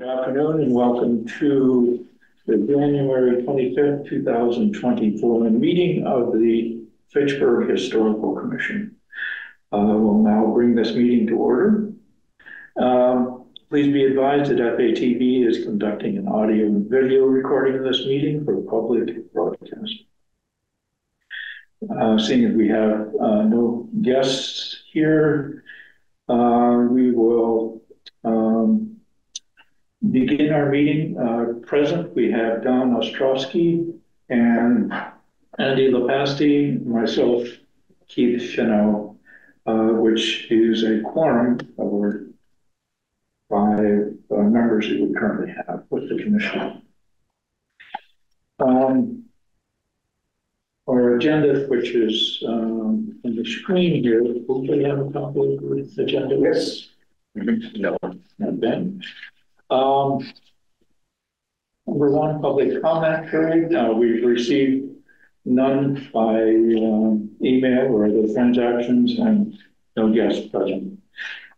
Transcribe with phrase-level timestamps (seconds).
[0.00, 2.06] Good afternoon and welcome to
[2.46, 8.96] the January twenty-fifth, two thousand twenty-four meeting of the Fitchburg Historical Commission.
[9.70, 11.92] Uh, we'll now bring this meeting to order.
[12.78, 18.06] Um, please be advised that FATV is conducting an audio and video recording of this
[18.06, 19.92] meeting for public broadcast.
[21.94, 25.62] Uh, seeing as we have, uh, no guests here,
[26.30, 27.82] uh, we will,
[28.24, 28.96] um,
[30.08, 31.18] begin our meeting.
[31.18, 33.94] Uh, present, we have Don Ostrowski
[34.28, 34.92] and
[35.58, 37.46] Andy Lepasti, myself,
[38.08, 39.18] Keith Chanel,
[39.66, 42.26] uh, which is a quorum of our
[43.48, 46.82] five uh, members that we currently have with the commission.
[48.58, 49.24] Um,
[50.88, 56.02] our agenda, which is um, on the screen here, hopefully have a copy of the
[56.02, 56.36] agenda.
[56.40, 56.88] Yes.
[57.34, 57.96] No.
[58.38, 59.02] Not Ben.
[59.70, 60.18] Um,
[61.86, 63.74] number one, public comment period.
[63.74, 64.88] Uh, we've received
[65.44, 69.56] none by um, email or other transactions and
[69.96, 70.98] no guests present.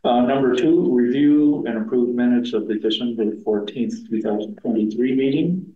[0.04, 5.74] Uh, number two, review and approve minutes of the December fourteenth, two thousand twenty-three meeting.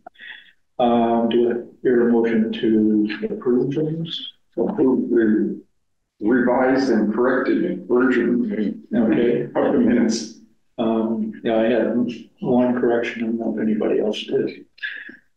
[0.79, 4.33] Um, do I hear a motion to approve things?
[4.59, 5.63] Approve the
[6.21, 9.45] revised and corrected version Okay.
[9.45, 10.41] of the minutes.
[10.79, 11.95] Um, yeah, I had
[12.41, 14.67] one correction, I don't know if anybody else did.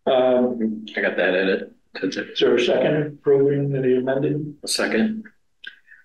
[0.05, 1.73] Um, I got that edit.
[2.01, 4.55] Is there a second approving the amended?
[4.63, 5.25] A second.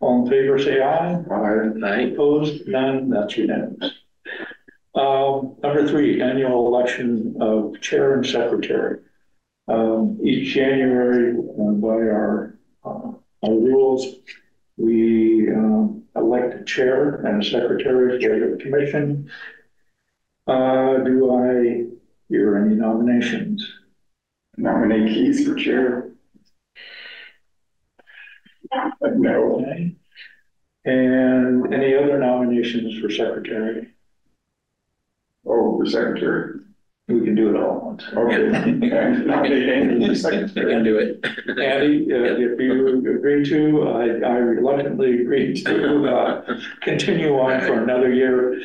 [0.00, 1.14] All in favor, say aye.
[1.30, 1.70] Aye.
[1.82, 2.00] Aye.
[2.12, 3.92] Opposed, none, that's unanimous.
[4.94, 9.00] Um, number three, annual election of chair and secretary.
[9.68, 14.16] Um, each January, uh, by our, uh, our rules,
[14.76, 19.30] we, um, elect a chair and a secretary for the commission.
[20.46, 21.86] Uh, do I
[22.28, 23.66] hear any nominations?
[24.56, 26.10] Nominate Keith for chair.
[29.02, 29.60] No.
[29.60, 29.96] Okay.
[30.84, 33.88] And any other nominations for secretary?
[35.46, 36.60] Oh, for secretary.
[37.08, 38.04] We can do it all at once.
[38.14, 38.46] Okay.
[38.90, 40.72] And Nominate Andy for I secretary.
[40.72, 41.24] can do it.
[41.58, 47.82] Andy, uh, if you agree to, I, I reluctantly agree to, uh, continue on for
[47.82, 48.60] another year.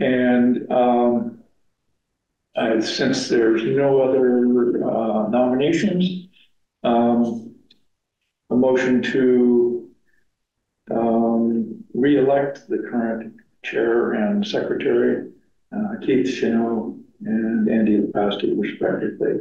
[0.00, 1.38] And, um,
[2.56, 6.28] uh, since there's no other, uh, nominations,
[6.84, 7.54] um,
[8.50, 9.90] a motion to,
[10.90, 15.30] um, re-elect the current chair and secretary,
[15.72, 19.40] uh, Keith Chanel and Andy Lepasti respectively.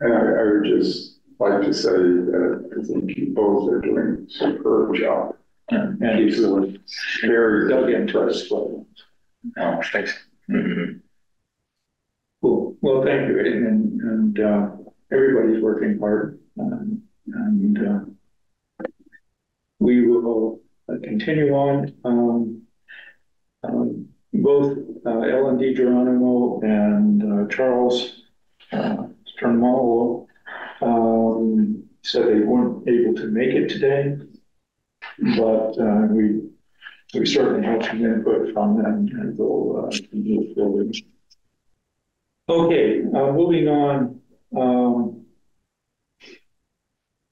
[0.00, 4.26] And I, I would just like to say that I think you both are doing
[4.26, 5.36] a superb job.
[5.70, 6.80] And Andy's really
[7.22, 8.86] Very dug into.
[9.58, 10.12] Oh, thanks.
[10.50, 11.00] Mhm.
[12.42, 12.76] Cool.
[12.80, 14.70] Well, thank you, and, and, uh,
[15.10, 18.00] everybody's working hard, um, and, uh,
[19.78, 22.62] we will uh, continue on, um,
[23.64, 25.74] um, both, uh, Ellen D.
[25.74, 28.22] Geronimo and, uh, Charles,
[28.72, 29.06] uh,
[30.82, 34.18] um, said they weren't able to make it today,
[35.36, 36.50] but, uh, we,
[37.14, 40.96] we certainly have some input from them, and we'll, uh, move forward.
[42.48, 44.20] Okay, uh, moving on,
[44.56, 45.26] um,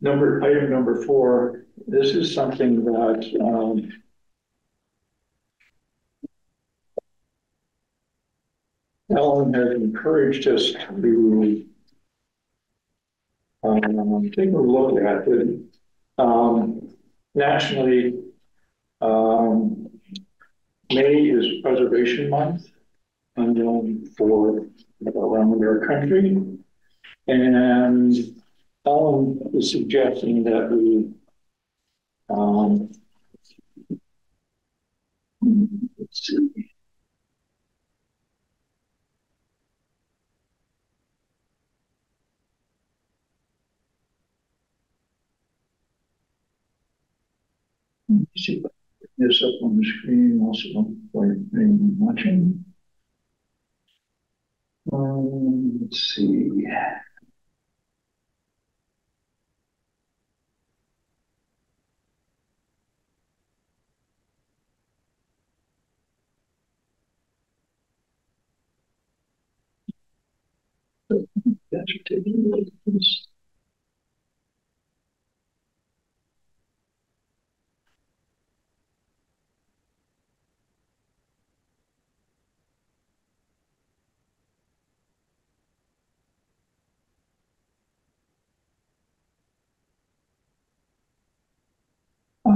[0.00, 3.90] number, item number four, this is something that, um,
[9.10, 11.66] Ellen has encouraged us to
[13.62, 15.60] um, take a look at it.
[16.18, 16.94] Um,
[17.34, 18.23] nationally,
[19.04, 19.90] um,
[20.90, 22.68] May is Preservation Month,
[23.36, 24.66] um, for
[25.06, 26.36] around our country.
[27.26, 28.34] And
[28.86, 31.10] Ellen is suggesting that we,
[32.30, 32.90] um,
[35.98, 36.48] let's see.
[48.08, 48.62] Let me see
[49.18, 51.24] if I can put this up on the screen also for
[51.54, 52.64] anyone watching.
[54.92, 56.50] Um, let's see.
[71.70, 73.33] That's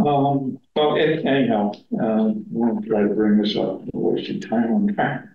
[0.08, 5.28] Um, well, an- anyhow, um, we'll try to bring this up, wasting time on that.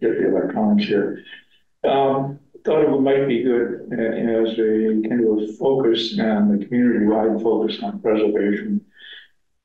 [0.00, 1.22] Get the electronics here.
[1.84, 6.64] Um, thought it might be good uh, as a kind of a focus and the
[6.64, 8.80] community-wide focus on preservation.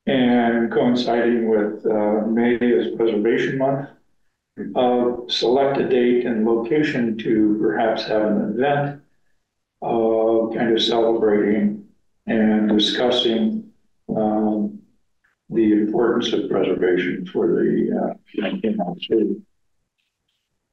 [0.06, 3.90] And coinciding with, uh, May as Preservation Month.
[4.74, 9.00] Uh, select a date and location to perhaps have an event.
[9.80, 11.86] Uh, kind of celebrating
[12.26, 13.57] and discussing
[15.50, 18.14] the importance of preservation for the, uh.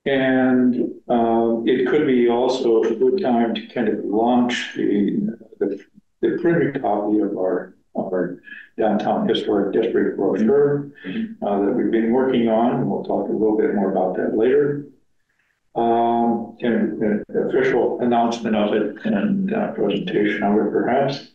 [0.07, 5.83] And, um, it could be also a good time to kind of launch the, the,
[6.21, 8.39] the printed copy of our, of our
[8.77, 10.91] downtown historic district brochure,
[11.41, 14.37] uh, that we've been working on, and we'll talk a little bit more about that
[14.37, 14.85] later.
[15.75, 21.31] Um, and an official announcement of it and, uh, presentation of it perhaps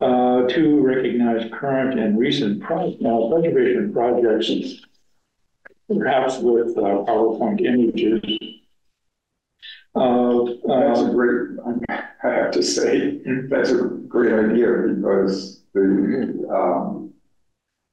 [0.00, 4.82] uh, to recognize current and recent pro- uh, preservation projects,
[5.88, 8.20] perhaps with uh, PowerPoint images.
[9.94, 11.58] That's a uh, great,
[12.22, 17.12] I have to say, that's a great idea because the, um,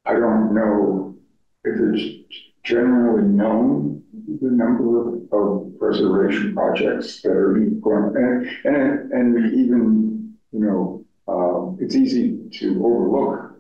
[0.06, 1.16] I don't know
[1.63, 2.25] if it's
[2.63, 4.04] generally known,
[4.42, 11.77] the number of preservation projects that are going, and, and, and even, you know, um,
[11.80, 13.51] it's easy to overlook.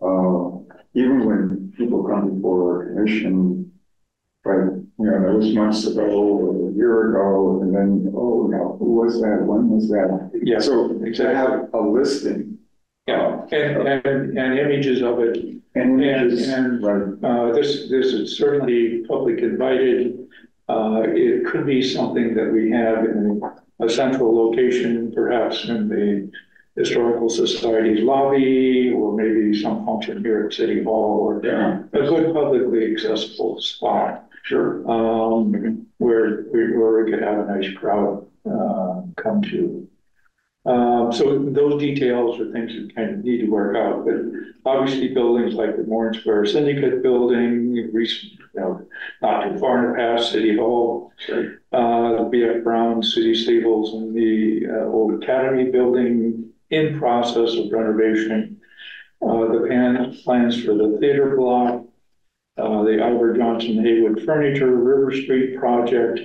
[0.00, 3.70] Uh, even when people come before a commission,
[4.44, 8.92] but, you know, was months ago or a year ago, and then, oh, now, who
[8.94, 9.42] was that?
[9.42, 10.30] When was that?
[10.42, 11.34] yeah, So to exactly.
[11.34, 12.58] have a listing.
[13.06, 15.36] yeah, and, and, and images of it.
[15.74, 20.26] And And- and- right, Uh, this, this is certainly public invited.
[20.68, 23.40] Uh, it could be something that we have in
[23.80, 26.30] a central location, perhaps in the
[26.76, 32.34] Historical Society's lobby, or maybe some function here at City Hall, or yeah, a good
[32.34, 34.88] publicly accessible spot, sure.
[34.90, 39.88] um, where, where we could have a nice crowd, uh, come to.
[40.66, 45.14] Um, so those details are things that kind of need to work out, but obviously
[45.14, 48.86] buildings like the Warren Square Syndicate Building, recent, you know,
[49.22, 51.12] not too far in the past, City Hall,
[51.72, 52.64] uh, B.F.
[52.64, 58.60] Brown City Stables and the, uh, old Academy Building in process of renovation.
[59.22, 61.84] Uh, the plan, plans for the theater block,
[62.58, 66.20] uh, the Albert Johnson Haywood Furniture River Street project.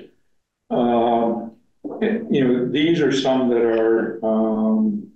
[2.02, 5.12] And, you know, these are some that are, um,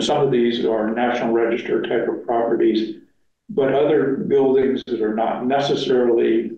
[0.00, 3.02] some of these are National Register type of properties,
[3.48, 6.52] but other buildings that are not necessarily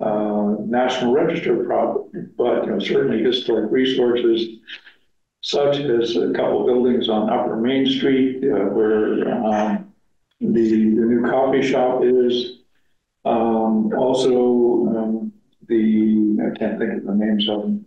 [0.00, 4.58] uh, National Register property, but, you know, certainly historic resources,
[5.40, 9.92] such as a couple buildings on Upper Main Street, uh, where, um,
[10.40, 12.58] the, the new coffee shop is.
[13.24, 15.32] Um, also, um,
[15.66, 17.84] the, I can't think of the names of them,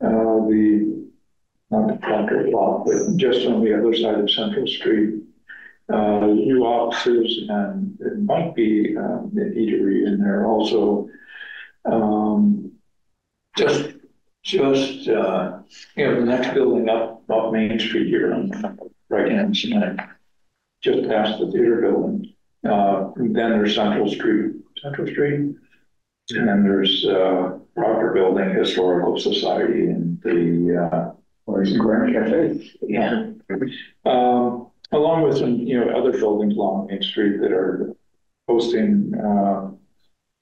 [0.00, 1.06] uh, the,
[1.70, 5.22] not the Proctor block, but just on the other side of Central Street.
[5.90, 11.08] Uh, new offices and it might be, um, an eatery in there also.
[11.86, 12.72] Um,
[13.56, 13.94] just,
[14.48, 15.58] just, uh,
[15.94, 20.00] you know, the next building up, up Main Street here on the right hand side,
[20.82, 22.32] just past the theater building.
[22.66, 25.54] Uh, then there's Central Street, Central Street.
[26.30, 31.12] And then there's, uh, Proctor Building Historical Society and the, uh,
[31.46, 32.70] Or is Grand Cafe?
[32.82, 33.30] yeah.
[34.04, 37.94] Um, along with some, you know, other buildings along Main Street that are
[38.48, 39.70] hosting, uh,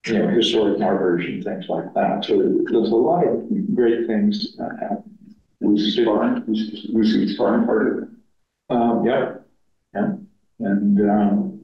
[0.06, 2.24] you know, historic markers and things like that.
[2.24, 2.36] So
[2.70, 5.34] there's a lot of great things uh, happening.
[5.60, 8.08] Lucy's Farm, Lucy's Lucy's Farm part of it.
[8.68, 9.34] Um, yeah,
[9.94, 10.12] yeah,
[10.60, 11.60] and, um,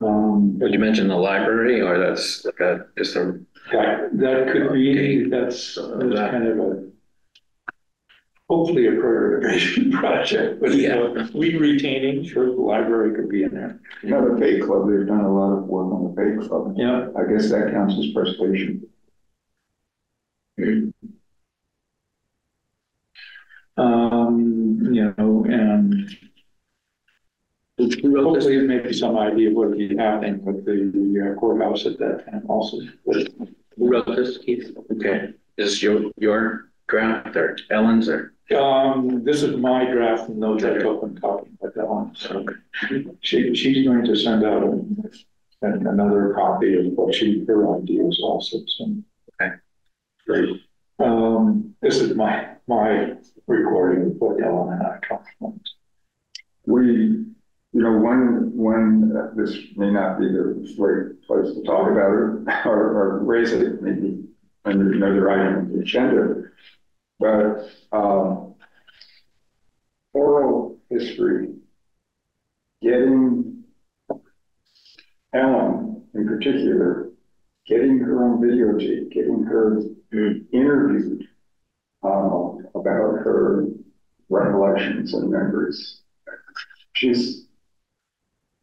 [0.00, 3.40] um, Would you mention the library or that's like a, just a,
[3.72, 6.86] that, that could be, that's, that's kind of a,
[8.48, 13.52] hopefully a prioritization project, but, you know, we retaining, sure, the library could be in
[13.52, 13.80] there.
[14.02, 16.74] Now, the Bay Club, they've done a lot of work on the Bay Club.
[16.76, 18.86] Yeah, I guess that counts as preservation.
[23.76, 26.16] um, you know, and
[27.78, 28.44] who wrote this?
[28.44, 32.24] hopefully maybe some idea of what would be happening with the uh, courthouse at that
[32.24, 32.78] time also.
[33.04, 33.28] But
[33.76, 34.74] Who wrote this, Keith?
[34.92, 38.32] Okay, is your, your draft or Ellen's or?
[38.56, 42.44] Um, this is my draft and those I took and copied with that one, so
[43.20, 48.20] she, she's going to send out a- an- another copy of what she, her ideas
[48.22, 48.94] also, so.
[49.40, 49.54] Okay.
[50.26, 50.60] Great.
[51.00, 53.14] Um, this is my, my
[53.48, 55.54] recording of what Ellen and I talked about.
[56.66, 57.26] We, you
[57.72, 62.66] know, one, one, uh, this may not be the right place to talk about it
[62.66, 64.24] or, or raise it, maybe
[64.64, 66.44] under another item on the agenda.
[67.18, 68.54] But, um,
[70.14, 71.54] oral history,
[72.82, 73.64] getting
[75.32, 77.10] Ellen in particular,
[77.66, 79.80] getting her on videotape, getting her
[80.52, 81.24] interviewed
[82.04, 83.66] uh, about her
[84.30, 86.00] recollections and memories.
[86.94, 87.46] She's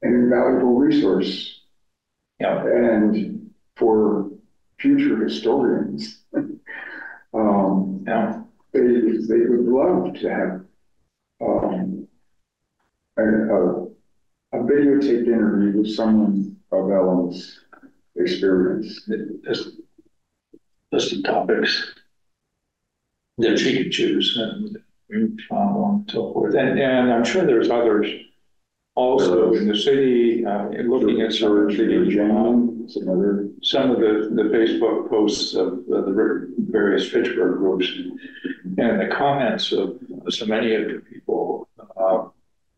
[0.01, 1.61] an invaluable resource
[2.39, 4.29] Yeah, and for
[4.79, 6.21] future historians.
[7.33, 8.42] Um, yeah,
[8.73, 10.65] they, they would love to have,
[11.41, 12.07] um,
[13.17, 13.83] a, a,
[14.53, 17.59] a videotaped interview with someone of Ellen's
[18.15, 19.07] experience.
[19.43, 19.69] this
[20.91, 21.93] list of topics
[23.39, 24.37] that she could choose
[25.09, 25.41] and
[26.09, 26.55] so forth.
[26.55, 28.07] And, and I'm sure there's others
[28.95, 33.91] also in the city, uh, looking at some of George the, Virginian, some other, some
[33.91, 37.87] of the, the Facebook posts of the various Fitchburg groups
[38.77, 39.97] and the comments of
[40.29, 42.25] so many of the people, uh,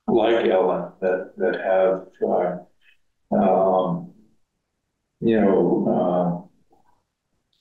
[0.07, 4.11] like Ellen that, that have, uh, um,
[5.21, 6.47] you know,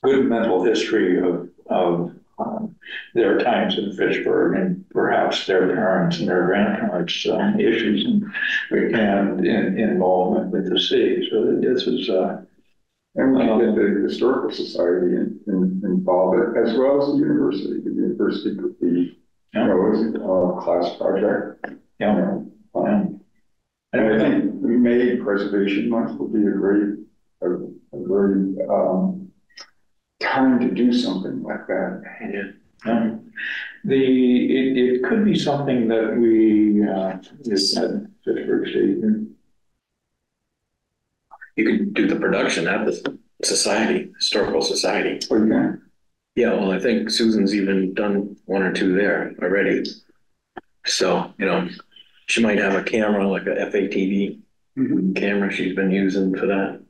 [0.05, 2.75] uh, good mental history of, of, um,
[3.15, 9.47] their times in Fitchburg and perhaps their parents and their grandparents' um, issues and, and
[9.47, 11.27] in, involvement with the city.
[11.31, 12.43] So this is, uh,
[13.17, 17.81] and we get the Historical Society in, in, involved, as well as the university.
[17.81, 19.19] The university could be,
[19.55, 21.65] you know, a class project.
[22.01, 23.21] you know, um,
[23.93, 26.99] And I think May Preservation Month would be a great,
[27.43, 27.51] a,
[27.97, 29.31] a great, um,
[30.21, 32.03] time to do something like that.
[32.87, 33.31] Um,
[33.85, 37.91] The, it, it could be something that we, uh, is at
[38.25, 39.34] Fitchburg State.
[41.57, 45.25] You could do the production at the society, historical society.
[45.31, 45.83] Oh, you can?
[46.35, 49.85] Yeah, well, I think Susan's even done one or two there already.
[50.85, 51.69] So, you know,
[52.27, 54.41] she might have a camera, like a FATV
[55.15, 56.81] camera she's been using for that.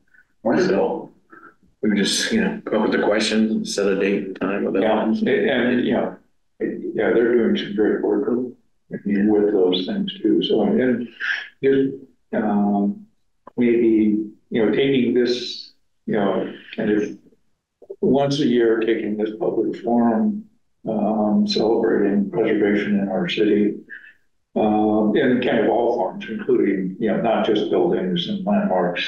[0.42, 0.68] Wonderful.
[0.68, 1.12] So
[1.82, 4.64] we just, you know, come up with the questions, and set a date and time
[4.64, 5.10] with Yeah, them.
[5.10, 6.16] and, and, you know,
[6.60, 8.28] yeah, they're doing some great work
[8.88, 10.42] with those things too.
[10.42, 11.08] So, and
[11.62, 11.96] just,
[12.32, 13.06] um,
[13.58, 15.72] maybe, you know, taking this,
[16.06, 17.18] you know, kind of
[18.00, 20.44] once a year, taking this public forum,
[20.88, 23.80] um, celebrating preservation in our city.
[24.56, 29.04] Um, in kind of all forms, including, you know, not just buildings and landmarks,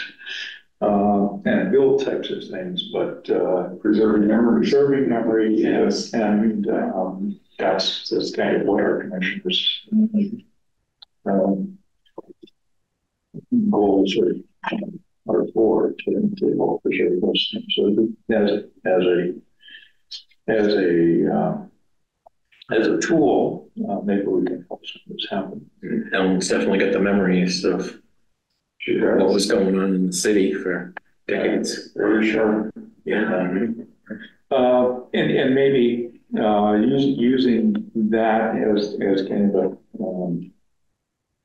[0.81, 4.63] uh, and build types of things, but, uh, Preserving memory.
[4.63, 9.83] preserving memory, yes, and, um, that's, that's kind of what our commission is.
[11.25, 11.79] Um,
[13.71, 14.35] goals are,
[15.29, 18.51] are for, to, to help preserve those things, so as,
[18.85, 19.35] as a,
[20.49, 21.71] as a, um,
[22.71, 25.71] as a tool, uh, maybe we can help some of this happen.
[26.13, 28.01] Ellen's definitely got the memories of
[28.79, 30.95] She what was going on in the city for
[31.27, 31.91] decades.
[31.97, 32.73] Very sharp.
[33.05, 33.57] Yeah.
[34.51, 40.53] Uh, and, and maybe, uh, using, using that as, as kind of a, um,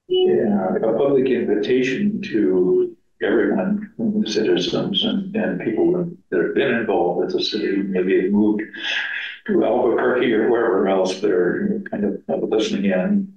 [0.08, 7.20] yeah, a public invitation to everyone, the citizens and, and people that have been involved
[7.20, 8.64] with the city, maybe have moved
[9.48, 13.34] to Albuquerque or wherever else they're kind of listening in,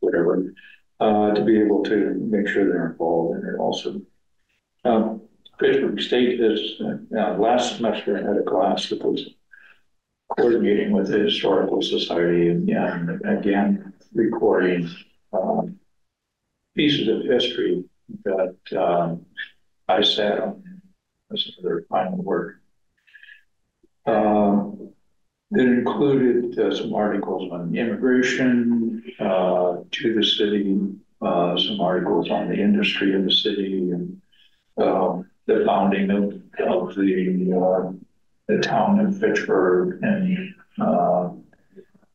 [0.00, 0.52] whatever,
[1.00, 4.00] uh, to be able to make sure they're involved in it also.
[4.84, 5.22] Um,
[5.58, 9.28] Fitchburg State is, uh, last semester I had a class that was
[10.36, 14.88] coordinating with the Historical Society and, and again, recording,
[15.32, 15.78] um,
[16.74, 17.84] pieces of history
[18.24, 19.26] that, um,
[19.88, 20.62] I sat on
[21.32, 22.60] as their final work.
[24.06, 24.90] Um,
[25.52, 30.78] it included uh, some articles on immigration, uh, to the city,
[31.20, 34.20] uh, some articles on the industry of the city and,
[34.78, 36.24] um, the founding of,
[36.66, 37.92] of the, uh,
[38.48, 41.30] the town of Fitchburg and, uh,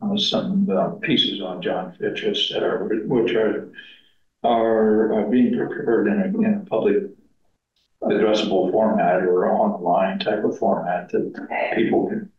[0.02, 0.68] uh, some
[1.02, 3.70] pieces on John Fitch, et cetera, which are,
[4.44, 7.04] are uh, being prepared in a, in a public
[8.04, 12.32] addressable format or online type of format that people can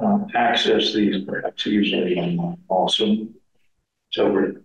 [0.00, 3.26] um, access these perhaps easily and also.
[4.10, 4.62] So we're,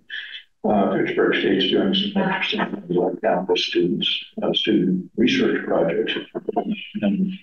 [0.63, 6.13] uh, Fitchburg State's doing some interesting things like campus students, uh, student research projects.
[7.01, 7.33] And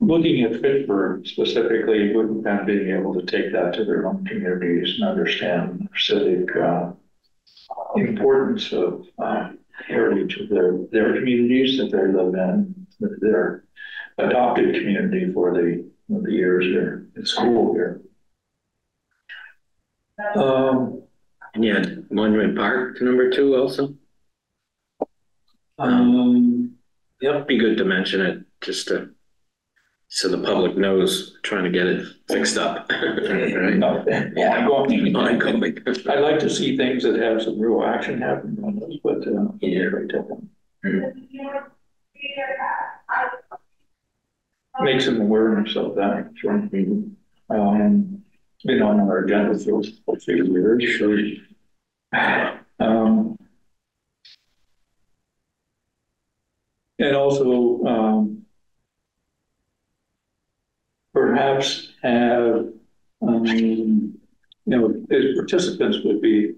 [0.00, 5.08] looking at Fitchburg specifically, and being able to take that to their own communities and
[5.08, 6.92] understand civic, uh,
[7.96, 9.50] importance of, uh,
[9.86, 12.86] heritage of their, their communities that they live in,
[13.20, 13.64] their
[14.18, 18.00] adopted community for the, the years here at school here.
[20.36, 21.02] Um,
[21.56, 23.94] Yeah, Monument Park, number two also.
[25.78, 26.76] um,
[27.20, 29.10] Yep, be good to mention it, just to,
[30.14, 32.90] so the public knows, trying to get it fixed up.
[33.00, 33.76] Right?
[33.76, 34.04] no,
[34.36, 35.78] yeah, going, Ongoing.
[35.86, 39.46] I'd like to see things that have some real action happen on this, but, uh,
[39.60, 41.14] yeah, right, that
[44.82, 46.68] make some awareness of that, sure.
[47.48, 48.22] Um,
[48.66, 51.18] been on our agenda for a few years, sure.
[52.78, 53.38] Um,
[56.98, 58.41] and also, um,
[61.12, 62.68] perhaps have,
[63.20, 64.18] um, you
[64.66, 66.54] know, as participants would be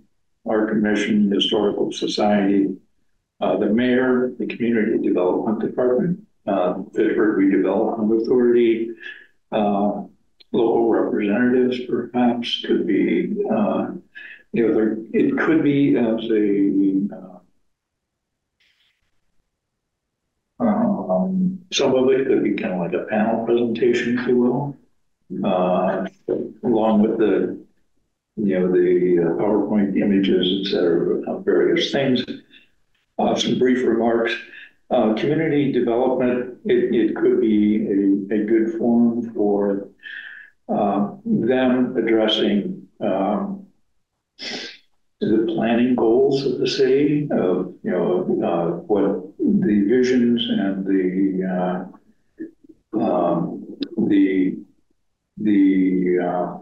[0.49, 2.77] our commission, historical society,
[3.41, 8.91] uh, the mayor, the community development department, uh, Fitchburg Redevelopment Authority,
[9.53, 10.03] uh,
[10.53, 13.89] local representatives perhaps could be, uh,
[14.53, 16.55] you know, there, it could be as a,
[20.61, 21.34] uh, um,
[21.73, 24.77] some of it could be kind of like a panel presentation, if you will,
[25.45, 26.07] uh,
[26.63, 27.59] along with the,
[28.37, 32.25] you know, the uh, PowerPoint images, et cetera, various things.
[33.19, 34.35] Uh, some brief remarks.
[34.91, 39.89] Uh, community development, it, it could be a, a good forum for
[40.69, 43.67] uh, them addressing um,
[45.21, 51.91] the planning goals of the city, of, you know, uh, what the visions and the,
[52.95, 53.77] uh, um,
[54.09, 54.59] the,
[55.39, 56.59] the, uh,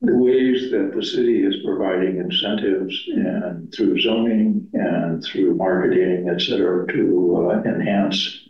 [0.00, 6.40] the ways that the city is providing incentives and through zoning and through marketing, et
[6.40, 8.48] cetera, to uh, enhance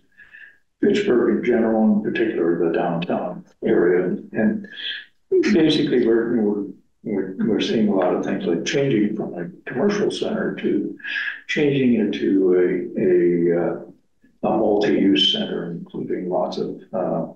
[0.80, 4.16] Fitchburg in general, in particular the downtown area.
[4.32, 4.66] And
[5.30, 6.64] basically, we're, we're,
[7.04, 10.96] we're, we're seeing a lot of things like changing from a commercial center to
[11.46, 17.34] changing into a, a, uh, a multi-use center, including lots of uh, uh,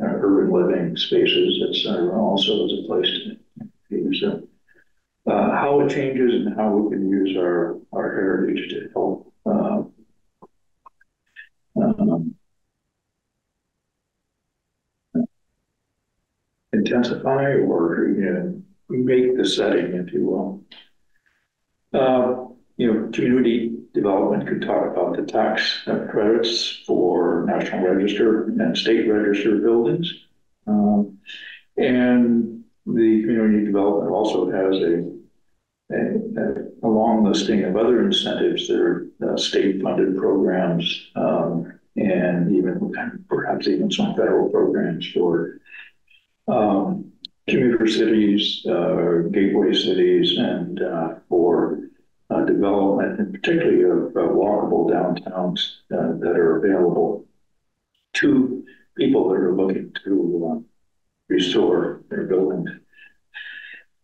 [0.00, 3.10] urban living spaces, et cetera, also as a place
[3.58, 4.48] to use it.
[5.26, 9.82] Uh, how it changes and how we can use our, our heritage to help uh,
[11.76, 12.27] um,
[16.72, 20.64] intensify or you know, make the setting, if you will.
[21.92, 22.44] Uh,
[22.76, 29.08] you know, community development could talk about the tax credits for National Register and State
[29.08, 30.12] Register buildings.
[30.66, 31.18] Um,
[31.76, 35.12] and the community development also has a,
[35.94, 38.68] a, a long listing of other incentives.
[38.68, 42.92] There are uh, state-funded programs um, and even
[43.28, 45.60] perhaps even some federal programs for
[46.48, 47.12] um,
[47.48, 51.80] commuter cities, uh, gateway cities, and uh, for
[52.30, 57.26] uh, development, and particularly of walkable downtowns uh, that are available
[58.14, 58.64] to
[58.96, 60.60] people that are looking to uh,
[61.28, 62.70] restore their buildings.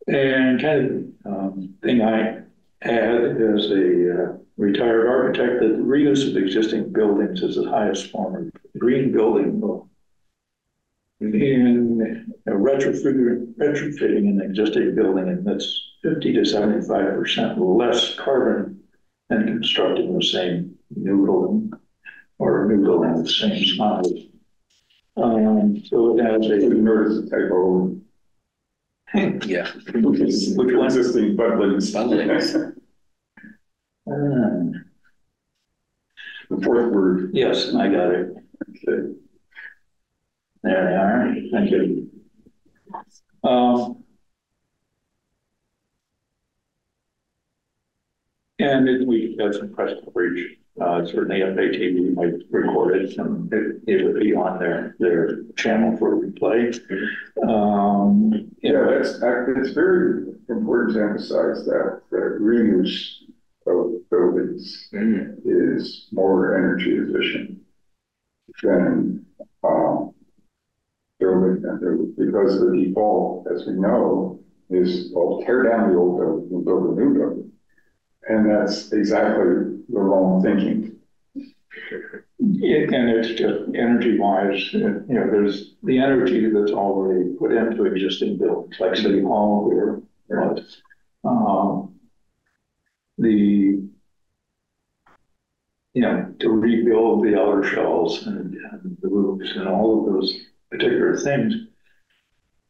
[0.07, 2.43] And kind of um, thing I
[2.83, 8.11] had as a uh, retired architect that the reuse of existing buildings is the highest
[8.11, 9.61] form of green building
[11.21, 18.81] In retrofitting, retrofitting an existing building, and that's 50 to 75% less carbon
[19.31, 21.73] than constructing the same new building
[22.39, 24.13] or a new building of the same size.
[25.17, 27.97] Um, so it has a, the typo.
[29.47, 29.71] Yeah.
[29.95, 30.87] Which is Which one?
[30.87, 31.95] Existing Budlings.
[31.95, 32.75] Budlings.
[34.11, 34.85] um,
[36.51, 37.31] The fourth word.
[37.33, 38.35] yes, I got it.
[38.89, 39.15] Okay.
[40.65, 41.35] There they are.
[41.53, 42.11] Thank you.
[43.45, 44.03] Um,
[48.59, 53.83] and then we have some press coverage, uh, certainly FATV might record it and it,
[53.87, 56.75] it would be on their, their channel for replay.
[57.47, 63.17] Um, Yeah, that's, it's very important to emphasize that, that reuse
[63.67, 65.41] of buildings Mm.
[65.45, 67.59] is more energy efficient
[68.63, 69.27] than,
[69.63, 70.14] um,
[71.19, 76.99] because the default, as we know, is, well, tear down the old building and build
[76.99, 77.53] a new building.
[78.29, 80.97] And that's exactly the wrong thinking.
[82.39, 87.85] Yeah, and it's just energy wise, you know, there's the energy that's already put into
[87.85, 90.61] existing buildings, like City Hall, we're but,
[91.25, 91.95] um,
[93.19, 93.83] the,
[95.93, 100.35] you know, to rebuild the outer shells and, and the roofs and all of those
[100.71, 101.55] particular things,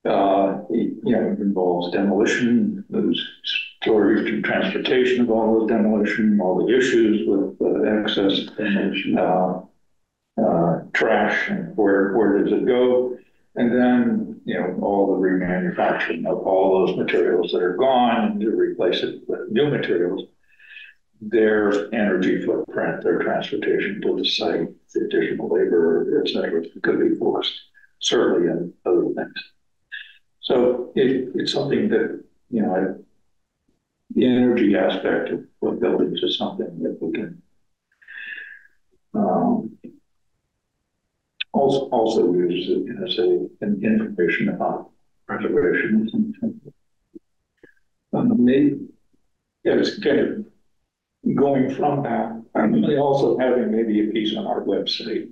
[0.04, 3.20] uh, you know, involves demolition, those
[3.82, 8.48] storage and transportation of all the demolition, all the issues with uh, excess
[10.36, 13.16] uh, trash and where, where does it go?
[13.56, 18.40] And then, you know, all the remanufacturing of all those materials that are gone and
[18.40, 20.28] to replace it with new materials.
[21.20, 27.16] Their energy footprint, their transportation to the site, the additional labor, et cetera, could be
[27.16, 27.54] forced,
[28.04, 29.40] certainly in other things.
[30.40, 32.80] So it, it's something that, you know, I,
[34.14, 37.42] the energy aspect of, buildings is something that we can
[39.14, 39.76] um,
[41.52, 42.68] also, also use
[43.04, 44.90] as a, an information about
[45.26, 46.34] preservation.
[48.12, 48.86] Um, maybe,
[49.64, 50.28] yeah, it's kind of
[51.34, 55.30] going from that, and also having maybe a piece on our website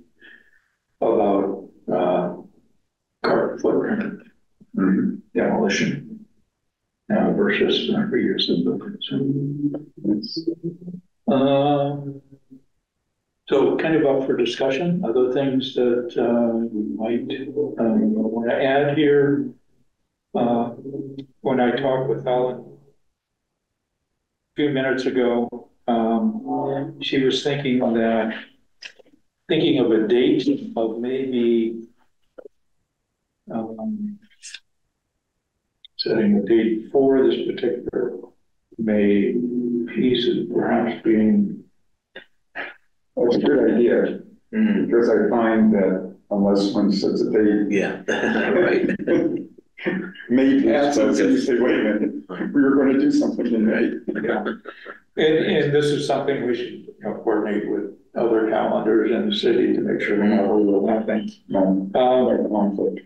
[0.99, 2.32] about, uh,
[3.23, 4.19] carbon footprint
[4.75, 5.21] Mhm.
[5.33, 6.25] demolition
[7.11, 9.09] uh, versus reuse of buildings.
[11.27, 12.21] Um,
[13.47, 17.47] so kind of up for discussion, other things that, uh, we might,
[17.79, 19.49] um, want to add here.
[20.33, 20.69] Uh,
[21.41, 28.33] when I talked with Ellen a few minutes ago, um, she was thinking that,
[29.47, 31.87] thinking of a date of maybe,
[33.51, 34.19] um,
[35.97, 38.11] setting a date for this particular
[38.77, 39.33] May
[39.93, 41.63] piece is perhaps being,
[42.55, 44.19] a good idea,
[44.53, 48.03] Mm, because I find that unless one sets a date, yeah,
[48.51, 48.87] right.
[50.29, 52.13] May passes, and you say, wait a minute,
[52.53, 53.93] we were gonna do something in May.
[54.27, 54.43] yeah.
[55.17, 59.35] And, and this is something we should, you know, coordinate with other calendars in the
[59.35, 61.31] city to make sure we're not overlapping.
[61.49, 63.01] No, Um, conflict.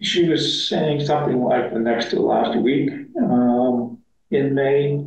[0.00, 2.90] She was saying something like the next to last week,
[3.22, 3.98] um,
[4.30, 5.04] in May.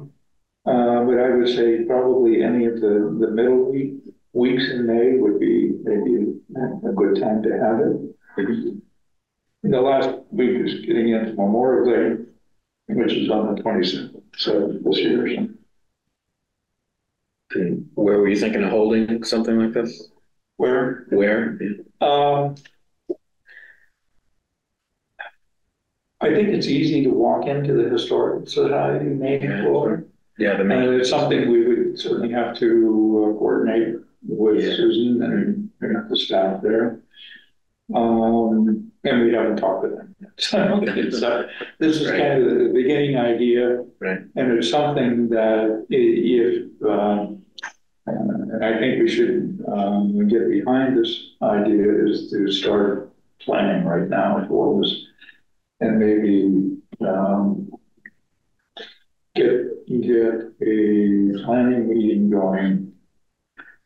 [0.66, 3.94] Uh, but I would say probably any of the, the middle week,
[4.34, 6.36] weeks in May would be maybe
[6.88, 8.82] a good time to have it.
[9.64, 12.24] The last week is getting into Memorial Day,
[12.88, 15.48] which is on the twenty-seventh, so this year.
[17.52, 17.60] so.
[17.96, 20.10] Where were you thinking of holding something like this?
[20.58, 21.60] Where, Where?
[22.02, 22.56] um,
[26.22, 29.64] I think it's easy to walk into the Historic Society main Yeah.
[29.64, 30.04] floor.
[30.38, 33.96] Yeah, the main, And it's something we would certainly have to uh, coordinate
[34.28, 34.76] with Yeah.
[34.76, 37.00] Susan and, and the staff there.
[37.94, 40.30] Um, and we haven't talked with them yet.
[40.40, 41.48] So it's, uh,
[41.80, 42.20] this is Right.
[42.22, 43.84] kind of the beginning idea.
[44.00, 44.20] Right.
[44.36, 47.28] And it's something that i- if, uh,
[48.08, 54.08] and I think we should, um, get behind this idea is to start planning right
[54.10, 55.06] now for this.
[55.82, 57.72] And maybe, um,
[59.36, 62.94] get, get a planning meeting going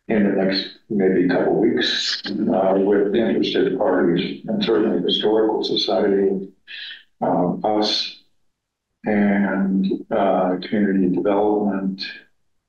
[0.08, 6.50] in the next maybe couple weeks, uh, with interested parties and certainly Historical Society,
[7.22, 8.24] um, us,
[9.06, 12.04] and, uh, community development,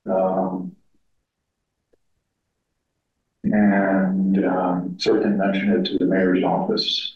[0.06, 0.76] um,
[3.44, 7.13] and, um, certainly mention it to the mayor's office.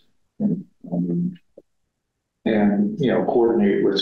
[2.49, 4.01] And, you know, coordinate with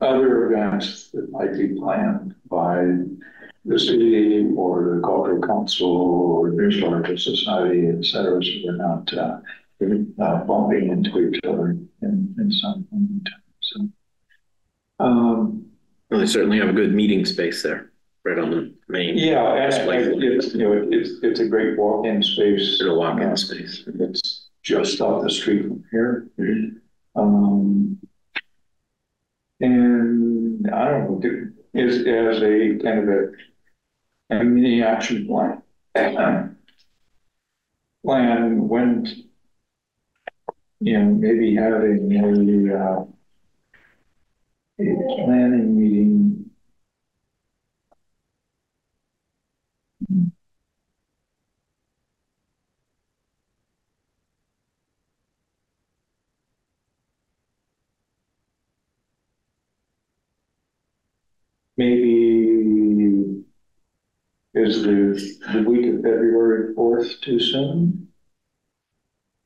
[0.00, 2.74] other events that might be planned by
[3.64, 9.12] the city or the cultural council or the historical society, et cetera, so we're not,
[9.14, 9.38] uh,
[10.22, 13.22] uh, bumping into each other in, in some, in
[13.60, 13.88] so.
[14.98, 15.66] Um,
[16.10, 17.90] well, they certainly have a good meeting space there,
[18.24, 22.78] right on the main, yeah, and it's, you know, it's, it's a great walk-in space.
[22.78, 23.84] sort of walk-in Uh, space.
[23.86, 26.28] It's just off the street from here.
[27.16, 27.98] Um,
[29.60, 33.32] and I don't know, is, as a kind of a,
[34.36, 35.62] a mini action plan.
[38.04, 39.04] Plan when,
[40.80, 42.12] you know, maybe having
[42.70, 43.04] a, uh,
[44.78, 44.84] a
[45.16, 46.15] planning meeting.
[61.76, 63.44] maybe
[64.54, 68.08] is the, the week of February 4th too soon?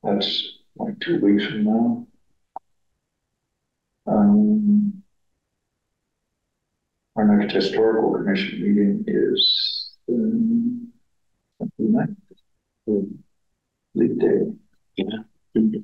[0.02, 2.06] That's like two weeks from now.
[4.06, 5.02] Um,
[7.16, 10.92] our next historical commission meeting is the um,
[12.86, 13.10] the
[13.94, 14.52] leap day.
[14.96, 15.80] Yeah.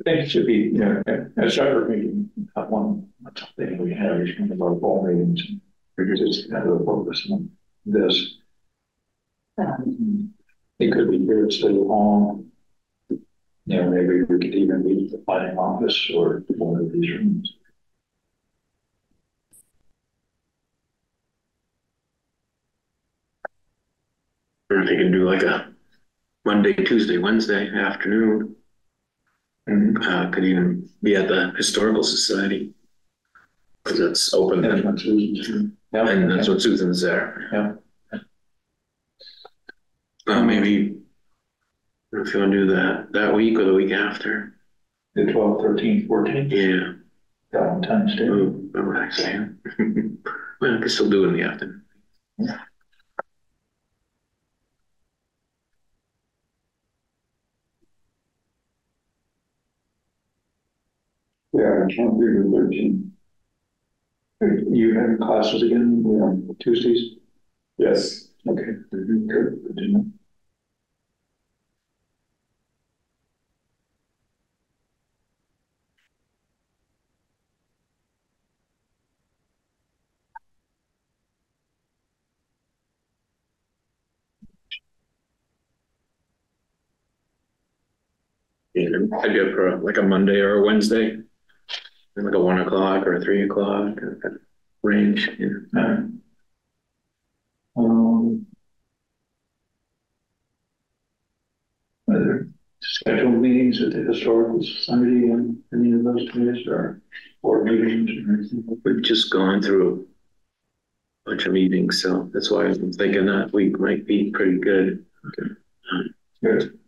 [0.00, 3.78] I think it should be, you know, a a separate meeting, not one, not something
[3.78, 5.42] we have, is kind of our fall meetings.
[5.96, 7.50] Because it's kind of a focus on
[7.84, 8.38] this.
[9.58, 10.34] Um,
[10.80, 12.44] It could be here at City Hall.
[13.66, 17.54] You know, maybe we could even meet the planning office or one of these rooms.
[24.70, 25.74] Or they can do like a
[26.44, 28.56] Monday, Tuesday, Wednesday afternoon.
[29.66, 32.74] And uh, could even be at the Historical Society.
[33.84, 37.48] Cause it's open that's Susan's- yeah, and that's what Susan's there.
[37.52, 38.20] Yeah.
[40.26, 40.96] Uh, maybe.
[42.12, 44.56] If you wanna do that, that week or the week after,
[45.14, 46.94] The twelfth, thirteenth, fourteenth, yeah.
[47.52, 48.28] Valentine's Day.
[48.28, 49.50] Oh, actually.
[50.60, 51.82] Well, I can still do it in the afternoon.
[61.52, 63.12] Yeah, I can't do the thirteen.
[64.40, 67.16] You having classes again, on Tuesdays?
[67.78, 70.06] Yes, Okay, good, good to know.
[89.22, 91.18] I'd go for like a Monday or a Wednesday.
[92.16, 94.28] Like a one o'clock or a three o'clock uh,
[94.82, 95.98] range, yeah.
[97.76, 98.46] Um.
[102.08, 102.48] Other
[102.82, 107.00] scheduled meetings at the historical society and any of those days or
[107.42, 108.80] board meetings or anything?
[108.84, 110.08] We've just gone through
[111.26, 115.04] a bunch of meetings, so that's why I'm thinking that week might be pretty good.
[115.26, 115.50] Okay.
[116.42, 116.78] Good.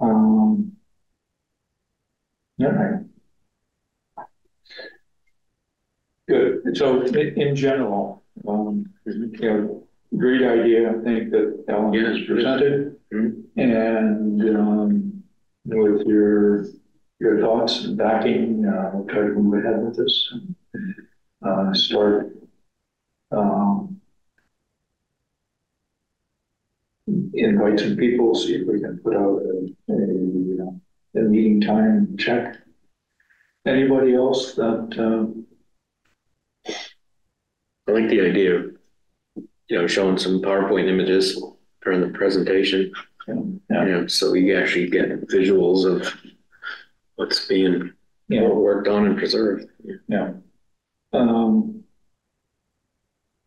[0.00, 0.76] Um.
[2.58, 2.97] Yeah.
[6.28, 9.88] Good, so in, general, um, you know,
[10.18, 12.96] great idea, I think that Ellen has presented.
[13.10, 13.44] Mhm.
[13.56, 15.22] And, um,
[15.64, 16.66] with your,
[17.18, 20.28] your thoughts and backing, uh, we'll try to move ahead with this.
[20.32, 20.54] and,
[21.40, 22.36] Uh, start,
[23.30, 23.98] um,
[27.32, 32.58] invite some people, see if we can put out a, a, a meeting time check.
[33.64, 35.46] Anybody else that, um,
[37.88, 38.76] I like the idea of,
[39.36, 41.42] you know, showing some PowerPoint images
[41.82, 42.92] during the presentation,
[43.26, 43.34] you
[43.70, 46.12] you know, so you actually get visuals of
[47.16, 47.92] what's being
[48.28, 49.66] you know, worked on and preserved.
[50.06, 50.32] Yeah.
[51.12, 51.82] Um.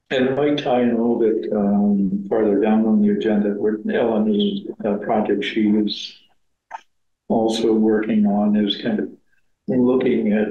[0.10, 3.80] And Mike, I know that, um, farther down on the agenda, with
[4.84, 6.18] uh, project she is
[7.30, 9.10] also working on is kind of
[9.68, 10.48] looking at,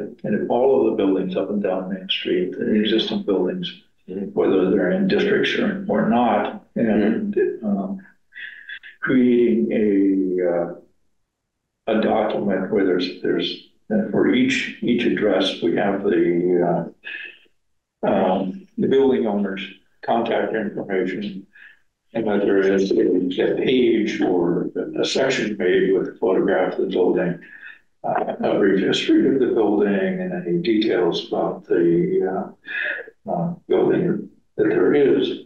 [0.49, 5.09] all of the buildings up and down Main Street, the existing buildings, whether they're in
[5.09, 8.01] districts or, or not, and, um,
[9.01, 10.75] creating a, uh,
[11.99, 13.69] a document where there's, there's,
[14.11, 16.93] for each, each address, we have the,
[18.05, 19.67] uh, um, the building owner's
[20.03, 21.47] contact information.
[22.13, 24.69] And that there is a, a page or
[25.01, 27.39] a section made with a photograph of the building.
[28.03, 32.55] Uh, a brief history of the building and any details about the,
[33.27, 35.41] uh, uh, building that there is.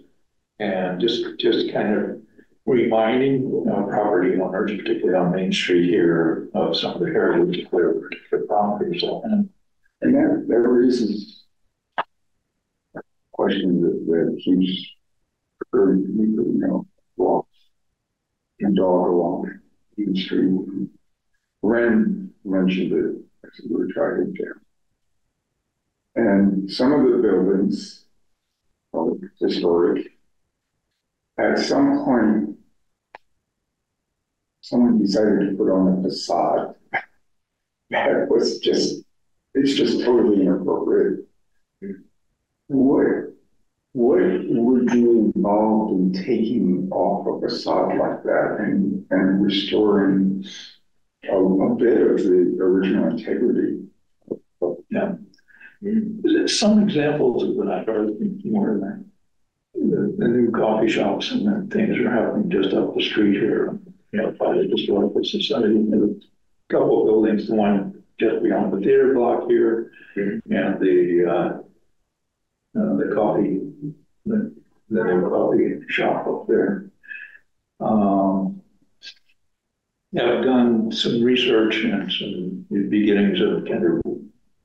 [0.61, 2.21] And just, just kind of
[2.65, 7.71] reminding uh, property owners, particularly on Main Street here, of some of the heritage of
[7.73, 9.03] their particular properties.
[9.03, 9.51] And
[10.01, 11.45] and that, that raises
[13.33, 14.87] question that, that keeps
[15.63, 16.87] occurring to me, you know,
[17.17, 17.57] walks
[18.61, 19.61] and dog along
[19.97, 20.89] Main Street.
[21.65, 24.61] Ren mentioned it as we were driving there.
[26.15, 28.05] And some of the buildings,
[28.93, 30.13] well, historic,
[31.39, 32.59] at some point,
[34.61, 36.75] someone decided to put on a facade
[37.91, 39.03] that was just,
[39.55, 41.27] it's just totally inappropriate.
[42.67, 43.33] What,
[43.93, 50.45] what would be involved in taking off a facade like that and, and restoring
[51.31, 53.81] a, a bit of the original integrity?
[54.91, 55.15] Yeah.
[56.47, 58.09] Some examples of that are
[58.45, 59.11] more than
[59.75, 63.79] the, the new coffee shops and things are happening just up the street here,
[64.13, 65.77] you know, by the Historical Society.
[65.77, 70.41] A Couple of buildings, the one just beyond the theater block here, Mhm.
[70.51, 73.61] and the, uh, uh, the coffee,
[74.25, 74.55] the,
[74.89, 76.91] the coffee shop up there.
[77.81, 78.63] Um,
[80.23, 84.03] I've done some research and some beginnings of kind of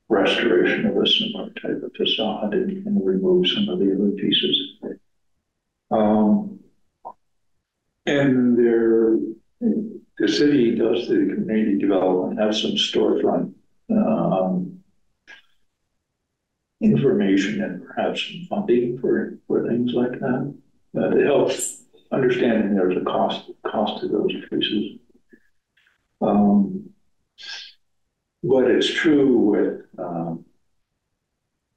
[0.08, 4.78] restoration of a similar type of facade and, and remove some of the other pieces.
[5.90, 6.60] Um,
[8.06, 9.16] and there,
[9.60, 13.52] the city does the community development, have some storefront,
[13.90, 14.80] um,
[16.80, 20.54] information and perhaps some funding for, for things like that.
[20.96, 21.52] Uh, to help
[22.10, 24.98] understanding there's a cost, cost to those pieces.
[26.20, 26.90] Um,
[28.42, 30.44] but it's true with, um,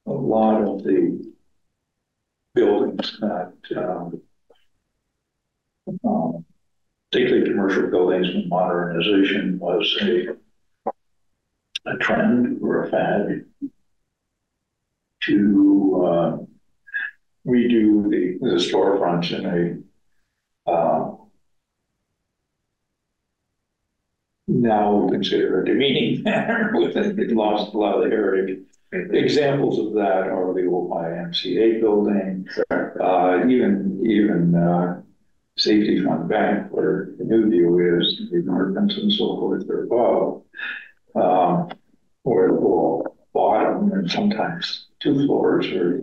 [0.06, 1.34] a lot of the
[2.54, 4.22] buildings that, um,
[6.06, 6.46] um,
[7.12, 10.36] particularly commercial buildings when modernization was a,
[11.86, 13.46] a trend or a fad
[15.24, 16.38] to, uh,
[17.46, 19.84] redo the, the storefronts in
[20.68, 21.16] a, uh,
[24.48, 28.60] now we consider a demeaning manner with it, it lost a lot of the heritage.
[28.92, 35.02] Examples of that are the old YMCA building, uh, even, even, uh,
[35.58, 40.42] Safety Fund Bank where the new view is, the apartments and so forth are above.
[41.16, 41.70] Um,
[42.24, 43.04] where the
[43.34, 46.02] bottom and sometimes two floors or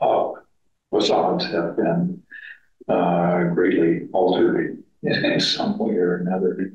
[0.00, 0.46] up,
[0.90, 2.22] facades have been,
[2.88, 6.72] uh, greatly altered in some way or another.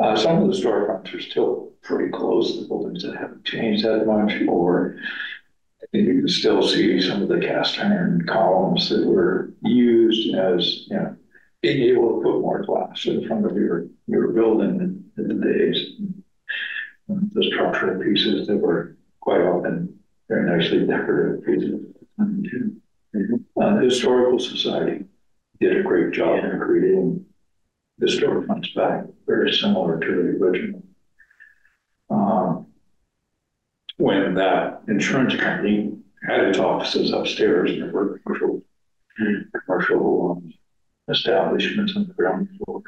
[0.00, 3.84] Uh, some of the storefronts are still pretty close to the buildings that haven't changed
[3.84, 4.96] that much, or
[5.92, 10.96] you can still see some of the cast iron columns that were used as, you
[10.96, 11.16] know,
[11.62, 14.80] being able to put more glass in front of your, your building
[15.16, 15.92] in, the days.
[17.06, 21.86] The structural pieces that were quite often very nicely decorative pieces.
[22.18, 25.04] Uh, the Historical Society
[25.60, 27.24] did a great job in creating
[27.98, 30.82] the storefronts back, very similar to the original.
[32.10, 32.66] Um,
[33.96, 35.96] when that insurance company
[36.28, 38.62] had its offices upstairs and there were commercial,
[39.64, 40.52] commercial um,
[41.08, 42.82] establishments on the ground floor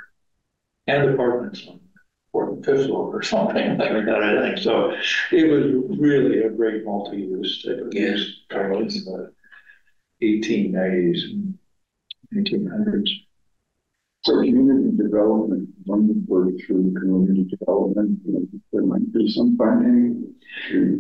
[0.87, 2.01] and apartments on the
[2.33, 4.59] fourth and fifth floor or something like that, I think.
[4.59, 4.93] So
[5.31, 9.33] it was really a great multi-use type of use, probably in the
[10.23, 11.59] eighteen nineties and
[12.37, 13.11] eighteen hundreds.
[14.27, 18.19] So community development, one work through community development,
[18.73, 20.35] there might be some funding.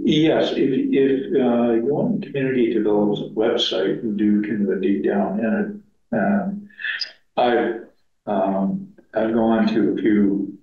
[0.05, 5.05] Yes, if, if, uh, you want community develops a website do kind of a deep
[5.05, 6.17] down in it.
[6.17, 6.69] Um,
[7.37, 7.87] I've,
[8.27, 10.59] um, I've gone to a few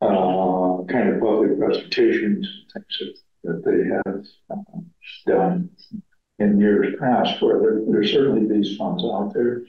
[0.00, 4.90] uh, kind of public presentations, things that, that they have um,
[5.26, 5.68] done
[6.38, 9.64] in years past where there, there's certainly these funds out there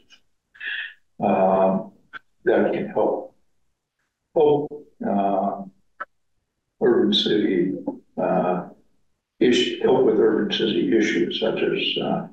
[1.24, 1.84] uh,
[2.46, 3.36] that can help,
[4.36, 4.68] help,
[5.08, 5.64] uh,
[6.82, 7.74] urban city,
[8.18, 8.70] uh,
[9.40, 12.28] issue, help with urban city issues such as, uh,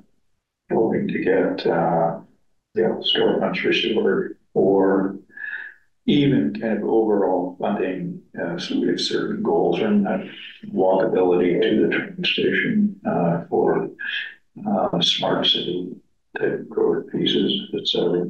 [0.71, 2.19] hoping to get, uh,
[2.75, 5.17] you know, storefronts restored or
[6.05, 10.07] even kind of overall funding, uh, so we have certain goals and
[10.73, 13.89] walkability to the train station, uh, for,
[14.67, 15.95] uh, smart city
[16.37, 18.27] type growth pieces, et cetera.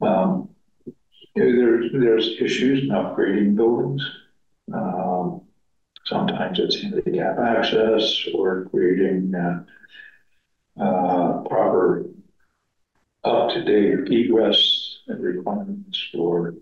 [0.00, 0.48] Um,
[1.34, 4.02] there's, there's issues in upgrading buildings.
[4.72, 5.42] Um,
[6.04, 9.64] sometimes it's handicap access or creating, uh,
[10.80, 12.06] uh, proper
[13.24, 16.54] up-to-date egress and requirements for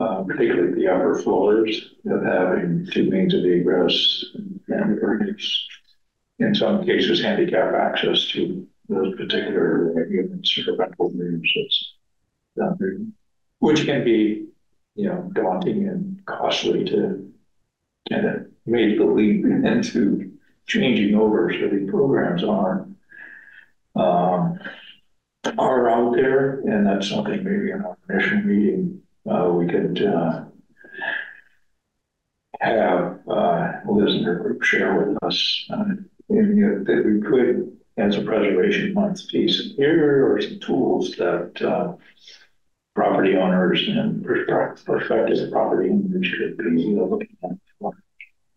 [0.00, 5.66] uh, particularly the upper floors of having two means of egress and perhaps
[6.38, 11.52] in some cases handicap access to those particular units or rental rooms
[12.56, 12.78] that's
[13.58, 14.46] which can be,
[14.94, 17.32] you know, daunting and costly to
[18.10, 20.32] kind of make the leap into
[20.66, 22.86] changing over so the programs are
[23.96, 24.58] um,
[25.58, 30.44] are out there, and that's something maybe in our initial meeting, uh, we could, uh,
[32.60, 35.84] have, uh, and group share with us, uh,
[36.30, 41.14] and, you know, that we could, as a preservation month piece, here are some tools
[41.16, 41.94] that, uh,
[42.94, 47.92] property owners and prospective property owners should be looking at for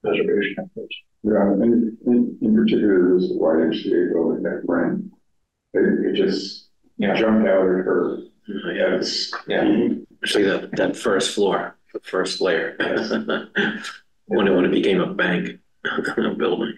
[0.03, 0.95] preservation efforts.
[1.23, 5.11] Yeah, and in, in particular, this YMCA building that ran,
[5.73, 7.15] it, it just Yeah.
[7.15, 8.17] jumped out at her.
[8.47, 9.31] Yeah, Yes.
[9.47, 9.87] Yeah.
[10.23, 12.75] especially that, that first floor, the first layer.
[14.29, 16.73] When it, when it became a bank, a building.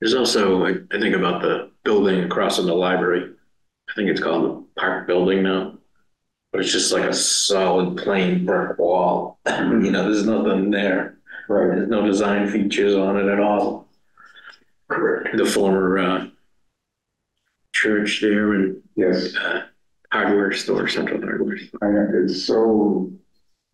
[0.00, 3.30] There's also, I, I think about the building across from the library.
[3.88, 5.78] I think it's called the Park Building now.
[6.52, 9.38] But it's just like a solid plain brick wall.
[9.46, 11.18] You know, there's nothing there.
[11.48, 13.88] Right, There's no design features on it at all.
[14.88, 15.36] Correct.
[15.36, 16.26] The former, uh,
[17.74, 19.64] church there and, yes, uh,
[20.12, 21.58] hardware store, central hardware.
[21.58, 21.80] store.
[21.82, 23.12] I know, it's so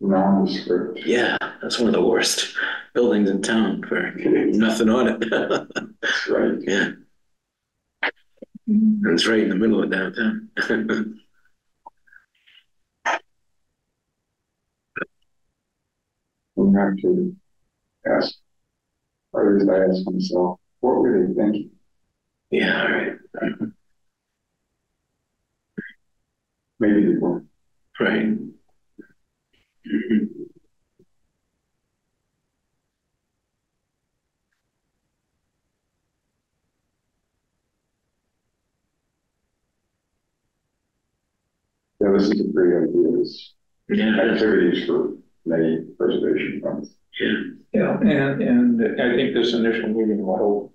[0.01, 0.99] nondescript.
[1.05, 2.55] Yeah, that's one of the worst
[2.93, 5.29] buildings in town for nothing on it.
[6.01, 6.57] That's right.
[6.61, 6.89] Yeah.
[8.67, 10.49] And it's right in the middle of downtown.
[16.55, 17.35] We have to
[18.05, 18.35] ask,
[19.33, 21.71] or at least I ask myself, what were they thinking?
[22.49, 23.17] Yeah, all right,
[26.79, 27.47] Maybe they weren't.
[27.99, 28.37] right.
[41.99, 43.53] Yeah, this is a great idea, this
[43.89, 45.13] Yeah, activities for
[45.45, 46.95] May preservation funds.
[47.19, 47.33] yeah,
[47.73, 50.73] Yeah, and, and I think this initial meeting will help.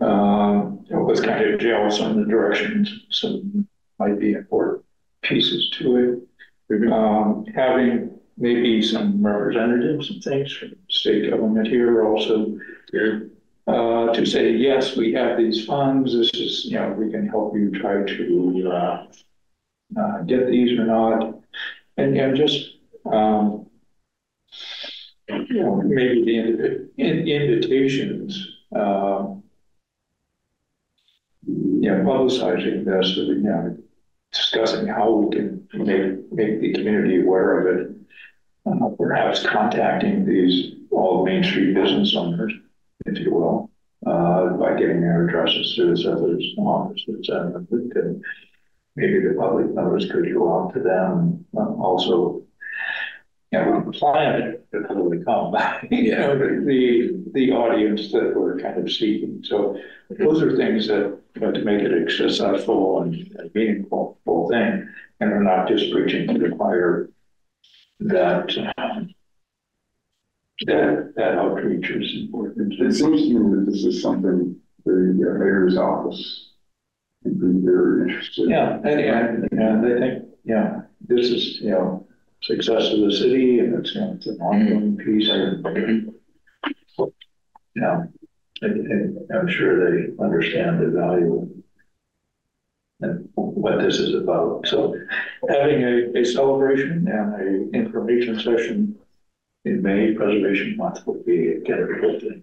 [0.00, 3.66] Um, help us kind of gel some of the directions, some
[3.98, 4.84] might be important
[5.22, 6.27] pieces to
[6.70, 6.92] it.
[6.92, 12.58] Um, having maybe some representatives and things from state government here also.
[12.92, 13.20] yeah,
[13.66, 17.54] Uh, to say, yes, we have these funds, this is, you know, we can help
[17.54, 19.06] you try to, uh.
[19.98, 21.40] Uh, get these or not,
[21.96, 22.76] and, and just,
[23.10, 23.66] um.
[25.28, 29.42] You know, maybe the invi- in, invitations, um.
[31.46, 33.76] You know, publicizing this, so we, you know,
[34.38, 37.94] discussing how we can make, make the community aware of it.
[38.66, 42.52] Uh, perhaps contacting these, all Main Street business owners,
[43.06, 43.70] if you will,
[44.06, 48.24] uh, by getting their addresses to the settlers offices and
[48.96, 52.42] maybe the public notice could go out to them, uh, also.
[53.52, 55.56] You know, we plan it before we come,
[55.90, 59.80] you know, the, the, the audience that we're kind of seeking, so
[60.10, 64.50] those are things that, you know, to make it a successful and a meaningful full
[64.50, 64.86] thing,
[65.20, 67.08] and we're not just preaching to the choir
[68.00, 69.14] that, um,
[70.66, 72.74] that, that outreach is important.
[72.74, 76.50] It seems to me that this is something the uh, mayor's office
[77.24, 78.44] would be very interested.
[78.44, 78.50] in.
[78.50, 82.07] Yeah, and, and, and they think, yeah, this is, you know,
[82.42, 85.28] success of the city and it's, you know, it's an ongoing piece.
[85.28, 86.14] and,
[87.74, 88.04] Yeah,
[88.62, 91.48] and, and I'm sure they understand the value
[93.00, 94.66] and what this is about.
[94.66, 94.94] So
[95.48, 98.96] having a, a celebration and a information session
[99.64, 102.42] in May, Preservation Month would be, again, a good thing.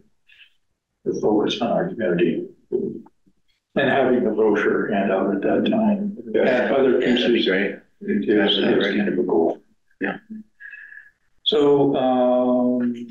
[1.06, 2.48] To focus on our community.
[2.72, 7.46] And having the brochure hand out at that time and other yeah, that'd be pieces
[7.46, 7.76] great.
[8.02, 9.62] it is, it's kind of a goal.
[10.02, 10.18] Yeah.
[11.44, 13.08] So, um,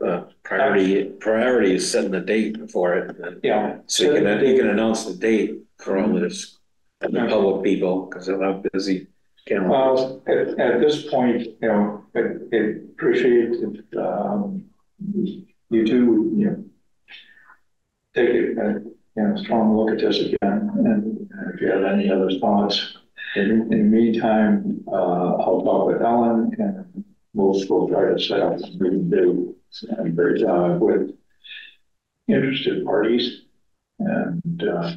[0.00, 3.78] Uh, priority, priority is setting the date for it, and yeah.
[3.86, 6.58] so you can, you can announce the date for all this.
[7.00, 9.08] And the public people, because they'll have busy
[9.44, 9.70] calendars.
[9.72, 12.20] Well, at, at this point, you know, I,
[12.54, 12.58] I
[12.92, 14.70] appreciate that, um,
[15.70, 16.64] you do, you know,
[18.14, 18.68] take a, a,
[19.16, 22.98] you know, strong look at this again, and if you have any other thoughts.
[23.34, 28.58] In, the meantime, uh, I'll talk with Ellen and we'll, we'll try to set up
[28.58, 29.54] some meeting
[29.88, 31.12] and, uh, with
[32.28, 33.42] interested parties.
[33.98, 34.92] And, uh,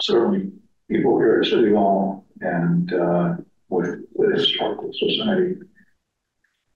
[0.00, 0.50] certainly
[0.88, 3.36] people here at City Hall and, uh,
[3.68, 5.60] with the Historical Society.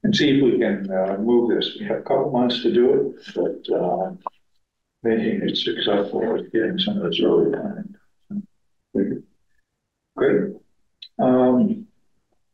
[0.05, 1.77] And see if we can, uh, move this.
[1.81, 4.13] We have a couple months to do it, but, uh,
[5.03, 7.94] making it successful is getting some of this early planning.
[10.17, 10.53] Great.
[11.19, 11.87] Um,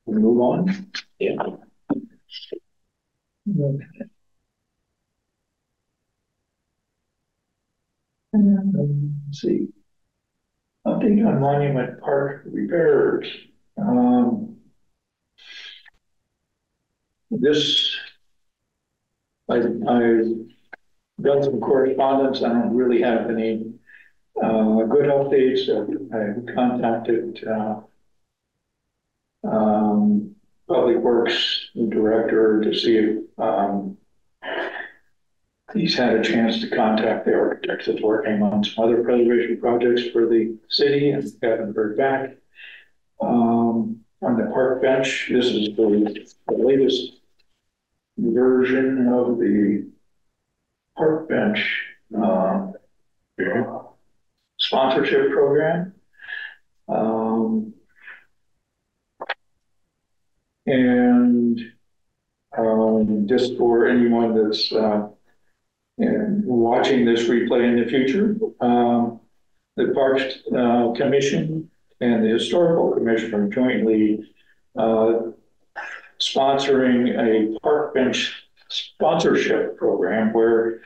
[0.07, 0.87] we move on.
[1.19, 1.37] Yeah.
[8.33, 9.69] Let's see.
[10.87, 13.27] Update on Monument Park repairs.
[13.77, 14.57] Um,
[17.31, 17.97] this,
[19.49, 20.23] I, I
[21.21, 22.43] done some correspondence.
[22.43, 23.70] I don't really have any,
[24.43, 25.69] uh, good updates.
[26.13, 27.81] I contacted, uh,
[29.45, 30.35] um,
[30.69, 33.97] Public Works Director to see if, um,
[35.75, 40.09] he's had a chance to contact the architects that's working on some other preservation projects
[40.11, 42.37] for the city and haven't heard back.
[43.21, 47.21] Um, on the park bench, this is the, the latest
[48.19, 49.89] version of the
[50.97, 51.83] park bench,
[52.15, 52.75] um,
[54.71, 55.93] sponsorship program.
[56.89, 57.75] Um,
[60.65, 61.59] and,
[62.57, 65.09] um, just for anyone that's, uh,
[65.99, 69.19] watching this replay in the future, um,
[69.77, 71.69] the Parks, uh, Commission
[72.01, 74.33] and the Historical Commission are jointly,
[74.79, 75.33] uh,
[76.21, 80.83] sponsoring a park bench sponsorship program where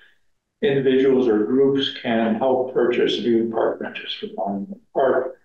[0.62, 5.36] individuals or groups can help purchase new park benches for Monument Park.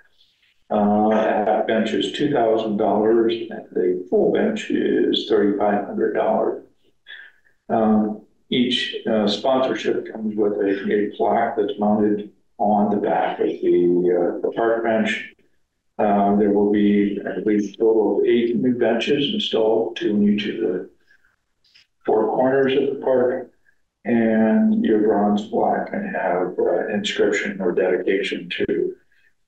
[0.70, 6.64] Uh, half bench is two thousand dollars, and the full bench is thirty-five hundred dollars.
[7.70, 13.48] Um, each uh, sponsorship comes with a, a plaque that's mounted on the back of
[13.48, 15.34] the, uh, the park bench.
[15.98, 20.30] Uh, there will be, I believe, a total of eight new benches installed, two in
[20.34, 20.90] each of the
[22.06, 23.49] four corners of the park.
[24.06, 28.96] And your bronze plaque can have uh, inscription or dedication to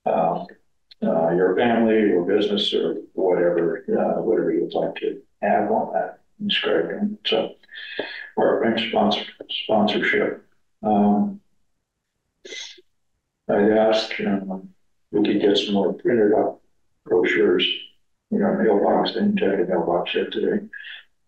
[0.04, 0.46] um,
[1.02, 6.20] uh, your family or business or whatever, uh, whatever you'd like to have on that
[6.40, 7.18] inscription.
[7.26, 7.54] So,
[8.36, 9.24] park bench sponsor,
[9.64, 10.44] sponsorship.
[10.82, 11.40] Um,
[13.48, 14.68] I'd ask, um,
[15.10, 16.62] we could get some more printed up
[17.04, 17.66] brochures,
[18.30, 20.64] you know, mailbox, didn't check the mailbox yet today.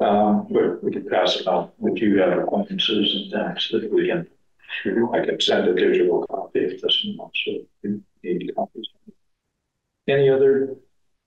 [0.00, 4.08] Um, but we could pass it out if you have acquaintances and things that we
[4.08, 4.26] can,
[5.14, 8.88] I can send a digital copy if this one wants to, need copies.
[10.08, 10.76] Any other,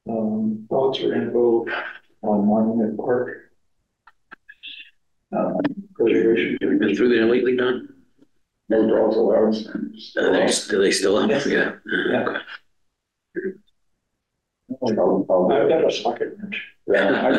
[0.09, 1.65] um, thoughts or info
[2.21, 3.51] on Monument Park?
[5.31, 5.59] Um,
[5.95, 6.57] preservation.
[6.61, 7.89] Have you been through there lately, Don?
[8.69, 9.55] No dogs allowed.
[10.17, 11.29] Are they, they still have?
[11.47, 11.73] Yeah.
[11.85, 12.19] Yeah.
[12.21, 12.39] Okay.
[14.81, 16.61] I've got a socket wrench.
[16.89, 17.31] I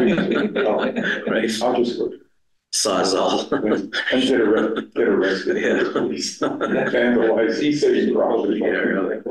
[2.72, 3.50] Sawzall.
[3.52, 6.40] and get arrested, get.
[6.40, 6.90] Yeah.
[6.90, 8.60] Vandalize, he said he probably.
[8.60, 9.22] Yeah, really.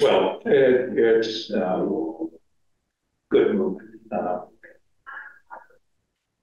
[0.00, 1.84] Well, it, it's, uh,
[3.30, 3.80] good move.
[4.12, 4.42] Uh,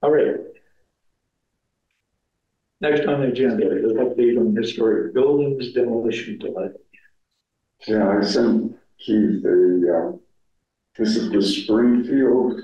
[0.01, 0.35] All right.
[2.81, 6.69] Next on the agenda is update on historic buildings demolition delay.
[7.87, 10.17] Yeah, I sent Keith a, uh,
[10.97, 12.61] this is the Springfield,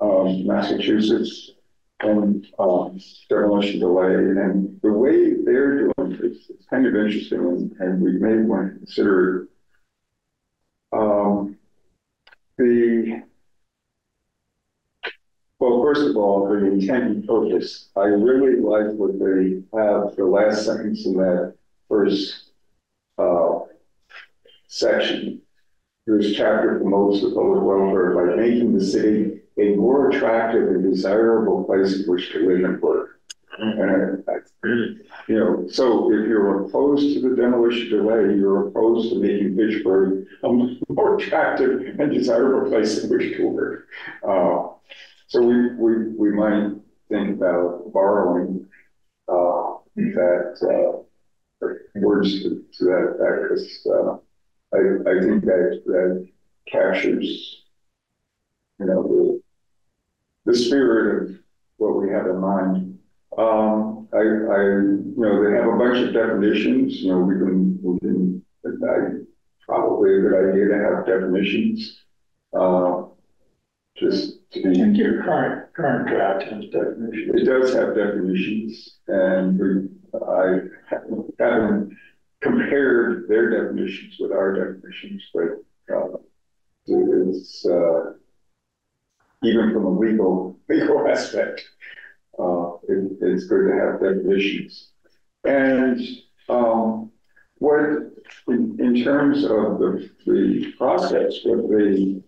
[0.00, 1.52] um, Massachusetts,
[2.00, 7.38] and, um, demolition delay, and the way they're doing it, it's, it's kind of interesting,
[7.38, 9.48] and, and we may want to consider it.
[10.92, 11.56] Um,
[12.56, 13.22] the,
[15.60, 20.24] well, first of all, the intent and purpose, I really like what they have, the
[20.24, 21.54] last sentence in that
[21.88, 22.47] first,
[24.78, 25.42] section.
[26.06, 31.64] This chapter promotes the public welfare by making the city a more attractive and desirable
[31.64, 33.20] place in which to live and work.
[33.58, 34.24] And
[35.28, 40.26] you know, so if you're opposed to the demolition delay, you're opposed to making Fitchburg
[40.44, 40.48] a
[40.88, 43.88] more attractive and desirable place in which to work.
[44.22, 44.68] Uh,
[45.26, 46.70] so we, we, we might
[47.10, 48.66] think about borrowing,
[49.28, 51.02] uh, that,
[51.62, 51.66] uh,
[51.96, 54.18] words to, to that effect, 'cause, uh,
[54.72, 56.28] I, I think that, that
[56.66, 57.64] captures,
[58.78, 59.02] you know,
[60.44, 61.36] the, the spirit of
[61.78, 62.98] what we have in mind.
[63.36, 67.78] Um, I, I, you know, they have a bunch of definitions, you know, we can,
[67.82, 69.24] we can, I,
[69.66, 72.00] probably a good idea to have definitions.
[72.52, 73.02] Uh,
[73.96, 77.42] just to I think your current, current draft has definitions.
[77.42, 79.88] it does have definitions, and we,
[80.26, 80.60] I
[81.38, 81.96] haven't
[82.40, 86.18] compared their definitions with our definitions, but, uh,
[86.86, 88.12] it's, uh,
[89.42, 91.64] even from a legal, legal aspect,
[92.38, 94.90] uh, it, it's good to have definitions.
[95.44, 96.00] And,
[96.48, 97.10] um,
[97.58, 97.80] what,
[98.48, 102.22] in, in terms of the, the process, what they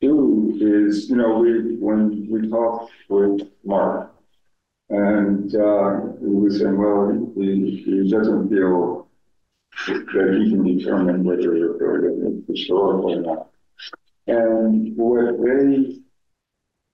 [0.00, 4.14] do is, you know, we, when we talked with Mark,
[4.90, 9.01] and, uh, was saying, well, he, he doesn't feel
[9.86, 13.48] that he can determine whether it's historical or not.
[14.26, 15.98] And what they,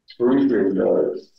[0.06, 1.30] Springfield does,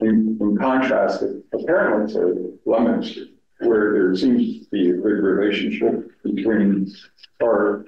[0.00, 1.22] in, in contrast,
[1.52, 3.26] apparently to Leominster,
[3.58, 6.90] where there seems to be a good relationship between
[7.42, 7.86] our,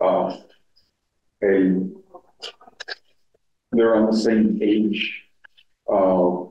[0.00, 0.36] uh,
[1.44, 1.80] a,
[3.72, 5.22] they're on the same page,
[5.92, 6.44] uh,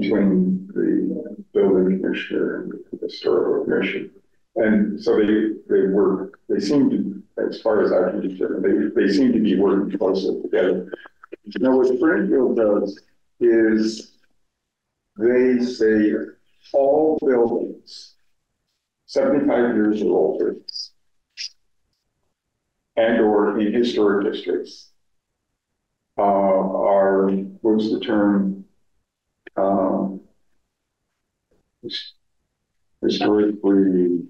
[0.00, 4.10] between the building commissioner and the historical commission.
[4.56, 9.02] And so they, they work, they seem to, as far as I can determine, they,
[9.06, 10.92] they seem to be working closely together.
[11.58, 13.00] Now, what Springfield does
[13.40, 14.12] is
[15.18, 16.12] they say
[16.72, 18.14] all buildings
[19.06, 20.56] seventy-five years or older
[22.96, 24.90] and or in historic districts
[26.16, 27.28] uh, are,
[27.60, 28.64] what's the term?
[29.56, 29.83] His-
[33.02, 34.26] historically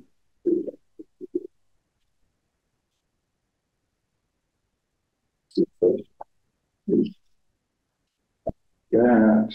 [8.90, 9.46] Yeah.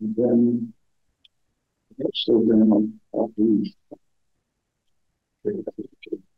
[0.00, 0.72] Then.
[2.14, 3.74] So then, I'll be.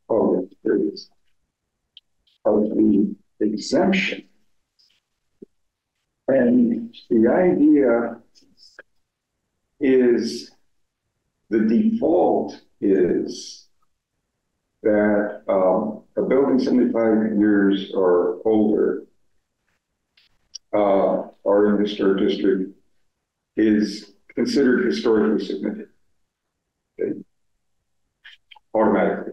[0.09, 1.11] Oh, yeah, there it is.
[2.45, 4.25] Of the exemption.
[6.29, 8.21] And the idea
[9.81, 10.51] is
[11.51, 13.67] the default is
[14.83, 19.05] that um, a building seventy-five years or older
[20.73, 22.73] uh, or in the historic district
[23.57, 25.89] is considered historically significant.
[27.01, 27.21] Okay.
[28.75, 29.33] Automatically.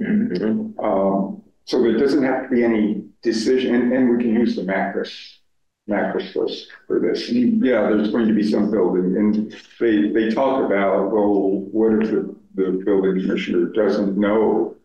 [0.00, 0.78] Mhm.
[0.78, 4.62] Um, so there doesn't have to be any decision, and, and we can use the
[4.62, 5.38] MACRIS,
[5.86, 7.28] MACRIS list for this.
[7.30, 12.10] Yeah, there's going to be some building, and they, they talk about, well, what if
[12.10, 14.76] the, the building commissioner doesn't know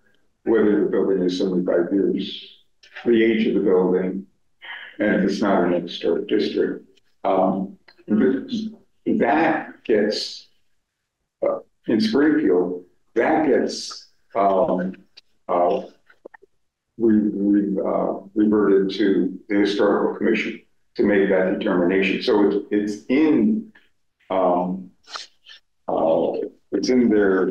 [0.43, 2.57] whether the building is seventy-five years,
[3.05, 4.25] the age of the building,
[4.99, 6.85] and if it's not in a historic district.
[7.23, 7.77] Um,
[9.05, 10.47] that gets,
[11.45, 12.83] uh, in Springfield,
[13.15, 14.95] that gets, um,
[15.47, 15.81] uh,
[16.97, 20.61] we, we, uh, reverted to the historical commission
[20.95, 22.21] to make that determination.
[22.21, 23.71] So it's, it's in,
[24.29, 24.91] um,
[25.87, 26.33] uh,
[26.71, 27.49] it's in their,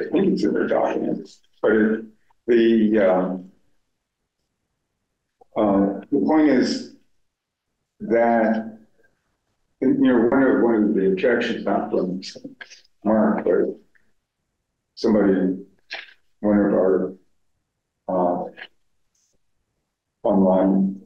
[0.00, 2.04] I think it's in their documents, but it,
[2.46, 3.50] the, um,
[5.56, 6.94] uh, the point is
[8.00, 8.78] that,
[9.80, 12.20] you know, one of, one of the objections, not from
[13.04, 13.76] Mark, but
[14.94, 15.58] somebody,
[16.40, 17.14] one of our
[18.08, 18.44] uh,
[20.30, 21.00] online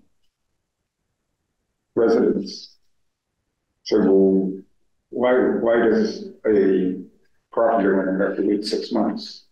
[1.95, 2.77] residents
[3.85, 4.53] So
[5.11, 7.01] why, why does a
[7.51, 9.45] property owner have to wait six months?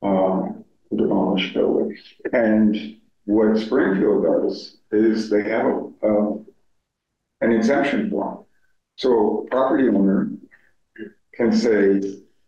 [0.00, 1.98] Um, to demolish a building?
[2.32, 5.66] And what Springfield does is they have
[6.02, 6.34] a,
[7.40, 8.44] an exemption form.
[8.96, 10.30] So a property owner
[11.34, 12.00] can say,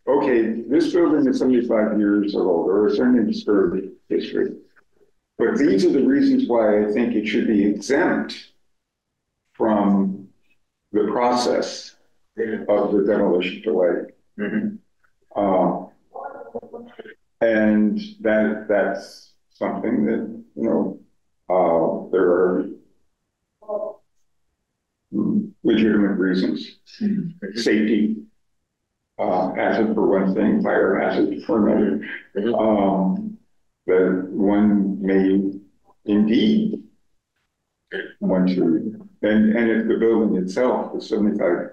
[0.07, 4.60] okay, this building is seventy-five years old, or it's in historic history.
[5.41, 8.51] But these are the reasons why I think it should be exempt
[9.55, 10.29] from
[10.93, 11.97] the process
[12.69, 14.13] of the demolition delay.
[14.39, 14.79] Mhm.
[15.35, 15.87] Uh,
[17.41, 21.01] and that, that's something that, you know,
[21.49, 22.69] uh, there are
[25.15, 26.81] mm, legitimate reasons,
[27.55, 28.27] safety,
[29.19, 32.07] uh, hazard for one thing, fire hazard for another.
[32.37, 32.55] Mhm.
[32.61, 33.39] Um,
[33.87, 35.53] that one may
[36.05, 36.85] indeed
[38.21, 41.71] want to, and, and if the building itself is seventy-five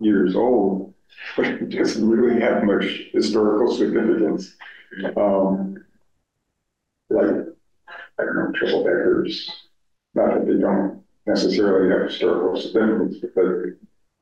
[0.00, 0.94] years old,
[1.36, 4.56] but it doesn't really have much historical significance.
[5.16, 5.84] Um,
[7.08, 7.46] like,
[8.18, 9.50] I don't know, triple deckers,
[10.14, 13.44] not that they don't necessarily have historical significance, but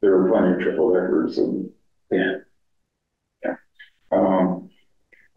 [0.01, 1.71] there are plenty of triple deckers and.
[2.11, 2.37] Yeah.
[3.45, 3.57] Yeah.
[4.13, 4.71] Um,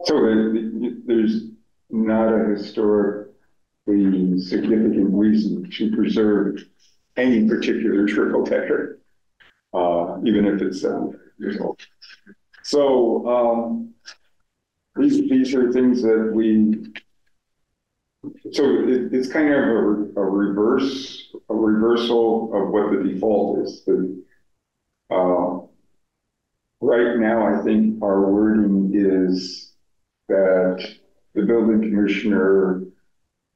[0.06, 1.44] so the- there's
[1.92, 6.64] not a historically significant reason to preserve
[7.18, 9.02] any particular triple decker
[9.74, 11.80] uh, even if it's seven years old.
[12.64, 13.94] So, um,
[14.96, 16.94] these, these are things that we,
[18.52, 23.84] so it, it's kind of a, a reverse, a reversal of what the default is.
[23.86, 24.24] The,
[25.10, 25.60] uh,
[26.82, 29.72] right now, I think our wording is
[30.28, 30.98] that
[31.34, 32.84] the building commissioner,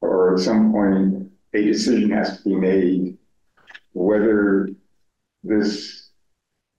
[0.02, 3.18] or at some point, a decision has to be made
[3.94, 4.70] whether
[5.44, 6.10] this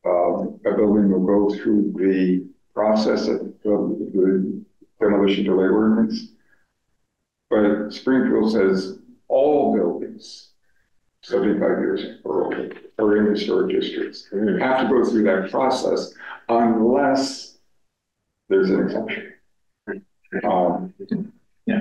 [0.05, 4.65] um, a building will go through the process of, of the
[5.01, 6.29] demolition delay ordinance.
[7.49, 10.51] But Springfield says all buildings
[11.23, 12.73] seventy-five years or older.
[12.99, 14.27] are in historic districts.
[14.31, 14.59] Hmm.
[14.59, 16.13] Have to go through that process
[16.49, 17.59] unless
[18.49, 19.33] there's an exception.
[20.45, 20.95] Um,
[21.67, 21.81] Yeah.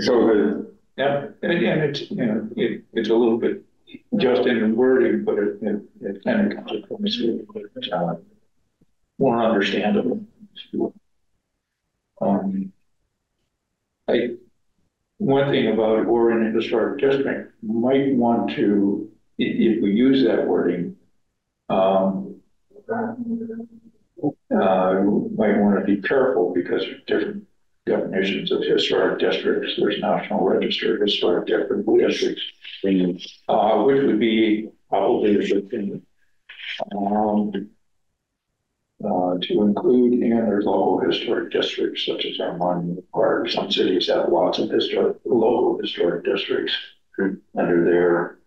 [0.00, 3.64] So the, Yeah, and it's, you know, it, it's a little bit
[4.18, 8.16] just in wording, but it, it, it kind of comes across a uh,
[9.18, 10.24] more understandable.
[12.20, 12.72] Um,
[14.08, 14.36] I,
[15.18, 20.96] one thing about Oregon Historic District, might want to, if we use that wording,
[21.68, 22.36] um,
[24.52, 25.00] uh,
[25.36, 27.44] might want to be careful because there's different
[27.86, 29.74] definitions of historic districts.
[29.78, 36.02] There's National Register of Historic District- Districts, uh, which would be probably a good thing.
[36.96, 37.70] Um,
[39.04, 43.50] uh, to include in their local historic districts such as our monument park.
[43.50, 46.72] Some cities have lots of historic, local historic districts
[47.58, 48.38] under their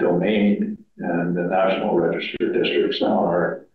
[0.00, 3.66] domain and the National Register districts are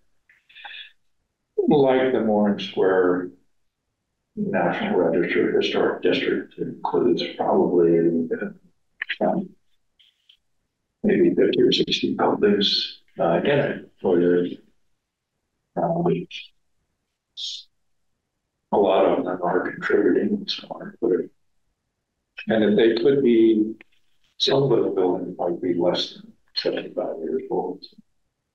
[1.83, 3.29] like the Warren Square
[4.35, 8.27] National Register Historic District includes probably
[9.21, 9.49] um,
[11.03, 14.57] maybe fifty or sixty buildings uh, in it for the
[15.77, 16.05] um,
[18.71, 20.93] a lot of them are contributing and so on.
[22.47, 23.75] And if they could be,
[24.37, 27.83] some of the buildings might be less than seventy-five years old.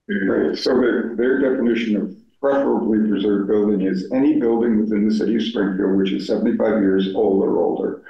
[0.08, 5.36] right, so their, their definition of preferably preserved building is any building within the city
[5.36, 8.02] of Springfield which is seventy-five years old or older.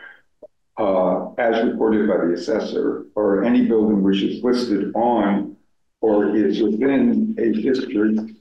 [0.78, 5.54] Uh, as reported by the assessor, or any building which is listed on
[6.00, 8.32] or is within a district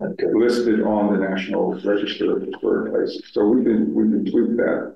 [0.00, 0.26] Okay.
[0.32, 3.30] listed on the National Register of Historic Places.
[3.32, 4.94] So we can, we can tweak that.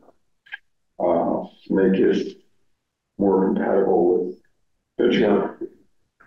[1.00, 2.36] Uh, to make it
[3.18, 4.38] more compatible with.
[4.98, 5.54] the Yeah.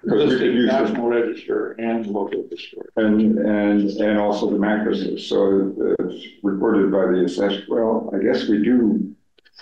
[0.05, 2.89] Because we could Listed the National Register and local historic.
[2.95, 8.19] And, and, and also the MACRIS, so uh, it's reported by the assessor, well, I
[8.23, 9.11] guess we do.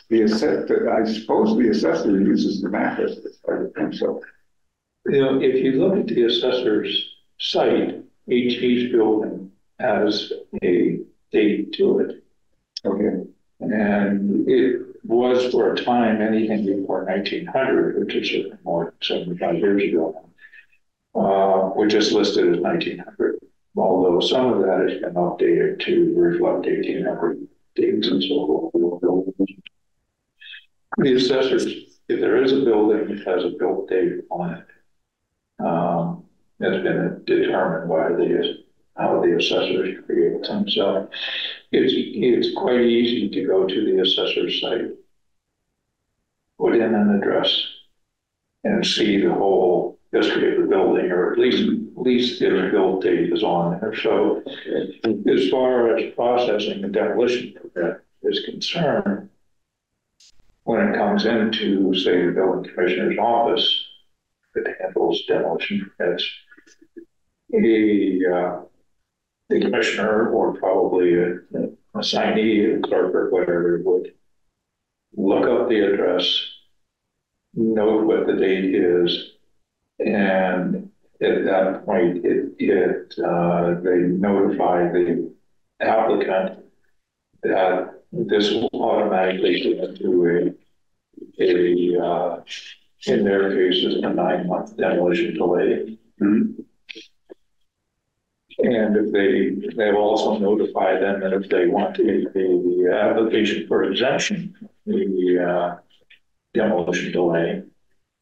[0.10, 4.22] The assess, I suppose the assessor uses the MACRIS, I would think so.
[5.06, 10.32] You know, if you look at the assessor's site, each, each building has
[10.64, 11.00] a
[11.32, 12.24] date to it.
[12.86, 13.26] Okay,
[13.60, 19.58] And it was for a time, anything before nineteen hundred, which is more than seventy-five
[19.58, 20.30] years ago.
[21.16, 23.38] Uh, which is listed as nineteen hundred,
[23.78, 28.72] although some of that has been updated to reflect eighteen hundred dates and so forth.
[30.98, 31.66] The assessors,
[32.10, 34.66] if there is a building that has a built date on it,
[35.64, 36.24] um,
[36.60, 38.64] has been determined by the,
[38.98, 41.10] how the assessors create them, so
[41.72, 44.92] it's, it's quite easy to go to the assessor's site,
[46.60, 47.52] put in an address,
[48.64, 53.04] and see the whole history of the building, or at least, at least the build
[53.04, 53.96] date is on there.
[53.96, 59.30] So as far as processing the demolition permit is concerned,
[60.64, 63.86] when it comes into, say, the building commissioner's office
[64.56, 66.30] that handles demolition permits,
[67.50, 68.62] the, uh,
[69.50, 74.14] the commissioner or probably a, a assignee, a clerk or whatever would
[75.16, 76.26] look up the address,
[77.54, 79.34] note what the date is,
[80.00, 80.90] and
[81.22, 85.32] at that point, it, it, uh, they notify the
[85.80, 86.60] applicant
[87.44, 90.56] that this will automatically go into
[91.40, 92.44] a, a, uh,
[93.06, 95.98] in their cases, a nine-month demolition delay.
[96.20, 96.66] And
[98.60, 104.56] if they, they've also notified them that if they want a, the application for exemption,
[104.86, 105.78] the, uh,
[106.54, 107.64] demolition delay,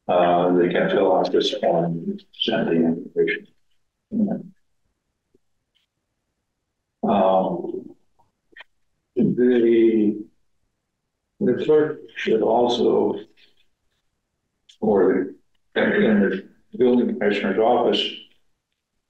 [0.08, 3.46] uh, they can fill out this form, and send the information.
[7.02, 7.94] Um,
[9.16, 10.24] the,
[11.40, 13.18] the clerk should also,
[14.80, 15.32] or
[15.74, 18.02] the, in the building commissioner's office,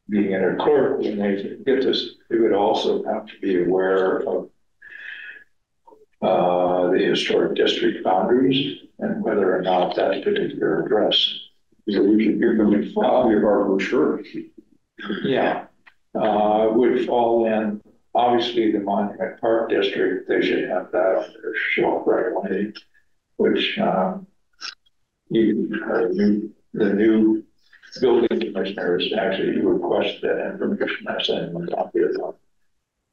[0.09, 4.19] being in a clerk, when they get this, they would also have to be aware
[4.19, 4.52] of
[6.23, 11.17] uh, the historic district boundaries and whether or not that particular address.
[11.91, 14.23] so we should give them a copy of our brochure.
[15.25, 15.65] Yeah.
[16.15, 17.83] Uh, would fall in,
[18.15, 22.73] obviously, the Monument Park District, they should have that on their shelf right away,
[23.37, 24.27] which, um,
[25.31, 27.43] you, uh, new, the new
[28.01, 32.35] building commissioners actually request that information, I send them a copy of the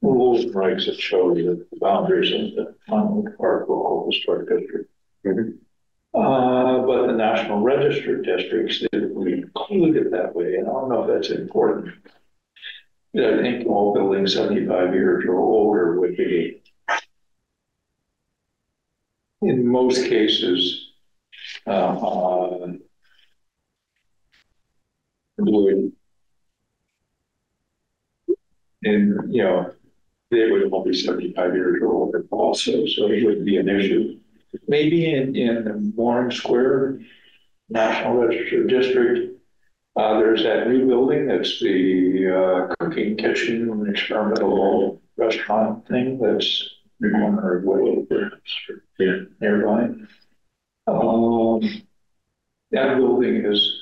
[0.02, 4.90] rules and regs that show the boundaries of the Monument Park local historic district.
[6.12, 10.88] Uh, but the National Register districts that we include it that way, and I don't
[10.88, 11.94] know if that's important.
[13.16, 16.62] I think all buildings seventy-five years or older would be.
[19.42, 20.92] In most cases,
[21.66, 22.72] uh, uh,
[25.38, 25.92] would.
[28.82, 29.72] And, you know,
[30.30, 34.18] they would all be seventy-five years or older also, so it wouldn't be an issue.
[34.68, 37.00] Maybe in, in the Warren Square
[37.68, 39.36] National Register District,
[39.96, 46.68] uh, there's that new building that's the, uh, cooking kitchen and experimental restaurant thing that's
[47.00, 48.06] the corner of Willow,
[48.98, 49.20] Yeah.
[49.40, 49.90] nearby.
[50.86, 51.60] Um,
[52.72, 53.78] that building is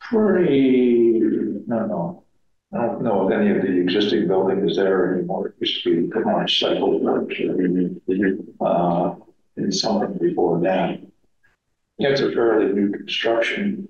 [0.00, 1.20] pretty,
[1.66, 2.24] no, no.
[2.72, 5.48] I don't know if any of the existing buildings is there anymore.
[5.48, 7.00] It used to be pretty much cycle.
[8.60, 9.14] Uh,
[9.56, 11.00] and something before that.
[11.98, 13.88] It's a fairly new construction.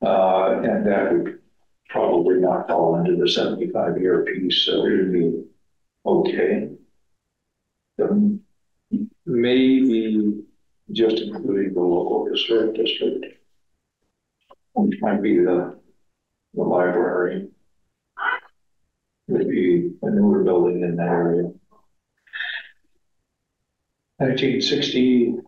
[0.00, 1.40] Uh, and that would
[1.88, 5.44] probably not fall into the seventy-five year piece, so it would be
[6.06, 6.70] okay.
[8.02, 8.40] Um,
[9.26, 10.44] Maybe
[10.92, 13.26] just including the local historic district.
[14.74, 15.78] Which might be the,
[16.52, 17.48] the library.
[19.28, 21.50] Would be a newer building in that area.
[24.20, 25.42] Nineteen sixty-seven,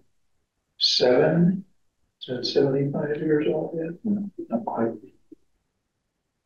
[2.21, 3.93] is that seventy-five years old yet?
[4.05, 4.93] No, Not quite.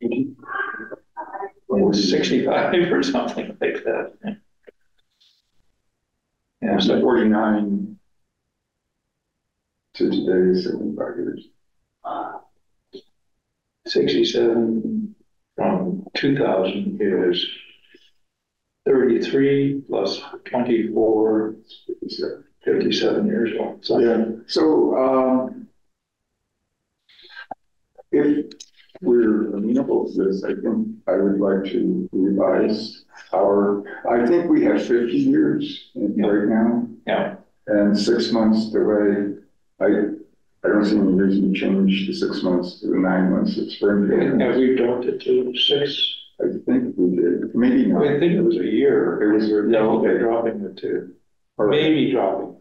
[0.01, 0.27] It
[1.69, 4.13] was sixty-five or something like that.
[6.63, 7.97] Yeah, So forty-nine
[9.95, 11.49] to today seventy-five years.
[13.87, 15.00] sixty-seven
[15.61, 17.47] from two thousand is
[18.87, 21.57] thirty-three plus twenty-four,
[22.09, 23.85] So, fifty-seven years old.
[23.85, 25.69] So, Yeah, so, um,
[28.11, 28.47] if
[29.03, 33.05] we're amenable to this, I think I would like to revise
[33.35, 36.27] our, I think we have fifty years Yeah.
[36.27, 37.37] right now, Yeah,
[37.67, 39.35] and six months delay.
[39.79, 39.89] I,
[40.65, 43.65] I don't see any reason to change the six months to the nine months at
[43.65, 44.57] have Springfield.
[44.57, 46.15] we dropped it to six?
[46.41, 48.07] I think we did, maybe not.
[48.07, 49.23] I think it was a year.
[49.23, 50.19] It was- No, okay.
[50.19, 51.15] dropping it to,
[51.59, 51.81] All right.
[51.83, 52.57] maybe dropping,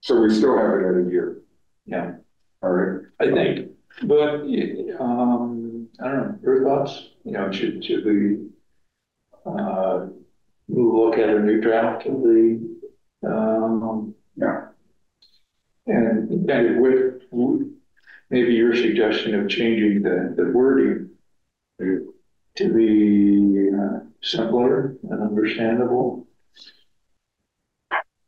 [0.00, 1.42] So we still have it at a year,
[1.86, 2.14] yeah,
[2.62, 3.02] all right?
[3.20, 3.70] I think.
[4.04, 4.40] But,
[5.00, 8.48] um, I don't know, your thoughts, you know, should, should we,
[9.46, 10.06] uh,
[10.68, 12.78] look at a new draft of the,
[13.26, 14.68] um, Yeah.
[15.86, 17.22] And kind of with,
[18.30, 21.10] maybe your suggestion of changing the, the wording
[21.78, 26.26] to be uh, simpler and understandable.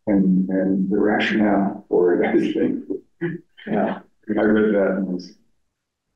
[0.07, 2.85] And, and the rationale for it, I think.
[3.67, 5.33] Yeah, I read that and was,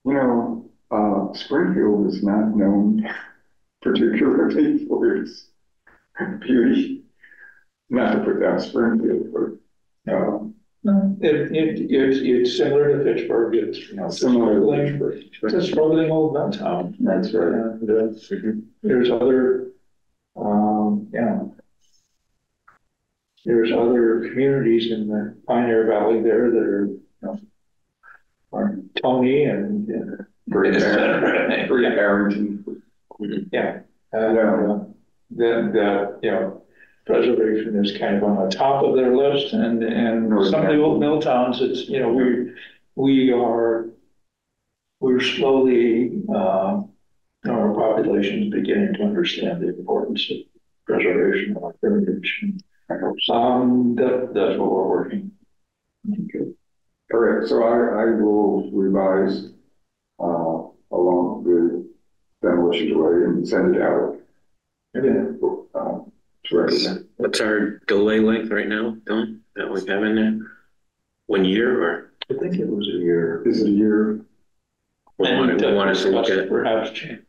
[0.04, 3.08] you know, uh, Springfield is not known
[3.80, 5.46] particularly for its
[6.40, 7.04] beauty.
[7.90, 9.32] Not to put down Springfield,
[10.04, 14.60] but, um, it, it, it's, it's similar to Fitchburg, it's, you know, it's a Similar
[14.60, 16.96] to struggling, it's a struggling old mill town.
[17.00, 17.52] That's right.
[17.52, 19.72] And, uh, there's other,
[20.36, 21.40] um, yeah.
[23.44, 27.40] There's other communities in the Pioneer Valley there that are, you know,
[28.52, 31.66] are Tony and, uh, Great Yeah.
[31.66, 32.82] Great Barrington.
[33.52, 33.80] yeah.
[34.12, 34.84] And, uh,
[35.30, 36.62] then, that, you know,
[37.08, 40.80] preservation is kind of on the top of their list and, and some of the
[40.80, 42.52] old mill towns, it's, you know, we,
[42.96, 43.88] we are,
[45.00, 46.82] we're slowly, uh,
[47.48, 50.36] our population is beginning to understand the importance of
[50.86, 52.44] preservation of our heritage.
[53.30, 55.30] Um, that, that's what we're working.
[56.12, 56.52] Okay.
[57.14, 59.46] All right, so I, I will revise,
[60.20, 61.88] uh, along the
[62.46, 64.18] demolition delay and send it out.
[64.94, 65.08] Okay.
[65.74, 66.12] Um,
[66.48, 67.04] to.
[67.16, 70.38] What's our delay length right now, Don, that we have in there?
[71.26, 73.42] One year or I think it was a year.
[73.46, 74.20] Is it a year?
[75.18, 76.48] we want And, to, uh, we want us to look at?
[76.48, 77.20] Perhaps change.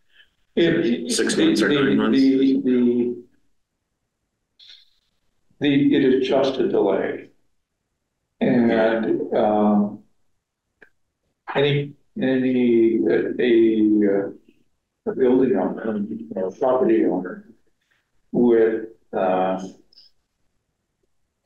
[0.55, 2.19] It- Six months or the- nine months?
[2.19, 3.15] The, the,
[5.59, 7.29] the, it is just a delay.
[8.41, 9.99] And, um,
[11.55, 16.05] any, any, uh, a, uh, a building owner,
[16.35, 17.49] or property owner
[18.31, 19.61] with, uh,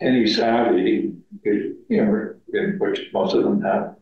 [0.01, 2.33] any savvy, you know,
[2.77, 3.95] which most of them have,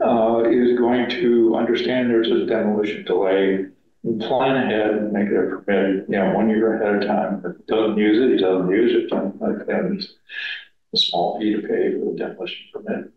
[0.00, 3.66] uh, is going to understand there's a demolition delay,
[4.02, 7.42] and plan ahead and make it a permit, you know, one year ahead of time.
[7.44, 10.06] If doesn't use it, he doesn't use it, like that.
[10.92, 13.10] a small fee to pay for the demolition permit.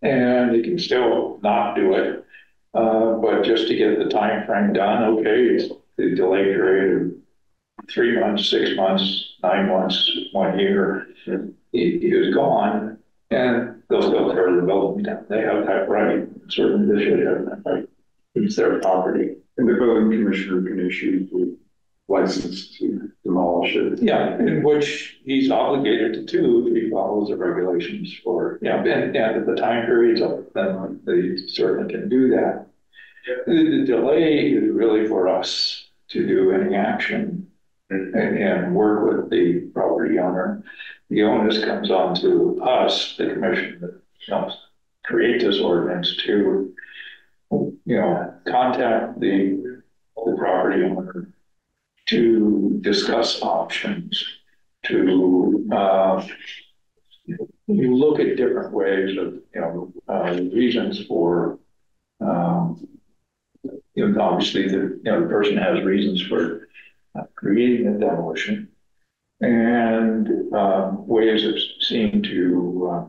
[0.00, 2.24] And he can still not do it,
[2.74, 7.12] uh, but just to get the time frame done, okay, it's the delay period
[7.78, 11.08] of three months, six months, nine months, one year,
[11.72, 12.98] he, he was gone,
[13.30, 15.26] and they'll still tear the building down.
[15.28, 17.88] They have that right, certainly they should have that right.
[18.34, 19.36] It's their property.
[19.58, 21.56] And the building commissioner can issue the
[22.08, 24.02] license to demolish it.
[24.02, 29.16] Yeah, in which he's obligated to do if he follows the regulations for, yeah, and,
[29.16, 32.66] and if the time period's up, then they certainly can do that.
[33.46, 37.51] The, the delay is really for us to do any action
[37.92, 40.62] and, and work with the property owner.
[41.10, 44.52] The onus comes on to us, the commission, that, know,
[45.04, 46.74] create this ordinance to,
[47.50, 49.82] you know, contact the,
[50.16, 51.28] the property owner
[52.06, 54.24] to discuss options,
[54.84, 56.26] to, uh,
[57.68, 61.58] look at different ways of, you know, uh, reasons for,
[62.20, 62.86] um,
[63.94, 66.68] you know, obviously the, you know, the person has reasons for
[67.34, 68.68] creating a demolition
[69.40, 73.06] and, um, ways of seeing to, uh,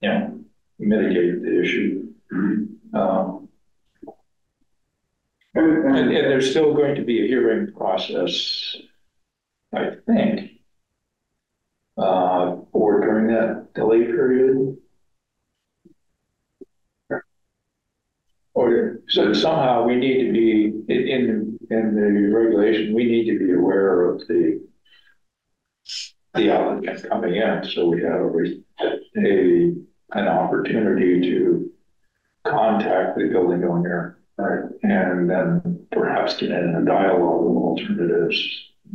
[0.00, 0.40] you know,
[0.78, 2.12] mitigate the issue.
[2.94, 3.48] Um,
[5.58, 8.76] And, and, and and there's still going to be a hearing process,
[9.72, 10.60] I think.
[11.96, 14.76] Uh, or during that delay period.
[18.52, 23.38] Or, so somehow we need to be, in, in, in the regulation, we need to
[23.38, 24.62] be aware of the.
[26.34, 28.62] The applicant coming in, so we have a,
[29.16, 29.72] a,
[30.12, 31.70] an opportunity to
[32.44, 34.18] contact the building owner.
[34.38, 38.38] Right, and then perhaps get in a dialogue with alternatives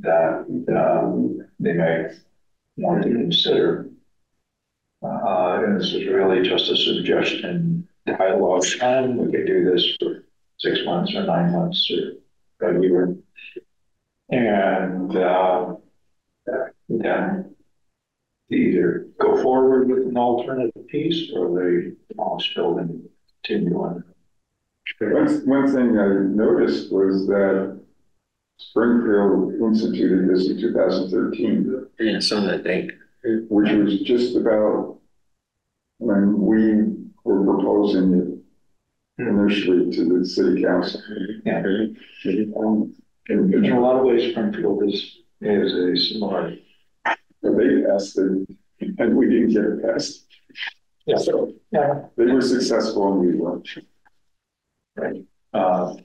[0.01, 2.11] that, um, they may
[2.78, 3.89] want to consider.
[5.01, 10.24] Uh, and this is really just a suggestion, dialogue time, we could do this for
[10.59, 12.20] six months or nine months or
[12.64, 13.16] a year.
[14.30, 15.76] And, uh,
[16.89, 17.55] then
[18.49, 23.07] either go forward with an alternative piece or they demolish building,
[23.43, 24.03] continue on.
[24.99, 27.80] one, one thing I noticed was that
[28.57, 32.91] Springfield instituted this in two thousand thirteen, Yeah, some of that date.
[33.24, 34.97] which was just about
[35.99, 36.84] when we
[37.24, 38.31] were proposing it
[39.28, 41.01] initially to the city council.
[41.45, 41.63] Yeah.
[42.57, 42.93] Um,
[43.30, 46.55] In, in a lot of ways, Springfield is, is a similar.
[47.03, 48.47] But they passed it,
[48.99, 50.26] and we didn't get it passed.
[51.05, 51.17] Yeah.
[51.17, 52.05] So Yeah.
[52.17, 53.67] they were successful and we weren't.
[54.95, 55.24] Right.
[55.53, 55.95] Uh,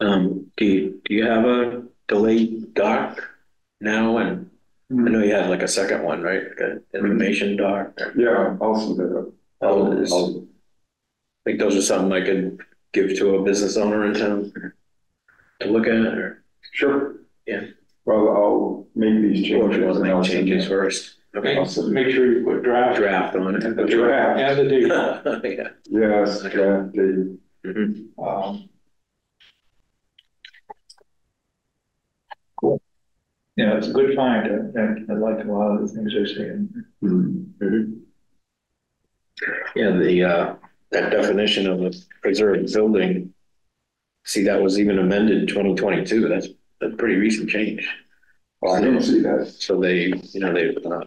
[0.00, 3.22] Um, do you, do you have a delayed doc
[3.80, 4.16] now?
[4.16, 4.50] And
[4.90, 6.42] I know you had like a second one, right?
[6.42, 7.98] Like an information doc.
[8.16, 9.28] Yeah, I'll send that up.
[9.62, 10.12] Oh, it is.
[10.12, 10.46] I'll-
[11.44, 12.60] I think those are something I could
[12.92, 14.52] give to a business owner in town
[15.60, 17.16] to look at or, Sure.
[17.46, 17.66] Yeah.
[18.04, 19.76] Well, I'll make these or if changes.
[19.78, 21.16] you want to and I'll make send changes you- first.
[21.34, 21.54] Okay.
[21.58, 22.98] make, make sure you put draft.
[22.98, 23.64] Draft on it.
[23.64, 24.38] And the Draft.
[24.38, 25.58] draft, and the date.
[25.58, 25.68] Yeah.
[26.00, 26.56] Yes, Okay.
[26.56, 27.38] draft date.
[27.64, 28.08] Mhm.
[28.18, 28.68] Um,
[32.60, 32.80] Cool.
[33.56, 34.46] Yeah, it's a good find,
[34.76, 36.48] I, I- I like a lot of the things they say.
[36.50, 38.00] in Mhm.
[39.74, 40.54] Yeah, the, uh,
[40.90, 43.32] that definition of a preserved building.
[44.24, 46.28] See, that was even amended in twenty twenty-two.
[46.28, 46.48] That's
[46.80, 47.88] a pretty recent change.
[48.62, 49.52] Oh, I didn't see that.
[49.58, 51.04] So they, you know, they, uh,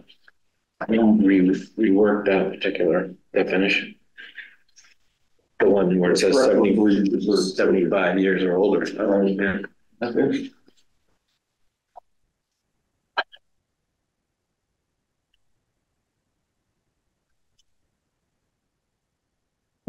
[0.88, 1.40] re,
[1.78, 3.94] reworked that particular definition.
[5.60, 7.56] The one where it says seventy, Preferably preserved.
[7.56, 8.84] seventy-five years or older.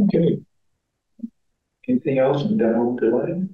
[0.07, 0.39] Okay.
[1.87, 3.47] Anything else in demo delay?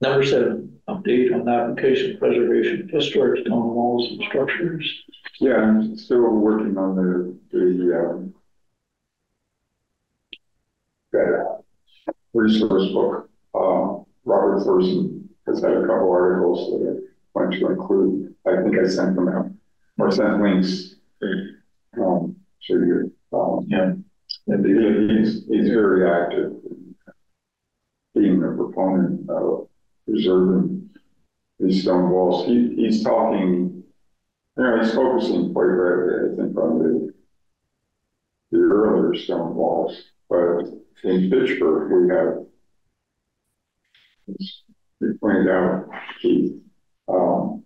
[0.00, 5.02] Number seven, update on the application preservation of historic stone walls and structures.
[5.40, 8.34] Yeah, I'm still working on the, the, um,
[12.34, 13.30] resource book.
[13.54, 17.02] Uh, Robert Thorson has had a couple articles that
[17.34, 18.34] I want to include.
[18.46, 19.50] I think I sent them out,
[19.98, 20.94] or sent links.
[21.98, 22.36] Um,
[22.66, 23.94] to you, um, Yeah.
[24.48, 26.52] and he- he's, he's very active.
[26.70, 26.94] in
[28.14, 29.68] Being a proponent of
[30.06, 30.90] preserving
[31.58, 32.46] these stone walls.
[32.46, 33.82] He, he's talking,
[34.56, 37.14] you know, he's focusing quite rightly, I think, on the
[38.52, 40.66] the earlier stone walls, but
[41.02, 42.46] in Fitchburg, we have
[45.06, 45.88] you pointed out,
[46.20, 46.60] Keith,
[47.08, 47.64] um,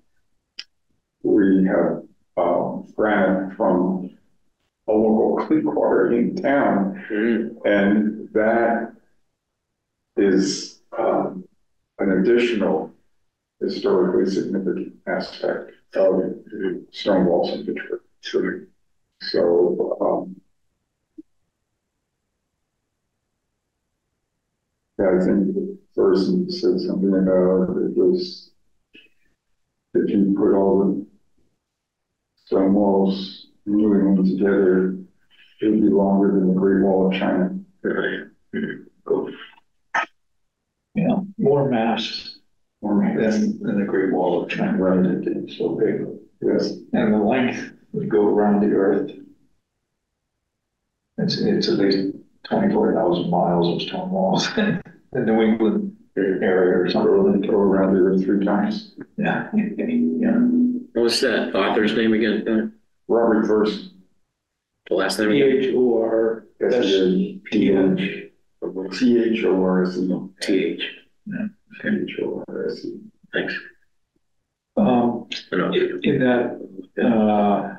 [1.22, 2.02] we have,
[2.36, 4.10] um, granite from
[4.88, 8.92] a local quarry in town, Mm, and that
[10.16, 11.44] is, um,
[11.98, 12.92] an additional
[13.60, 16.20] historically significant aspect of
[16.92, 18.00] stone walls in Fitchburg.
[18.22, 18.62] Sure.
[19.22, 20.40] So, um,
[24.98, 28.50] yeah, I think person said something about it was
[29.94, 31.06] if you put all the
[32.44, 34.96] stone walls in New England together,
[35.60, 37.58] it would be longer than the Great Wall of China.
[40.94, 42.38] You more mass
[42.82, 46.06] Or maybe- than, than the Great Wall of China, right, it- it's so big.
[46.42, 49.10] Yes, And the length would go around the earth.
[51.18, 54.48] It's, it's at least twenty-four thousand miles of stone walls
[55.12, 57.40] the New England area or something.
[57.42, 58.94] go around the earth three times.
[59.16, 60.38] Yeah, yeah.
[60.94, 62.46] What's that author's name again?
[62.48, 62.66] Uh,
[63.12, 63.90] Robert first,
[64.88, 65.70] The last name P again?
[65.70, 66.84] H O R S S
[67.44, 68.30] P H.
[68.98, 70.18] T H O R S E.
[70.40, 70.82] T H.
[71.80, 73.00] T H O R S E.
[73.32, 73.54] Thanks.
[74.76, 75.72] Um, I know.
[75.72, 77.76] in that, uh,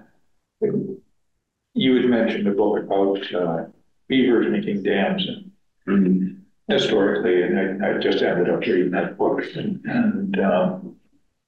[1.74, 3.66] you had mentioned a book about, uh,
[4.08, 5.52] beavers making dams and
[5.88, 6.41] Mhm.
[6.72, 10.96] Historically, and I, I just ended up reading that book and, and, um,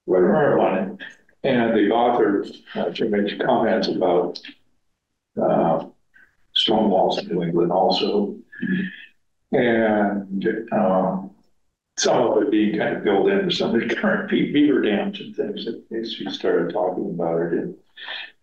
[0.08, 1.04] learned on it.
[1.44, 2.46] And the author,
[2.76, 4.40] uh, she makes comments about,
[5.42, 5.86] uh,
[6.54, 8.36] stone walls in New England also.
[9.52, 11.32] And, um,
[11.98, 15.36] some of it being kind of built into some of the current beaver dams and
[15.36, 17.78] things that she started talking about it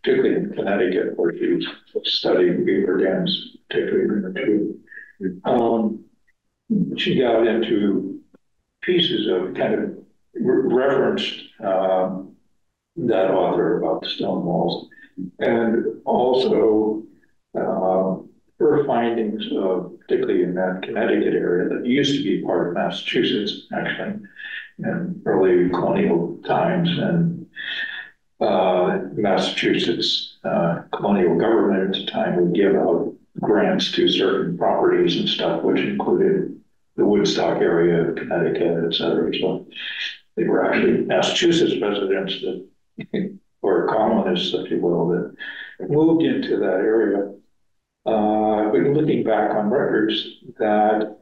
[0.02, 1.66] particularly in Connecticut, where she's
[2.04, 5.40] studying beaver dams, particularly in the two.
[5.44, 6.04] Um,
[6.96, 8.20] she got into
[8.82, 9.80] pieces of kind of
[10.34, 12.32] re- referenced, um,
[12.96, 14.88] that author about the stone walls.
[15.38, 17.02] And also,
[17.54, 22.74] um, her findings of, particularly in that Connecticut area that used to be part of
[22.74, 24.20] Massachusetts, actually,
[24.78, 27.46] in early colonial times and
[28.40, 35.16] uh, Massachusetts uh, colonial government at the time would give out grants to certain properties
[35.18, 36.59] and stuff, which included
[37.00, 39.32] the Woodstock area of Connecticut, et cetera.
[39.40, 39.66] So
[40.36, 46.80] they were actually Massachusetts residents that, or colonists, if you will, that moved into that
[46.80, 47.32] area.
[48.04, 50.26] Uh, but looking back on records,
[50.58, 51.18] that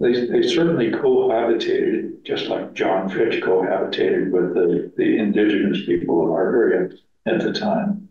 [0.00, 6.30] they, they certainly cohabitated, just like John Fitch cohabitated with the, the indigenous people of
[6.30, 6.90] our area
[7.26, 8.08] at the time.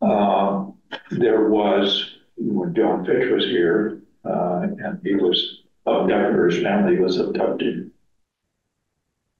[0.00, 0.78] Um,
[1.10, 6.98] there was, when John Fitch was here, uh, and he was abducted, or his family
[6.98, 7.90] was abducted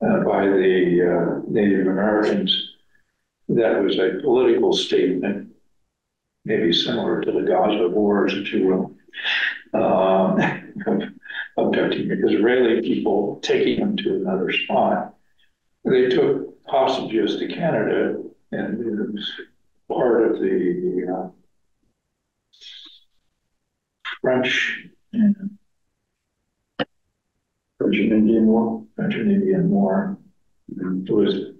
[0.04, 2.70] uh, by the uh, Native Americans.
[3.48, 5.52] That was a political statement
[6.44, 10.38] maybe similar to the Gaza wars, if you will, um,
[10.86, 11.02] of
[11.58, 15.14] abducting Israeli people, taking them to another spot.
[15.84, 18.22] They took hostages to Canada,
[18.52, 19.32] and it was
[19.88, 21.28] part of the uh,
[24.20, 24.86] French
[27.86, 28.84] And Indian War.
[28.96, 30.18] French and Indian War.
[30.68, 31.52] It was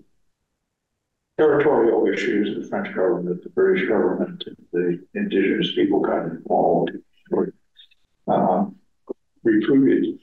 [1.39, 6.91] territorial issues, the French government, the British government, the indigenous people got involved.
[7.31, 7.53] or,
[8.29, 8.77] um,
[9.43, 10.19] recruited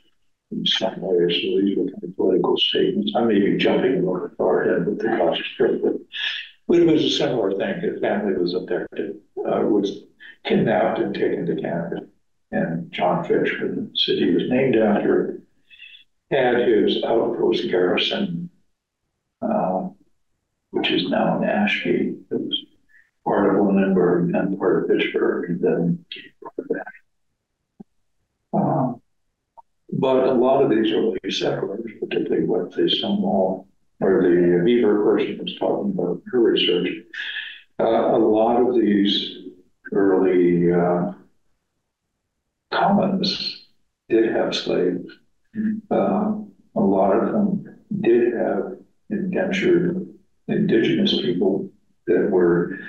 [0.52, 3.12] in some ways, so these were kind of political statements.
[3.16, 5.96] I may be jumping a little far ahead with the Strip, but
[6.68, 7.82] but it was a similar thing.
[7.82, 10.04] His family was abducted, uh, was
[10.46, 12.08] kidnapped and taken to Canada.
[12.52, 15.42] And John who the city was named after,
[16.32, 18.50] had his outpost garrison,
[19.42, 19.88] uh,
[20.72, 22.16] which is now in Ashby.
[22.30, 22.66] It was
[23.26, 26.94] part of Lunenburg and part of Fitchburg, and then came back.
[28.54, 29.02] Um,
[29.94, 33.68] but a lot of these early settlers, particularly what the Stonewall
[34.00, 36.90] or the Beaver person was talking about in her research,
[37.80, 39.38] uh, a lot of these
[39.92, 41.14] early uh,
[42.72, 43.66] colonists
[44.10, 45.19] did have slaves.
[45.92, 46.36] Uh,
[46.76, 48.78] a lot of them did have
[49.10, 50.08] indentured
[50.48, 51.70] indigenous people
[52.08, 52.80] that were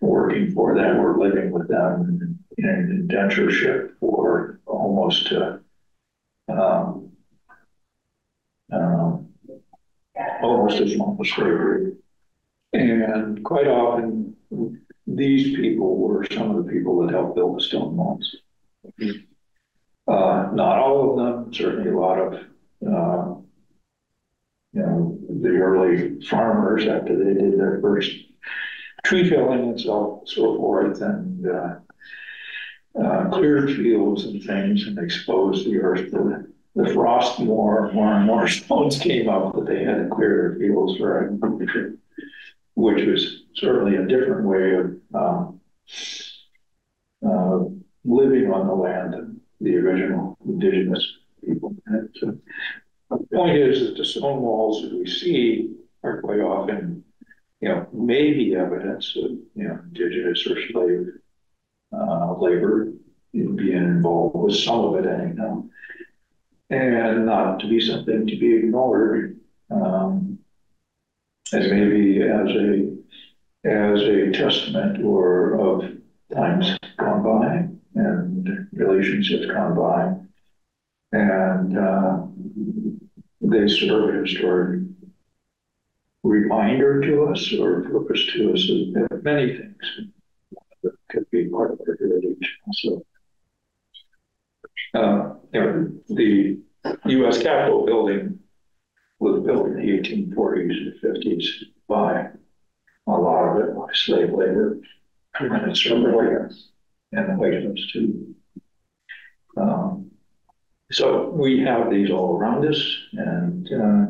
[0.00, 5.58] working for them or living with them in indentureship for almost uh,
[6.48, 7.10] um,
[8.70, 11.92] I almost as long as slavery.
[12.72, 14.36] And quite often,
[15.06, 18.36] these people were some of the people that helped build the stone walls.
[20.08, 23.34] Uh, not all of them, certainly a lot of, uh,
[24.72, 28.12] you know, the early farmers after they did their first
[29.04, 31.74] tree felling and so, so forth and, uh,
[33.02, 36.46] uh, cleared fields and things and exposed the earth to
[36.76, 40.68] the frost more, more and more stones came up that they had to clear their
[40.68, 41.96] fields for agriculture,
[42.74, 45.60] which was certainly a different way of um,
[47.26, 47.64] uh,
[48.04, 51.04] living on the land the original indigenous
[51.44, 51.74] people.
[51.86, 52.38] And so,
[53.10, 57.04] the point is that the stone walls that we see are quite often,
[57.60, 61.08] you know, maybe evidence of, you know, indigenous or slave
[61.92, 62.92] uh, labor
[63.32, 65.62] being involved with some of it anyhow
[66.70, 69.38] and not to be something to be ignored.
[69.70, 70.38] Um,
[71.52, 72.96] and maybe as a
[73.64, 75.92] as a testament or of
[76.32, 77.68] times gone by
[78.00, 78.35] and
[78.72, 80.14] relationships gone by,
[81.12, 82.26] and uh,
[83.40, 84.82] they serve a historic
[86.22, 88.68] reminder to us or purpose to us
[89.10, 89.76] of many things
[90.82, 92.58] that could be part of our heritage.
[92.72, 93.06] So
[94.94, 96.58] uh, know, the
[97.04, 98.38] US Capitol building
[99.18, 102.28] was built in the eighteen forties and fifties by
[103.06, 104.78] a lot of it by slave labor.
[105.38, 106.70] And it's from the White House
[107.12, 108.34] and the House too.
[109.56, 110.10] Um,
[110.92, 114.06] so we have these all around us and, uh,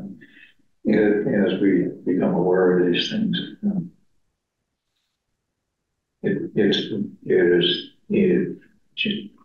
[0.85, 3.91] it, as we become aware of these things, um,
[6.23, 6.79] it, it's,
[7.25, 8.61] it is needed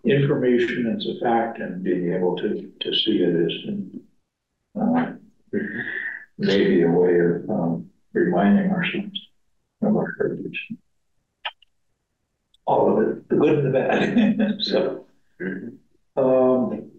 [0.06, 3.54] information as a fact and being able to, to see it is
[4.80, 5.12] uh,
[6.38, 9.20] maybe a way of um, reminding ourselves
[9.82, 10.68] of our heritage.
[12.72, 14.62] All of it, the good and the bad.
[14.62, 15.06] so,
[16.16, 16.90] um,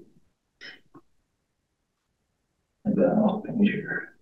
[2.85, 4.13] and then I'll finish here.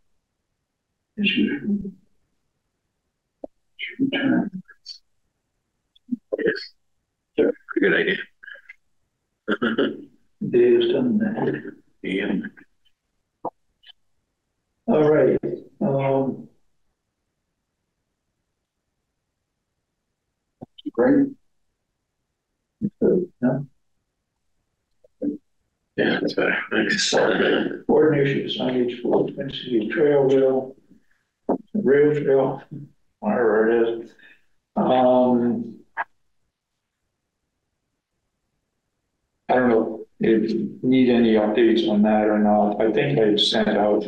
[1.18, 1.90] As usual.
[3.98, 4.62] Return.
[7.36, 8.16] Pretty good idea.
[10.50, 11.72] Dave's done that.
[12.02, 12.32] Yeah.
[14.86, 15.38] All right,
[15.80, 16.48] um,
[20.92, 21.39] Great.
[25.96, 26.56] Yeah, that's better.
[26.70, 27.10] Thanks.
[27.10, 30.76] coordination of signage for Twin City Trail Rail,
[31.74, 32.62] rail trail,
[33.18, 34.10] whatever it is.
[34.76, 35.80] Um,
[39.48, 42.80] I don't know if you need any updates on that or not.
[42.80, 44.04] I think I sent out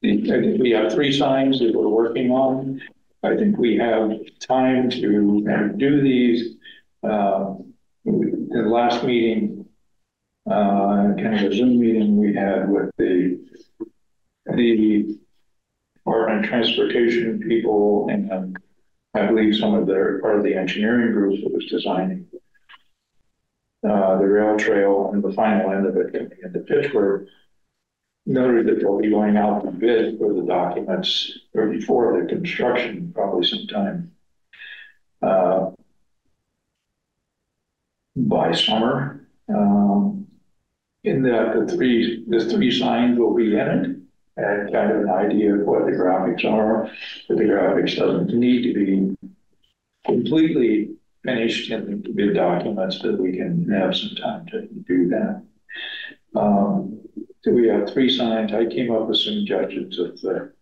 [0.00, 2.80] the, I think we have three signs that we're working on.
[3.22, 6.56] I think we have time to do these.
[7.02, 7.54] Uh,
[8.04, 9.66] the last meeting,
[10.46, 13.40] uh, kind of a Zoom meeting we had with the,
[14.46, 15.18] the
[15.96, 18.54] Department of Transportation people and um,
[19.14, 22.26] I believe some of their, part of the engineering group that was designing
[23.88, 27.28] uh, the rail trail and the final end of it into Fitchburg
[28.26, 33.12] noted that they'll be going out to bid for the documents or before the construction,
[33.14, 34.10] probably sometime
[35.22, 35.70] uh,
[38.16, 39.28] by summer.
[39.48, 40.26] Um,
[41.04, 43.96] in that the three, the three signs will be in it
[44.36, 46.90] and kind of an idea of what the graphics are.
[47.28, 49.30] But the graphics doesn't need to be
[50.06, 55.42] completely finished in the documents that we can have some time to do that.
[56.34, 57.00] Um,
[57.42, 58.52] so we have three signs.
[58.52, 60.52] I came up with some suggestions of the,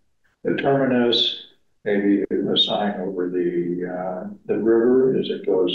[0.44, 1.46] the terminus,
[1.84, 5.72] maybe a sign over the, uh, the river as it goes,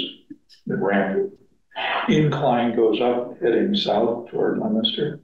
[0.66, 1.34] the ramp
[2.10, 5.20] incline goes up heading south toward Leominster.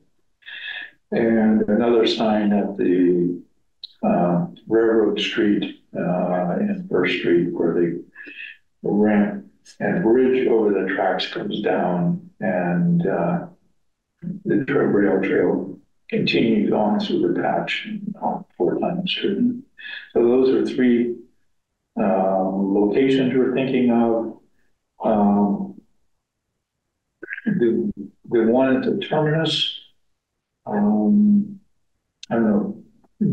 [1.12, 3.42] And another sign at the,
[4.04, 8.04] uh, Railroad Street, uh, and First Street where the
[8.82, 9.46] ramp
[9.80, 13.48] and bridge over the tracks comes down and uh,
[14.46, 15.80] the tra- rail trail
[16.10, 17.88] continues on through the patch
[18.22, 19.64] on Fort Street.
[20.14, 21.16] So those are three
[21.98, 24.38] um, locations we're thinking of.
[25.04, 25.63] Um,
[27.46, 27.92] the,
[28.30, 29.80] the one at the terminus,
[30.66, 31.60] um,
[32.30, 32.84] I don't know,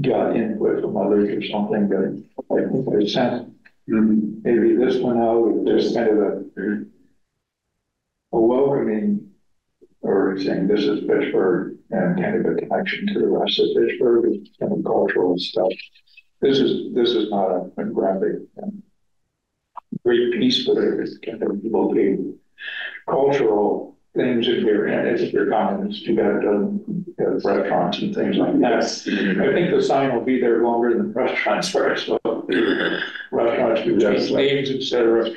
[0.00, 3.52] got input from others or something, but I think I sent
[3.86, 6.44] maybe this one out, there's kind of a,
[8.32, 9.30] a welcoming,
[10.02, 14.46] or saying this is Fitchburg, and kind of a connection to the rest of Fitchburg,
[14.60, 15.72] kind of cultural stuff.
[16.40, 18.82] This is, this is not a, a graphic um,
[20.04, 22.34] great piece, but it's kind of located
[23.08, 28.14] cultural things if you're, if you're coming, it's too bad it doesn't have restaurants and
[28.14, 28.82] things like that.
[28.82, 32.18] I think the sign will be there longer than restaurants are, so
[33.30, 35.30] restaurants do just names, et cetera,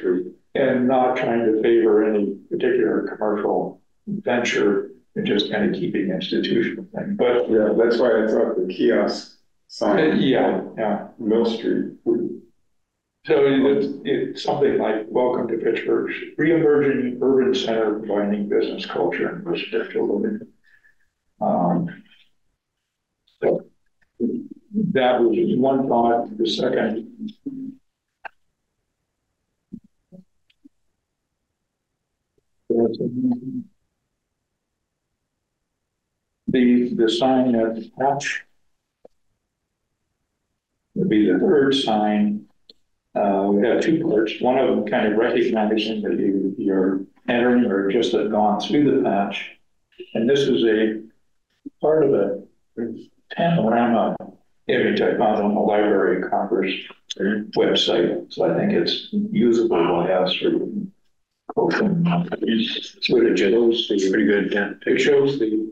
[0.55, 6.85] and not trying to favor any particular commercial venture and just kind of keeping institutional
[6.95, 9.35] thing, but Yeah, that's why I thought the kiosk uh,
[9.67, 10.19] sign.
[10.21, 11.07] yeah, yeah.
[11.19, 12.41] Mill Street would
[13.25, 19.45] So it's, it's something like, welcome to Fitchburg's re-emerging urban center combining business culture and
[19.45, 20.47] residential living.
[21.39, 22.03] Um,
[23.41, 23.61] so
[24.91, 26.37] that was one thought.
[26.37, 27.31] The second.
[36.47, 38.43] The, the sign at Hatch
[40.95, 42.47] would be the third sign
[43.15, 47.65] uh, we have two parts, one of them kind of recognizing that you, you're entering
[47.65, 49.51] or just have gone through the patch.
[50.15, 51.01] And this is a
[51.79, 52.43] part of a
[53.35, 54.15] panorama
[54.67, 56.73] image I found on the Library of Congress
[57.55, 60.59] website, so I think it's usable by us or.
[61.55, 64.71] What it shows the, Pretty good, yeah.
[64.87, 65.71] it shows the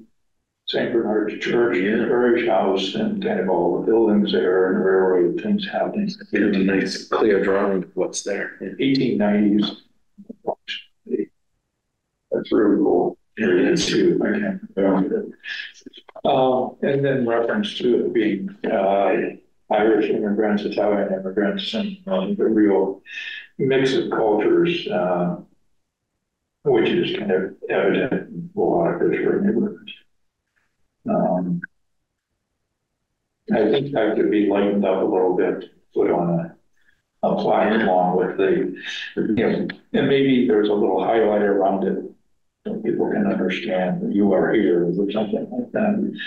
[0.67, 0.93] St.
[0.93, 2.05] Bernard's Church, Yeah.
[2.05, 6.07] Parish House, and kind of all the buildings there and railroad things happening.
[6.07, 8.57] It's a nice clear drawing of what's there.
[8.79, 9.81] eighteen nineties.
[12.31, 13.17] That's really cool.
[13.37, 14.57] That's too, okay.
[14.77, 15.01] Yeah.
[16.23, 19.13] Uh, and then reference to it being, uh,
[19.73, 23.01] Irish immigrants, Italian immigrants, and, um, the real
[23.57, 25.37] mix of cultures, uh,
[26.63, 29.91] which is kind of evident in a lot of Fitchburg neighborhoods.
[31.09, 31.61] Um,
[33.51, 36.55] I think that could be lightened up a little bit, put on a,
[37.27, 38.75] a plaque along with the,
[39.15, 42.03] you know, and maybe there's a little highlight around it.
[42.65, 46.19] So people can understand that you are here or something like that.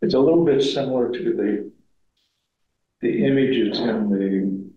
[0.00, 1.70] It's a little bit similar to the,
[3.02, 4.70] the images in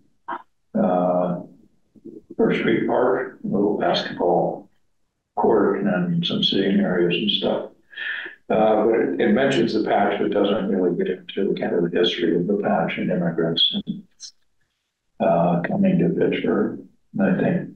[0.74, 1.42] the, uh,
[2.36, 4.70] First Street Park, little basketball
[5.34, 7.70] court and some sitting areas and stuff.
[8.50, 11.98] Uh, but it, it mentions the patch, but doesn't really get into kind of the
[11.98, 14.02] history of the patch and immigrants and
[15.20, 16.80] uh, coming to Fitchburg.
[17.18, 17.70] And I think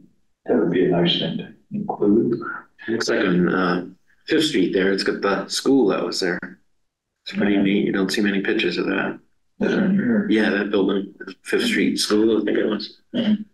[0.47, 2.41] that would be a nice thing to include.
[2.89, 3.87] Looks like on, uh,
[4.27, 6.39] Fifth Street there, it's got the school that was there.
[7.25, 7.87] It's pretty neat.
[7.87, 9.19] You don't see many pictures of that.
[9.59, 13.01] Yeah, that building, Fifth Street School, I think it was.
[13.15, 13.45] Mhm.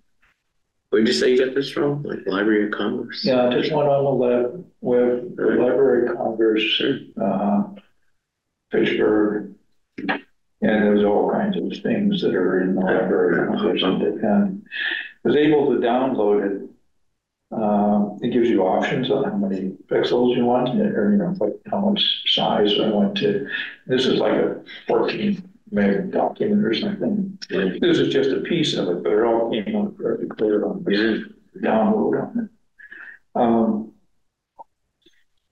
[0.90, 2.02] Where'd you say you got this from?
[2.02, 3.24] Like Library of Congress?
[3.24, 6.82] Yeah, just one on the left with the Library of Congress,
[7.20, 7.62] uh,
[8.70, 9.54] Fitchburg.
[9.98, 10.18] And
[10.60, 14.66] there's all kinds of things that are in the Library of Congress and
[15.24, 16.68] was able to download it.
[17.50, 21.54] Uh, it gives you options on how many pixels you want, or, you know, like
[21.70, 23.46] how much size I want to.
[23.86, 24.62] This is like a
[25.70, 27.38] fourteen meg document or something.
[27.48, 30.84] This is just a piece of it, but it all came out very clear on
[30.84, 31.24] the
[31.62, 32.50] download on it.
[33.34, 33.92] Um,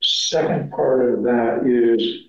[0.03, 2.27] second part of that is,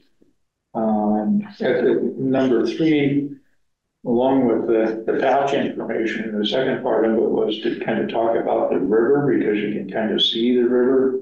[0.74, 3.30] um, at the number three,
[4.06, 8.10] along with the, the patch information, the second part of it was to kind of
[8.10, 11.20] talk about the river, because you can kind of see the river.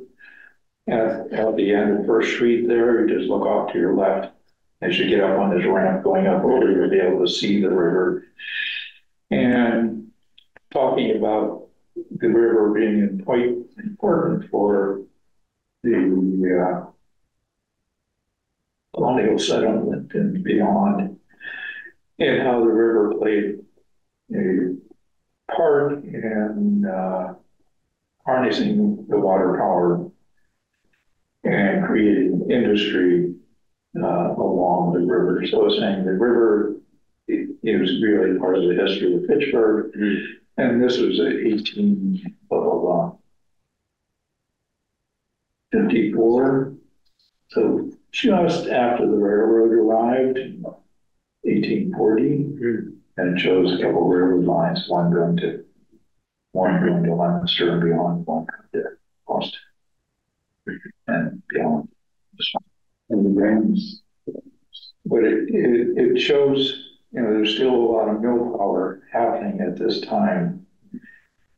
[0.88, 4.35] At, at the end of First Street there, you just look off to your left,
[4.82, 7.62] as you get up on this ramp going up over, you'll be able to see
[7.62, 8.26] the river.
[9.32, 10.12] And
[10.72, 15.02] talking about the river being quite important for
[15.84, 16.92] the uh,
[18.94, 21.18] colonial settlement and beyond,
[22.20, 23.60] and how the river played
[24.34, 24.76] a
[25.56, 27.36] part in uh,
[28.26, 30.10] harnessing the water power
[31.44, 33.35] and creating industry
[34.02, 35.46] uh, along the river.
[35.48, 36.76] So I was saying the river
[37.30, 39.94] i- is really part of the history of Fitchburg.
[39.94, 40.26] Mhm.
[40.58, 43.18] And this was a eighteen, blah, blah, blah.
[45.72, 46.74] Fifty-four,
[47.50, 50.40] so just after the railroad arrived,
[51.46, 52.44] eighteen forty.
[53.18, 55.64] And it shows a couple railroad lines, one going to,
[56.52, 58.90] one going to Leominster and beyond, one going to
[59.28, 59.60] Boston.
[61.08, 61.90] And beyond.
[63.10, 64.02] And the dams.
[65.06, 69.62] But it, it, it shows, you know, there's still a lot of mill power happening
[69.62, 70.66] at this time.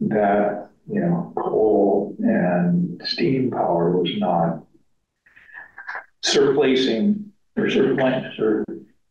[0.02, 4.64] That, you know, coal and steam power was not
[6.22, 8.66] surplacing or surplus or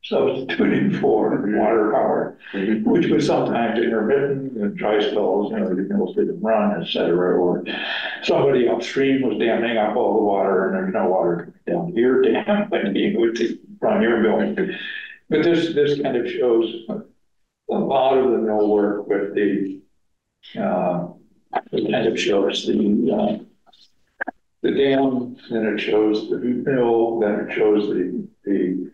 [0.05, 2.85] substituting for water power, Mhm.
[2.85, 7.37] which was sometimes intermittent and dry spells, you know, the mills didn't run, et cetera,
[7.37, 7.65] or
[8.23, 12.71] somebody upstream was damming up all the water and there's no water down your dam,
[12.95, 13.39] you would
[13.81, 14.67] run your mill.
[15.29, 19.81] But this, this kind of shows a lot of the mill work with the,
[20.59, 21.09] uh,
[21.73, 23.45] it kind of shows the, uh,
[24.63, 28.91] the dam, then it shows the mill, then it shows the, the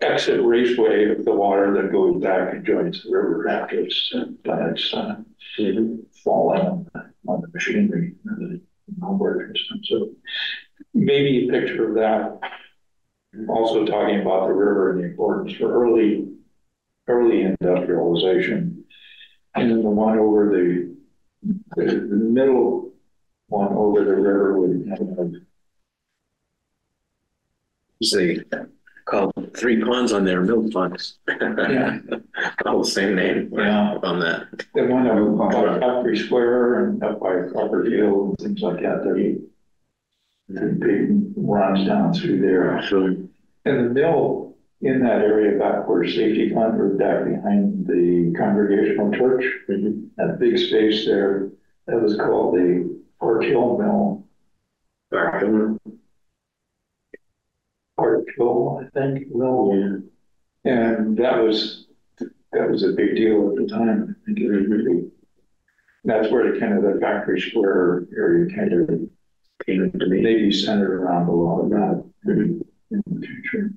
[0.00, 4.74] exit raceway of the water that goes back and joins the river rapids, and then
[4.74, 5.16] it's, uh,
[6.24, 6.86] falling
[7.28, 8.60] on the, machinery, and the
[8.98, 10.10] and so
[10.94, 12.38] maybe a picture of that.
[13.48, 16.28] Also talking about the river and the importance for early,
[17.08, 18.84] early industrialization.
[19.54, 20.94] And then the one over the,
[21.76, 22.92] the, the middle
[23.48, 25.32] one over the river would have
[28.12, 28.42] They
[29.06, 31.18] call three ponds on there, milk ponds.
[31.28, 31.98] Yeah.
[32.66, 33.98] All the same name Yeah.
[34.02, 34.48] on that.
[34.74, 39.02] The one up by Factory Square and up by Crawford Field and things like that,
[39.04, 39.16] there
[40.48, 42.80] the big runs down through there.
[42.88, 43.26] So, And
[43.64, 49.44] the mill in that area back where Safety Fund or back behind the Congregational Church,
[49.68, 50.08] mhm.
[50.16, 51.48] that big space there,
[51.86, 54.24] that was called the Park Hill Mill,
[55.10, 55.78] Back on.
[55.82, 55.98] Park
[57.98, 59.72] Hill, I think, Mill.
[60.64, 60.72] Yeah.
[60.72, 61.86] And that was,
[62.52, 64.16] that was a big deal at the time.
[64.22, 65.10] I think it was really,
[66.04, 69.10] that's where the kind of the Factory Square area kind of
[69.66, 70.20] Came to me.
[70.20, 73.70] maybe centered around a lot of that in the future.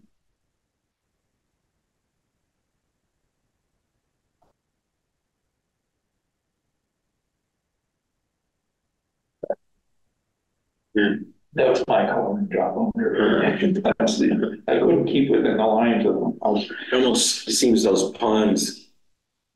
[10.93, 11.38] Yeah.
[11.53, 13.41] That's my coloring job on there.
[13.41, 16.37] That's I couldn't keep within the lines of them.
[16.43, 18.87] I was, It almost seems those ponds,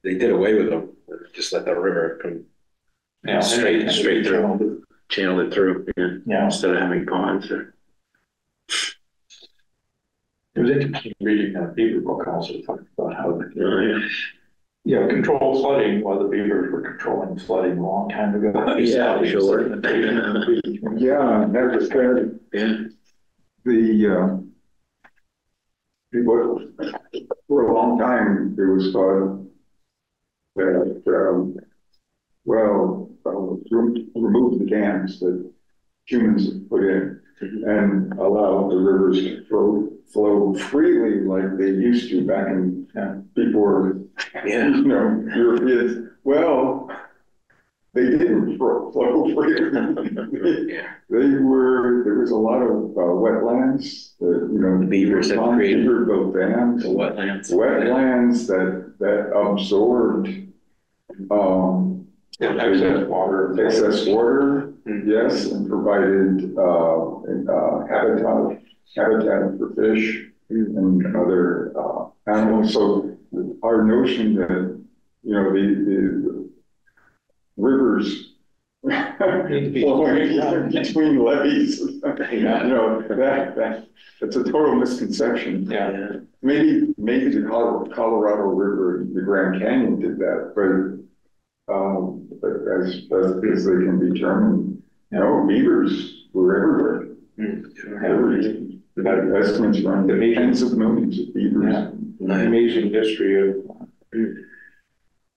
[0.04, 0.90] they did away with them,
[1.34, 2.46] just let the river come
[3.24, 4.84] know, Straight- straight through.
[5.10, 7.52] channel it through, yeah, Yeah, instead of having ponds
[10.56, 14.08] it was interesting reading that beaver book also talking about how, Oh, yeah.
[14.86, 18.76] You know, control flooding, while the beavers were controlling flooding a long time ago.
[18.80, 19.62] Yeah, sure.
[20.98, 22.84] Yeah, that was kind Yeah,
[23.64, 24.38] the, uh,
[26.12, 26.68] it was,
[27.48, 29.46] for a long time, it was thought
[30.56, 31.56] that, um,
[32.46, 33.32] well, uh,
[33.76, 35.50] rem- remove the dams that
[36.06, 42.10] humans have put in and allow the rivers to flow, flow freely like they used
[42.10, 43.22] to back in, Yeah.
[43.34, 44.03] before,
[44.46, 46.10] yeah, you know, Europeans.
[46.24, 46.90] Well,
[47.94, 48.92] they didn't flow
[49.36, 50.74] freely.
[50.74, 50.94] yeah.
[51.10, 54.80] They were, there was a lot of uh, wetlands, that, you know.
[54.80, 56.84] The beavers had Tom created- Beaver built dams.
[56.84, 57.52] The wetlands.
[57.54, 60.28] Wetlands that, that absorbed,
[61.32, 62.08] um,
[62.40, 63.54] Excess water.
[63.66, 65.08] excess water, Hmm.
[65.10, 68.60] yes, and provided, uh, uh, habitat,
[68.98, 72.74] habitat for fish and other, uh, animals.
[72.74, 73.13] So
[73.64, 74.82] our notion that,
[75.24, 76.50] you know, the, the
[77.58, 78.34] rivers
[78.82, 83.88] flowing between levees, you know, that, that,
[84.20, 85.70] that's a total misconception.
[85.70, 86.08] Yeah, Yeah,
[86.42, 92.52] Maybe, maybe the Colorado River, the Grand Canyon did that, but, um, but
[92.82, 97.08] as, as, as they can determine, you know, beavers were everywhere.
[97.40, 98.60] Mm, Everywhere.
[98.96, 101.74] That estimates run to tens of millions of beavers.
[101.74, 101.92] Yeah.
[102.28, 102.48] Nice.
[102.48, 103.56] amazing history of,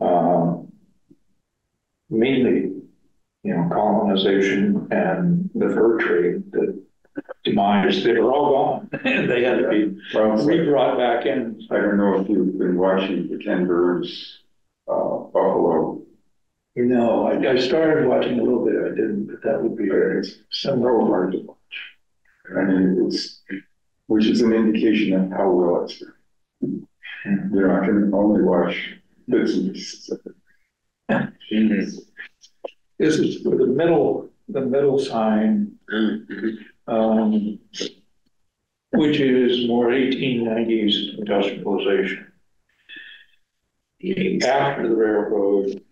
[0.01, 0.73] um,
[2.11, 2.73] mainly,
[3.43, 6.83] you know, colonization and the fur trade that
[7.45, 8.91] demised, they were all gone.
[9.05, 11.61] And they had to be Well, re-brought back in.
[11.71, 14.41] I don't know if you've been watching the Ken Burns,
[14.89, 14.93] uh,
[15.33, 16.03] Buffalo.
[16.79, 20.37] No, I, I started watching a little bit, I didn't, but that would be It's
[20.51, 21.01] so similar.
[21.07, 21.57] hard to watch.
[22.55, 23.41] I mean, it's,
[24.09, 26.13] which is an indication of how well it's done.
[26.63, 26.87] Know,
[27.71, 30.35] I can only watch bits and pieces of it.
[31.53, 31.99] Mhm.
[32.99, 35.79] This is for the middle, the middle sign,
[36.87, 37.59] um,
[38.93, 42.33] which is more eighteen nineties industrialization.
[44.45, 45.83] After the railroad,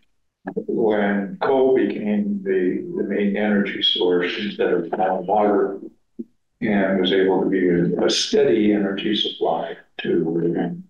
[0.66, 4.88] when coal became the, the main energy source instead of
[5.26, 5.80] water,
[6.60, 10.84] and was able to be a, a steady energy supply to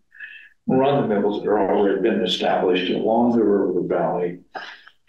[0.66, 4.40] run the mills are already been established along the river valley.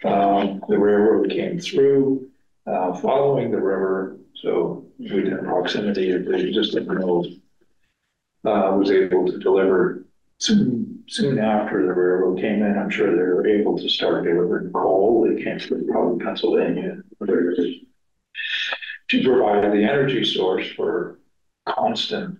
[0.04, 2.28] Um, the railroad came through,
[2.66, 7.26] uh, following the river, so within proximity of the existing mills.
[8.46, 10.04] uh, was able to deliver
[10.38, 12.78] soon, soon after the railroad came in.
[12.78, 15.26] I'm sure they were able to start delivering coal.
[15.26, 16.98] They came from probably Pennsylvania.
[19.10, 21.20] To provide the energy source for
[21.66, 22.38] constant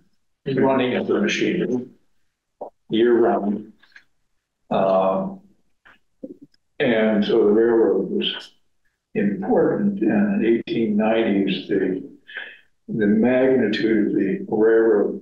[0.55, 1.87] running of the machinery
[2.89, 3.73] year round.
[4.69, 5.41] Um,
[6.79, 8.51] and so the railroad was
[9.15, 12.07] important And in the eighteen nineties, the,
[12.87, 15.21] the magnitude of the railroad,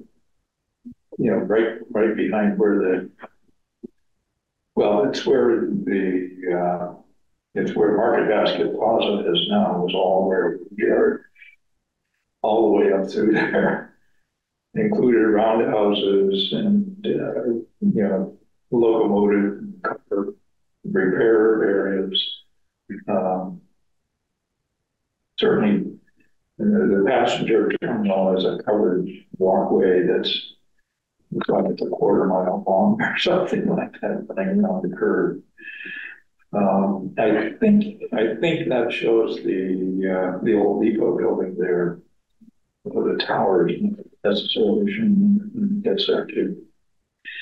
[1.17, 3.09] you know, right, right behind where the,
[4.75, 6.95] well, it's where the, uh,
[7.53, 11.21] it's where Market Basket Plaza is now, was all railroad yard.
[12.41, 13.84] All the way up through there
[14.75, 18.37] included roundhouses and, uh, you know,
[18.71, 19.63] locomotive
[20.83, 22.23] repair areas.
[23.07, 23.61] Um,
[25.37, 25.97] Certainly,
[26.57, 29.07] the, passenger terminal is a covered
[29.37, 30.53] walkway that's
[31.31, 35.41] looks like it's a quarter mile long or something like that, hanging on the curb.
[36.53, 41.99] Um, I think, I think that shows the, uh, the old depot building there.
[42.85, 43.73] The towers,
[44.25, 46.63] that's a solution, gets there too.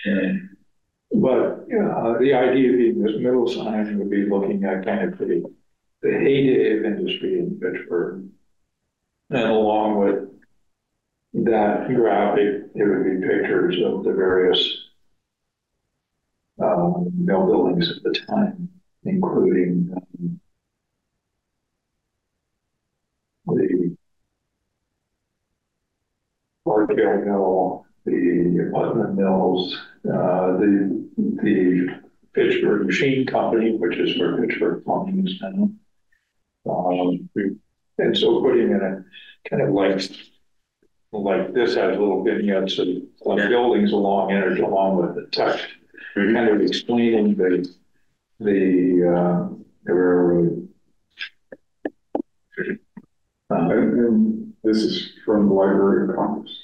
[0.05, 0.49] And,
[1.13, 5.43] but, uh, the idea being this middle sign would be looking at kind of the,
[6.01, 8.25] the heyday of industry in Fitchburg.
[9.29, 14.89] And along with that graphic, it would be pictures of the various
[16.61, 18.69] um, mill buildings at the time,
[19.05, 20.39] including um,
[23.47, 23.95] the
[26.65, 29.77] Barkdale Mill, the Putnam Mills,
[30.07, 31.99] uh, the, the
[32.33, 35.69] Fitchburg Machine Company, which is where Fitchburg Plumbing is now.
[36.69, 37.57] Um, we-
[37.99, 39.05] and so putting in a
[39.47, 40.01] kind of like,
[41.11, 42.87] like this has little vignettes of
[43.21, 43.49] like Yeah.
[43.49, 45.63] buildings along it, along with the text,
[46.15, 46.33] Mhm.
[46.33, 47.69] kind of explaining the,
[48.39, 49.49] the, uh,
[49.85, 50.67] railroad.
[52.57, 56.57] Uh, And, and this is from the Library of Congress.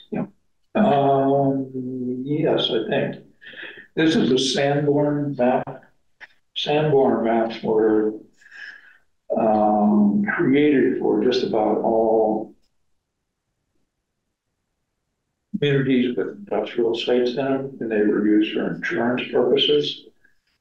[0.75, 1.71] Um,
[2.23, 3.25] yes, I think.
[3.95, 5.83] This is a Sanborn map.
[6.55, 8.13] Sanborn maps were
[9.35, 12.55] um, created for just about all
[15.59, 20.05] communities with industrial sites in them, and they were used for insurance purposes.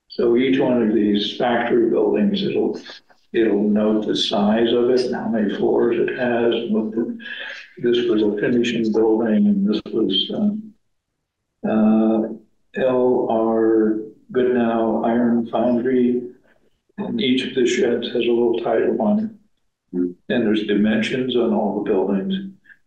[0.08, 2.80] So each one of these factory buildings, it'll,
[3.32, 7.18] it'll note the size of it and how many floors it has, what the
[7.80, 10.74] this was a finishing building and this was, um,
[11.68, 12.28] uh,
[12.76, 13.98] L.R.
[14.32, 16.22] Goodnow Iron Foundry.
[16.98, 19.30] And each of the sheds has a little title on it.
[19.92, 22.34] And there's dimensions on all the buildings.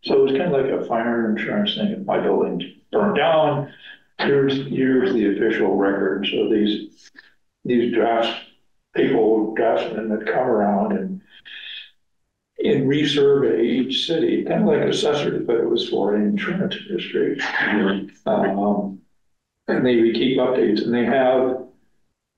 [0.03, 1.87] So it's kind of like a fire insurance thing.
[1.87, 3.71] If my building's burned down,
[4.19, 6.27] here's, here's the official record.
[6.29, 7.09] So these,
[7.63, 8.31] these drafts,
[8.95, 11.21] people, draftsmen that come around and
[12.63, 17.39] and resurvey each city, kind of like assessors, but it was for an insurance industry.
[18.27, 18.99] Um,
[19.67, 21.63] and they would keep updates and they have,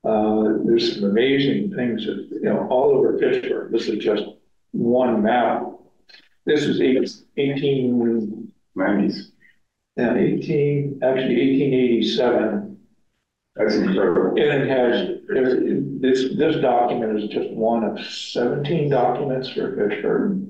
[0.05, 3.73] uh, there's some amazing things that, you know, all over Fitchburg.
[3.73, 4.23] This is just
[4.71, 5.65] one map.
[6.45, 9.31] This is eight- eighteen, Nineties.
[9.99, 12.62] uh, eighteen, actually eighteen eighty-seven.
[13.55, 14.29] That's incredible.
[14.29, 15.19] And it has,
[16.01, 20.47] this, this document is just one of seventeen documents for Fitchburg.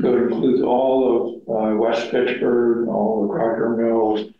[0.00, 4.30] So it includes all of uh, West Fitchburg, all the Crocker Mills.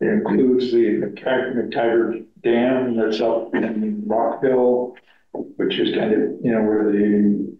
[0.00, 4.94] It includes the McTaggart Dam that's up in Rockville,
[5.32, 7.56] which is kind of, you know, where the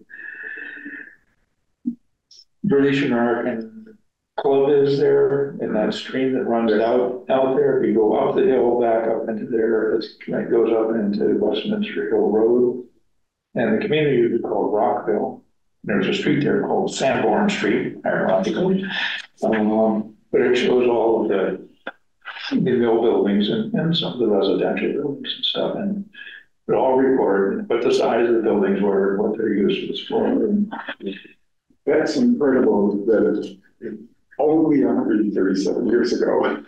[2.63, 3.86] British American
[4.37, 7.81] Club is there, and that stream that runs out, out there.
[7.81, 11.37] If you go up the hill, back up into there, it's, it goes up into
[11.39, 12.85] Westminster Hill Road.
[13.55, 15.43] And the community is called Rockville.
[15.83, 18.85] There's a street there called Sanborn Street, ironically.
[19.43, 21.67] Um, but it shows all of the,
[22.51, 26.05] the mill buildings and, and some of the residential buildings and stuff, and
[26.67, 30.27] it all recorded, but the size of the buildings were, what their use was for.
[30.27, 30.71] and
[31.85, 34.07] That's incredible that it's
[34.39, 36.63] only hundred and thirty-seven years ago.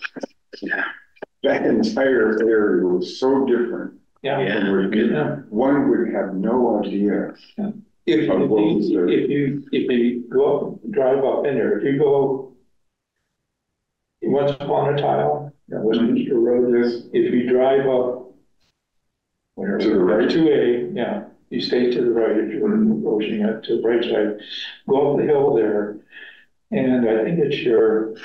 [1.44, 3.94] That entire area was so different.
[4.22, 4.40] Yeah.
[4.42, 4.58] Yeah.
[4.58, 5.36] And would- Yeah.
[5.50, 7.34] One would have no idea.
[8.06, 11.84] If, if Of you, if you, if you go up, drive up in there, if
[11.84, 12.54] you go
[14.24, 16.16] once upon a tile, that was mm-hmm.
[16.16, 16.34] Mr.
[16.34, 17.04] Road, Yes.
[17.14, 18.34] if you drive up
[19.56, 20.30] where, To the right.
[20.30, 23.62] to A, yeah, you stay to the right if you're approaching it mm-hmm.
[23.62, 24.40] to the right side,
[24.88, 25.98] go up the hill there,
[26.72, 28.16] and I think it's your a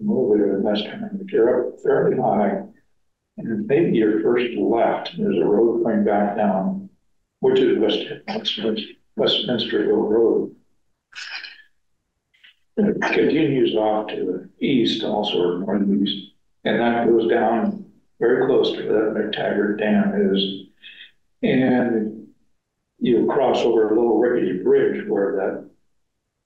[0.00, 2.62] little bit of an estimate, if you're up fairly high,
[3.36, 6.88] and maybe your first left, there's a road going back down,
[7.40, 7.98] which is West,
[8.28, 10.54] Westminster, Westminster Hill Road.
[12.76, 16.32] And It continues off to the east also, or northeast,
[16.64, 17.84] and that goes down
[18.18, 20.66] very close to that McTaggart Dam is.
[21.42, 22.28] And
[22.98, 25.70] you cross over a little rickety bridge where that,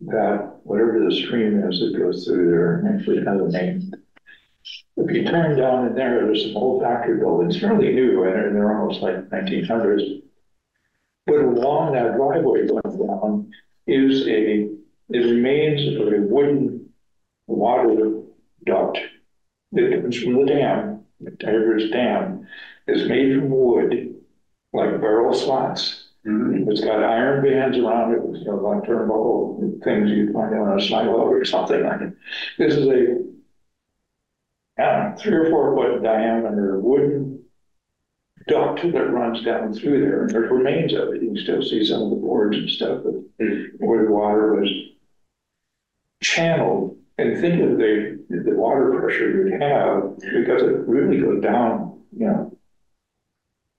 [0.00, 3.92] that, whatever the stream is that goes through there, actually has a name.
[4.96, 8.78] If you turn down in there, there's some old factory buildings, fairly new, and they're
[8.78, 10.02] almost like nineteen hundreds.
[11.26, 13.50] But along that driveway going down
[13.86, 14.70] is a,
[15.10, 16.90] it remains of a wooden
[17.46, 18.22] water
[18.66, 18.98] duct
[19.72, 22.46] that comes from the dam, the Tigers Dam,
[22.86, 24.14] is made from wood,
[24.72, 26.03] like barrel slats.
[26.26, 26.68] Mhm.
[26.70, 30.82] It's got iron bands around it, you know, like turnbuckle things you'd find on a
[30.82, 32.14] silo or something like it.
[32.58, 33.16] This is a
[34.82, 37.44] uh, three or four foot diameter wooden
[38.48, 41.22] duct that runs down through there, and there's remains of it.
[41.22, 43.14] You can still see some of the boards and stuff, but
[43.78, 44.68] where the water was
[46.22, 46.96] channeled.
[47.16, 52.26] And think of the, the water pressure you'd have, because it really goes down, you
[52.26, 52.53] know,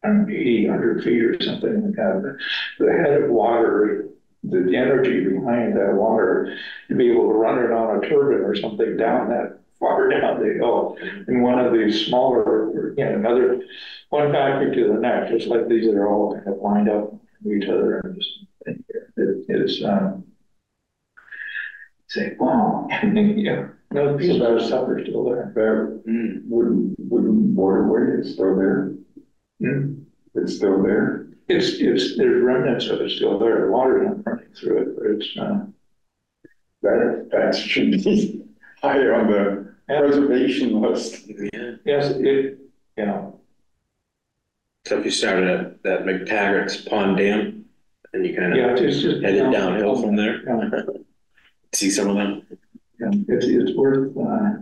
[0.06, 2.38] I don't know, 80, 100 feet or something like that.
[2.80, 4.08] The head of water,
[4.44, 6.56] the energy behind that water,
[6.88, 10.40] to be able to run it on a turbine or something down that far down
[10.40, 10.98] the hill.
[11.28, 13.62] In one of these smaller, you know, another,
[14.10, 17.14] one factory to the next, just like these that are all kind of lined up
[17.44, 18.30] with each other and just,
[18.66, 20.24] it, it's, um,
[22.08, 25.54] say, wow, yeah, no, piece of that stuff are still there.
[26.08, 26.48] Mm.
[26.48, 28.94] wooden, wooden waterway is still there,
[29.62, 30.04] Hmm.
[30.36, 31.28] it's still there.
[31.48, 35.06] It's, it's, there's remnants of it still there, the water's not running through it, but
[35.12, 35.66] it's, uh,
[36.82, 38.44] That, that should be
[38.82, 41.26] high on the preservation list.
[41.28, 42.60] Yeah, yes, it,
[42.98, 43.40] you know,
[44.86, 47.66] so if you started at that McTaggart's Pond Dam,
[48.14, 49.24] and you kind yeah, of it's just.
[49.24, 50.82] headed downhill from there, Yeah,
[51.74, 52.44] see some of them.
[53.00, 54.62] yeah, it's, it's worth, uh,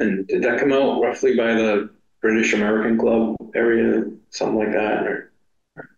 [0.00, 5.06] And did that come out roughly by the British American Club area, something like that,
[5.06, 5.32] or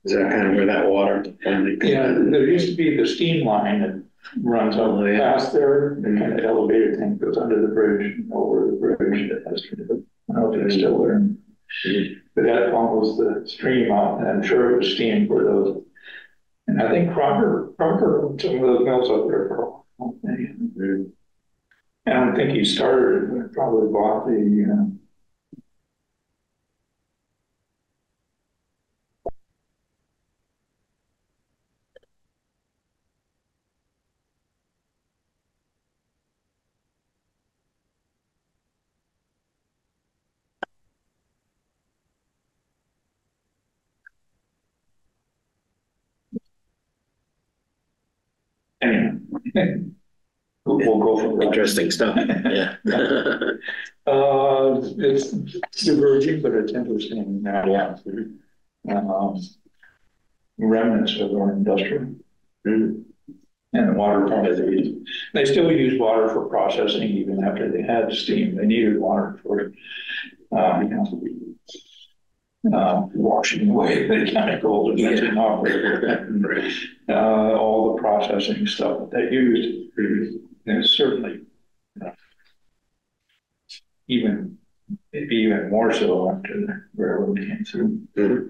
[0.05, 1.25] is that kind of where that water?
[1.45, 4.03] Yeah, there used to be the steam line that
[4.43, 5.19] runs Oh, yeah.
[5.19, 6.19] past there, the mm-hmm.
[6.19, 9.31] kind of elevated thing goes under the bridge, over the bridge.
[9.31, 10.81] that has to- I don't know if it's mm-hmm.
[10.81, 12.17] still there.
[12.35, 15.83] But that follows the stream out, and I'm sure it was steam for those.
[16.67, 19.87] And I think Crocker, Crocker, some of those mills up there for a while.
[20.25, 21.05] Mm-hmm.
[22.11, 22.13] Mm.
[22.13, 24.67] I don't think he started, probably bought the,
[48.83, 48.87] uh,
[49.55, 49.85] anyway.
[51.01, 51.49] We'll go from there.
[51.49, 52.77] Interesting stuff, yeah.
[54.07, 55.31] Uh, it's
[55.85, 57.65] diverging, but it's interesting now.
[57.67, 57.97] Yeah.
[58.91, 59.41] Um,
[60.59, 62.15] remnants of our industrial
[62.67, 63.05] Mm.
[63.73, 65.09] and the water part they use.
[65.33, 68.57] They still use water for processing even after they had steam.
[68.57, 69.73] They needed water for,
[70.55, 76.73] uh, you know, uh, washing away the chemicals and Right.
[77.09, 79.89] uh, all the processing stuff that they used.
[80.67, 81.41] And certainly,
[82.05, 82.11] uh,
[84.09, 84.59] even,
[85.13, 88.07] maybe even more so after the railroad came through.
[88.17, 88.49] Mm.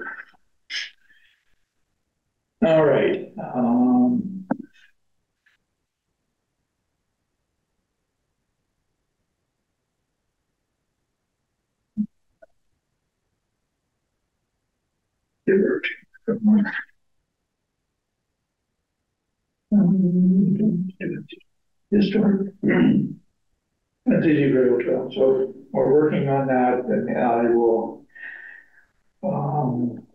[2.66, 4.47] All right, um.
[15.47, 15.97] Diverging
[21.90, 22.00] one.
[22.00, 22.54] Um, Historic.
[24.06, 28.04] That's easy rail trail, so we're working on that, and I will.
[29.22, 30.06] Um,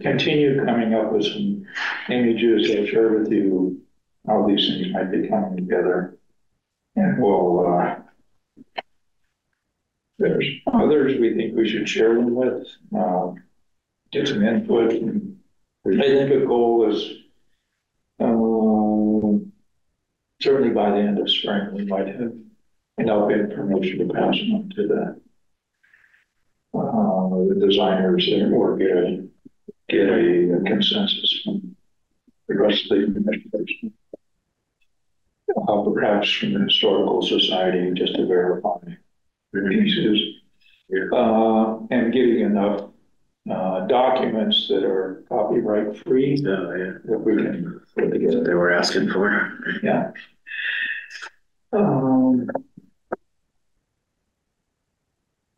[0.00, 1.64] continue coming up with some
[2.08, 3.80] images I'll share with you,
[4.26, 6.18] how these things might be coming together.
[6.96, 7.96] And we'll, uh.
[10.18, 13.32] There's others we think we should share them with, uh,
[14.12, 14.92] get some input.
[14.92, 15.38] and
[15.86, 17.10] I think a goal is,
[18.18, 18.50] um,
[20.40, 22.32] certainly by the end of spring, we might have
[22.98, 25.20] enough information to pass on to the
[26.78, 29.28] um, the designers there or get a,
[29.88, 31.76] get a consensus from
[32.48, 33.92] the rest of the administration.
[35.56, 38.78] Uh, perhaps from the historical society, just to verify
[39.52, 40.36] the pieces.
[41.12, 42.89] Uh, and getting enough,
[43.48, 46.92] uh, documents that are copyright free Oh, yeah.
[47.04, 48.36] that we can put That's together.
[48.38, 49.58] what they were asking for.
[49.82, 50.10] Yeah.
[51.72, 52.46] Um.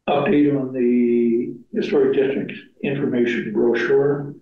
[0.09, 2.53] Update on the historic district
[2.83, 4.35] information brochure.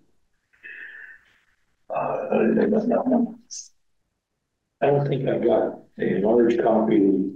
[1.94, 2.26] Uh,
[4.82, 7.30] I don't think I've got a large copy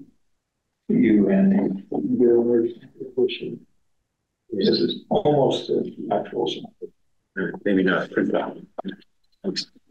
[0.86, 1.85] for you and
[2.18, 2.70] yours,
[3.14, 3.59] which is
[4.56, 6.51] this is almost the actual.
[7.64, 8.10] Maybe not.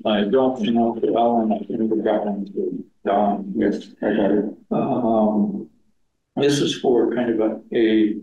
[0.06, 3.53] I dropped off to Ellen, I think we got one to Don.
[3.56, 4.45] Yes, I got it.
[4.72, 5.69] Um,
[6.35, 8.15] this is for kind of a, a,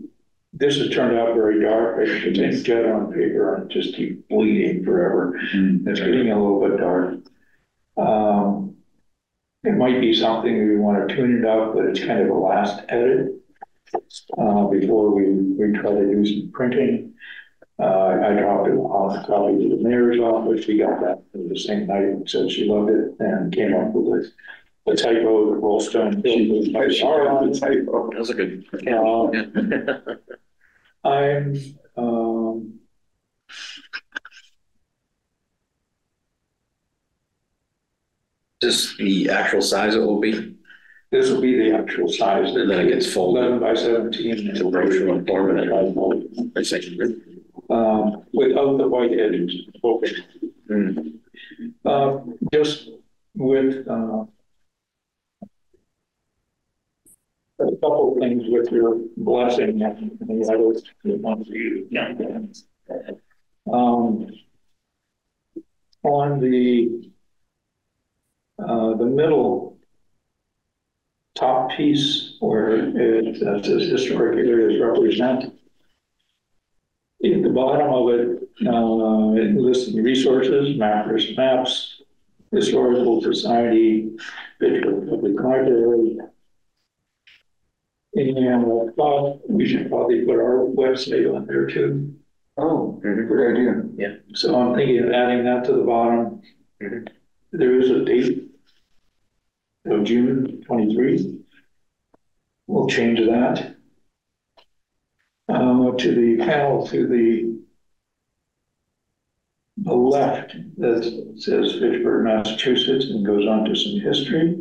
[0.53, 4.27] this has turned out very dark, I should think jet on paper and just keep
[4.27, 5.39] bleeding forever.
[5.87, 7.15] It's getting a little bit dark.
[7.97, 8.75] Um,
[9.63, 12.33] it might be something we want to tune it up, but it's kind of a
[12.33, 13.40] last edit.
[14.37, 17.13] Uh, before we, we try to do some printing.
[17.79, 21.87] Uh, I dropped it off, copy to the mayor's office, she got that the same
[21.87, 24.31] night, and said she loved it, and came up with a
[24.87, 26.23] a typo, that Rollstone.
[26.25, 28.09] She, I saw the typo.
[28.11, 28.65] That was a good.
[28.87, 30.15] Uh,
[31.09, 31.55] I'm,
[31.97, 32.79] um.
[38.61, 40.55] Just the actual size it will be,
[41.11, 42.55] This will be the actual size.
[42.55, 43.43] And then it gets folded.
[43.43, 44.47] Eleven by seventeen.
[44.47, 45.67] It's a brochure format.
[46.55, 46.79] I say.
[47.69, 49.67] Um, without the white edges.
[49.83, 50.13] Okay.
[50.67, 50.99] Hmm.
[51.85, 52.19] Uh,
[52.53, 52.89] just
[53.35, 54.25] with, uh.
[57.59, 62.13] A couple of things with your blessing and the others, ones you, yeah.
[63.71, 64.27] Um.
[66.03, 67.11] On the.
[68.57, 69.77] Uh, the middle.
[71.41, 75.45] Top piece where it uh, says historic areas represent.
[75.45, 82.03] At the bottom of it, uh, it lists the resources, mappers, maps,
[82.51, 84.11] historical society,
[84.59, 86.19] Fitchburg Public Library.
[88.13, 92.13] And I thought we should probably put our website on there too.
[92.57, 93.83] Oh, good idea.
[93.95, 94.15] Yeah.
[94.35, 96.43] So I'm thinking of adding that to the bottom.
[96.79, 97.07] Mhm.
[97.51, 98.50] There is a date
[99.85, 101.39] of June twenty-three.
[102.67, 103.75] We'll change that.
[105.49, 107.59] Uh, to the panel to the
[109.83, 114.59] the left that says Fitchburg, Massachusetts, and goes on to some history.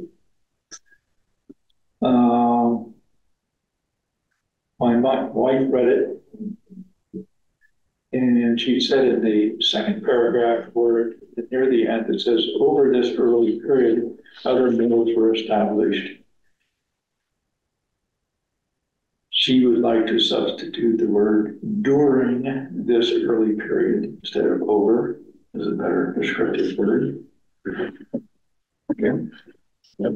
[2.02, 2.94] Um,
[4.78, 6.20] my wife read it
[8.12, 11.12] and she said in the second paragraph where
[11.51, 16.19] near the end, it says, over this early period, other mills were established.
[19.31, 22.43] She would like to substitute the word during
[22.86, 25.20] this early period instead of over,
[25.55, 27.24] is a better descriptive word.
[28.93, 29.27] Okay.
[29.98, 30.12] Yep.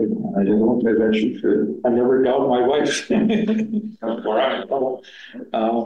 [0.00, 1.80] I don't know, maybe I should.
[1.84, 3.10] I never doubt my wife.
[4.02, 4.62] Or I-
[5.52, 5.84] Um,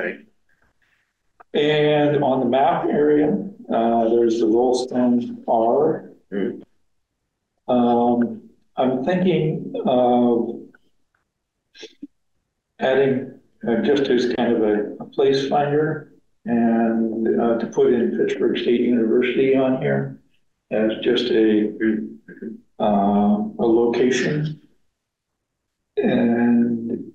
[1.54, 3.28] And on the map area,
[3.72, 6.12] uh, there's the Rollstone R.
[6.30, 6.60] Hmm.
[7.68, 10.60] Um, I'm thinking of
[12.78, 16.12] adding, uh, just as kind of a, a place finder
[16.44, 20.20] and, uh, to put in Fitchburg State University on here
[20.70, 21.72] as just a,
[22.80, 24.60] uh, a location.
[25.96, 27.12] And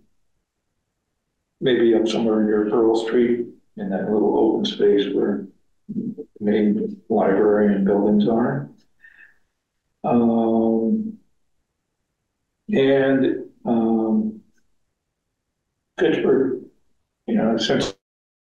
[1.60, 3.48] maybe up somewhere near Pearl Street
[3.78, 5.48] in that little open space where
[5.90, 8.70] the main library and buildings are.
[10.04, 11.18] Um,
[12.70, 14.42] and, um,
[15.98, 16.64] Fitchburg,
[17.26, 17.96] you know, since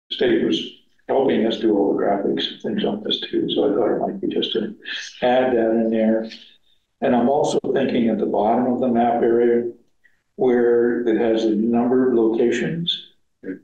[0.09, 0.59] the state was
[1.07, 3.99] helping us do all the graphics and things on this too, so I thought it
[3.99, 4.75] might be just to
[5.21, 6.29] add that in there.
[7.01, 9.71] And I'm also thinking at the bottom of the map area
[10.37, 13.11] where it has a number of locations.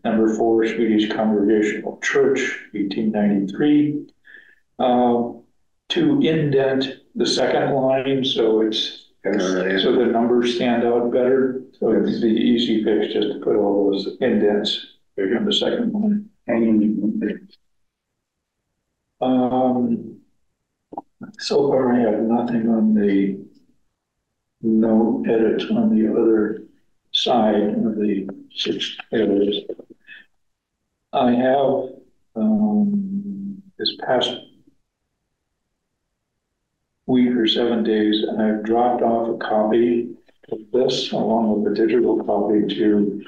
[0.05, 4.07] Number four, Swedish Congregational Church, eighteen ninety-three.
[4.77, 5.43] Um,
[5.89, 11.61] to indent the second line, so it's, so the numbers stand out better.
[11.79, 14.85] So it's the easy fix just to put all those indents
[15.17, 16.29] in the second line.
[16.47, 17.47] Hanging.
[19.21, 20.17] Um,
[21.37, 23.45] so far I have nothing on the
[24.63, 26.63] no edits on the other
[27.13, 29.63] side of the six areas.
[31.13, 31.89] I have,
[32.35, 34.31] um, this past
[37.07, 40.15] week or seven days, and I've dropped off a copy
[40.51, 43.23] of this along with a digital copy to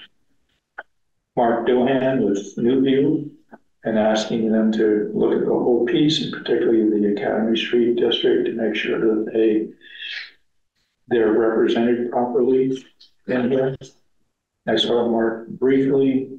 [1.36, 3.30] Mark Dohan with NewVue
[3.86, 8.46] and asking them to look at the whole piece, and particularly the Academy Street district,
[8.46, 9.70] to make sure that they
[11.08, 12.82] they're represented properly
[13.28, 13.76] in here.
[14.68, 16.30] I saw Mark briefly,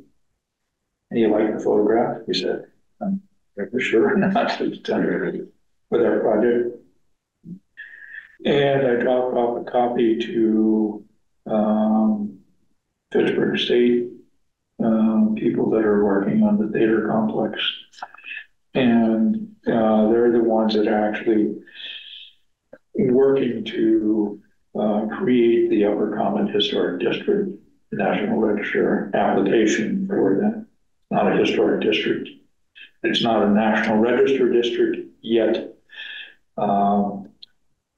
[1.10, 2.66] and he liked the photograph, he said,
[3.00, 3.20] I'm
[3.78, 5.48] sure not to
[5.90, 6.83] with our project.
[8.44, 11.04] And I dropped off a copy to,
[11.46, 12.40] um,
[13.10, 14.10] Fitchburg State,
[14.82, 17.58] um, people that are working on the theater complex.
[18.74, 21.56] And, uh, they're the ones that are actually
[22.94, 24.42] working to,
[24.78, 27.50] uh, create the Upper Common Historic District
[27.92, 30.58] National Register application for that.
[30.58, 32.28] It's not a historic district.
[33.04, 35.76] It's not a National Register district yet.
[36.58, 37.23] Um,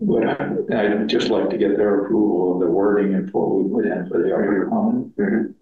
[0.01, 3.71] but I- I'd just like to get their approval of the wording and what we
[3.71, 5.13] put in for the Upper Common.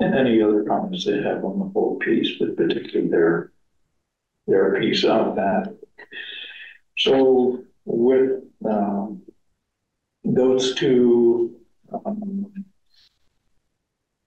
[0.00, 3.52] And any other comments they have on the whole piece, but particularly their,
[4.46, 5.76] their piece of that.
[6.98, 9.22] So with, um,
[10.24, 11.60] those two,
[12.04, 12.52] um,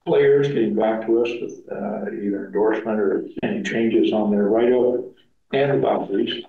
[0.06, 5.04] players getting back to us with, uh, either endorsement or any changes on their write-up
[5.52, 6.46] and the boundaries,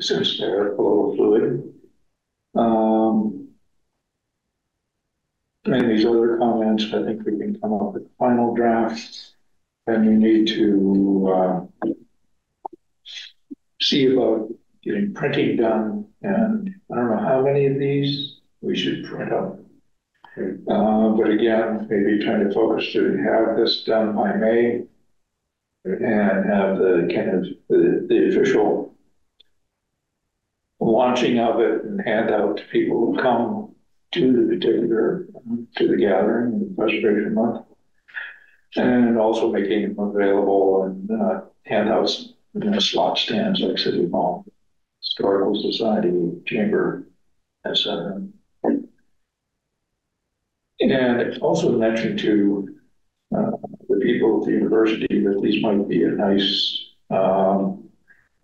[0.00, 1.73] since they're a little fluid.
[2.54, 3.48] Um,
[5.64, 9.32] and these other comments, I think we can come up with final drafts.
[9.86, 11.92] And we need to, uh,
[13.82, 14.48] see about
[14.82, 19.58] getting printing done, and I don't know how many of these we should print up.
[20.38, 24.84] Uh, but again, maybe trying to focus to have this done by May.
[25.86, 28.93] And have the kind of, the, the official
[30.94, 33.74] launching of it and hand out to people who come
[34.12, 35.26] to the particular,
[35.76, 37.66] to the gathering, the Preservation Month.
[38.76, 44.44] And also making them available and, uh, handouts, you know, slot stands like City Hall,
[45.00, 46.12] Historical Society,
[46.46, 47.06] Chamber,
[47.64, 48.20] et cetera.
[50.80, 52.76] And also mention to,
[53.36, 53.52] uh,
[53.88, 56.56] the people at the university that these might be a nice,
[57.10, 57.83] um,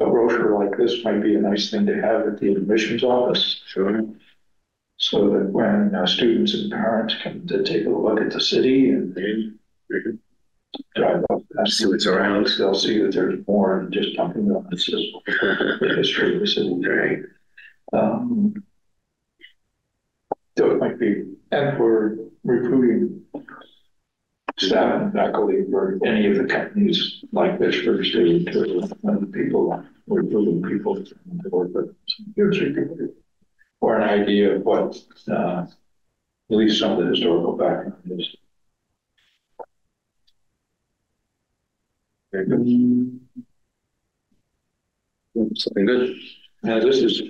[0.01, 3.63] a brochure like this might be a nice thing to have at the admissions office.
[3.67, 4.03] Sure.
[4.97, 8.91] So that when uh, students and parents can to take a look at the city
[8.91, 9.15] and
[10.95, 11.43] drive up.
[11.55, 12.49] and See what's around.
[12.59, 16.47] They'll see that there's more than just something that it's just the history of the
[16.47, 16.81] city.
[16.87, 17.19] Right.
[17.93, 18.55] Um,
[20.59, 23.23] so it might be, and for recruiting
[24.61, 30.63] staff and faculty for any of the companies like Fitchburg State, to, and people, recruiting
[30.63, 31.15] people to
[31.51, 31.95] work with.
[32.37, 33.15] You-
[33.81, 35.67] Or an idea of what, uh,
[36.51, 38.37] at least some of the historical background is.
[42.33, 43.21] Very good.
[45.57, 46.17] Something good.
[46.63, 47.23] Now, this is,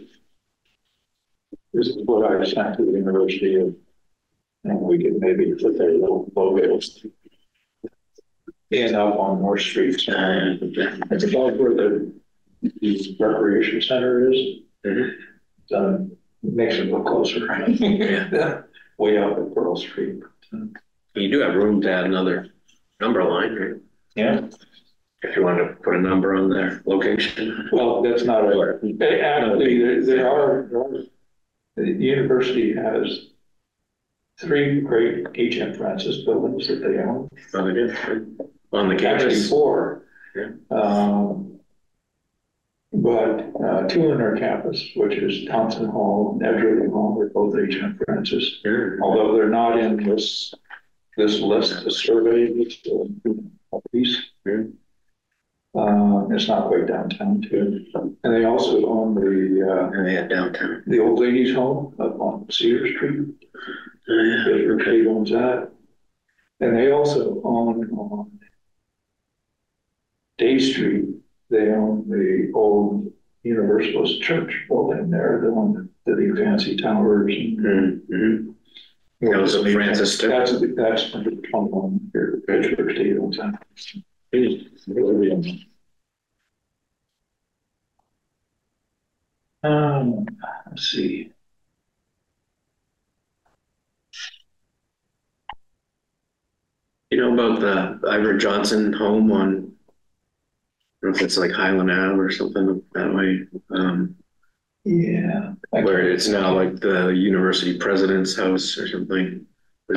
[1.73, 3.77] this is what I sent to the University of,
[4.65, 7.07] and we could maybe put their little logos
[8.71, 10.01] in up on North Street.
[10.01, 10.59] somewhere.
[10.61, 12.13] It's above where the,
[12.63, 14.59] the recreation center is.
[14.87, 15.13] Mhm.
[15.75, 17.47] Um, makes it look closer.
[18.99, 20.21] Way up at Pearl Street.
[21.15, 22.49] You do have room to add another
[23.01, 23.75] number line, right?
[24.15, 24.41] Yeah,
[25.23, 27.69] If you want to put a number on their location.
[27.73, 30.69] well, that's not a, actually, there, there are,
[31.77, 33.27] the university has
[34.41, 35.75] three great H.M.
[35.75, 37.29] Francis buildings that they own.
[37.55, 38.41] Oh, they did.
[38.73, 39.49] On the campus.
[39.51, 40.05] four.
[40.37, 40.51] Yeah.
[40.71, 41.59] Um,
[42.93, 47.57] but, uh, two in our campus, which is Thompson Hall and Edgerly Hall, they're both
[47.57, 47.99] H.M.
[48.05, 48.61] Francis.
[48.65, 48.97] Yeah.
[49.03, 50.53] Although they're not in this,
[51.17, 54.17] this list, the survey, it's a piece.
[54.45, 54.63] Yeah.
[55.73, 57.87] Uh, it's not quite downtown too.
[57.95, 60.83] And they also own the, uh, And they had downtown.
[60.87, 63.29] the old ladies home up on Cedar Street.
[64.09, 64.85] Oh, yeah.
[64.85, 65.71] Kate owns that.
[66.59, 68.33] And they also own on
[70.41, 71.05] Day Street,
[71.51, 73.13] they own the old
[73.43, 78.03] Universalist Church building there, the one that the fancy towers and.
[78.09, 78.55] Mhm.
[79.21, 80.29] That was a Francis too.
[80.29, 83.63] That's, that's number twenty-one here, Fitchburg State owns that.
[89.63, 90.25] Um,
[90.71, 91.33] let's see.
[97.11, 99.73] You know about the Iver Johnson home on
[101.03, 104.15] don't know if it's like Highland Ave or something that way, um,
[104.85, 105.55] Yeah.
[105.73, 109.47] I- where it's now like the university president's house or something.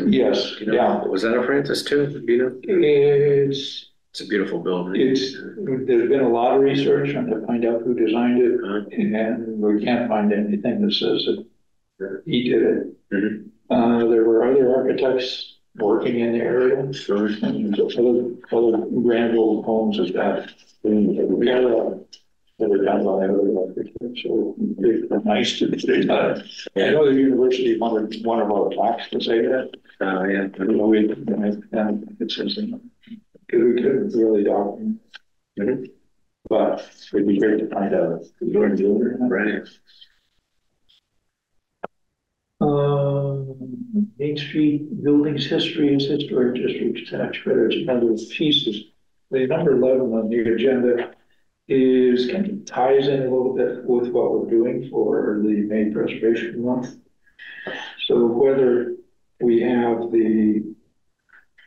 [0.08, 1.06] Yes, You know, yeah.
[1.06, 2.60] Was that a Francis too, you know?
[2.64, 5.00] It's, It's a beautiful building.
[5.00, 8.86] it's, there's been a lot of research trying to find out who designed it, Uh,
[8.92, 11.28] and we can't find anything that says
[12.00, 12.88] that he did it.
[13.12, 13.50] Mhm.
[13.70, 17.28] Uh, there were other architects working in the area, Sure.
[17.28, 20.50] other, other grand old homes have got,
[20.84, 22.00] we had a,
[22.60, 26.44] they were done by other architects, so it's nice to be done.
[26.76, 29.72] I know the university wanted one of our plaques to say that,
[30.02, 30.48] Uh, yeah.
[30.60, 32.82] you know, we, and it says, you know,
[33.52, 35.00] we couldn't really document.
[35.60, 35.90] Mhm.
[36.50, 38.24] But it'd be great to find out.
[38.40, 39.30] who's going to do it or not.
[39.32, 39.64] Right.
[42.64, 48.86] Um, Main Street Buildings History is Historic District Tax Credits and other pieces.
[49.32, 51.14] The number eleven on the agenda
[51.68, 55.92] is kind of ties in a little bit with what we're doing for the May
[55.92, 56.96] Preservation Month.
[58.06, 58.96] So whether
[59.42, 60.74] we have the,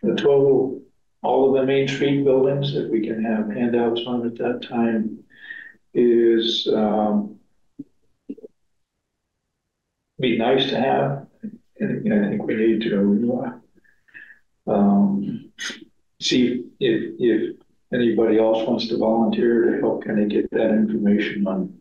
[0.02, 0.82] the total,
[1.22, 5.18] all of the Main Street buildings that we can have handouts on at that time
[5.92, 7.35] is, um,
[10.18, 11.26] be nice to have,
[11.78, 13.60] and I think we need to,
[14.66, 15.52] uh, um,
[16.20, 17.56] see if, if
[17.92, 21.78] anybody else wants to volunteer to help kind of get that information on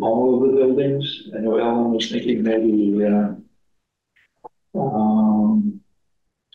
[0.00, 1.28] all of the buildings.
[1.36, 3.34] I know Ellen was thinking maybe, uh,
[4.78, 5.80] um,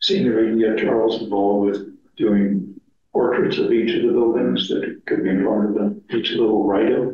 [0.01, 2.79] seeing if we can get Charles involved with doing
[3.13, 7.13] portraits of each of the buildings that could be front of them, each little write-up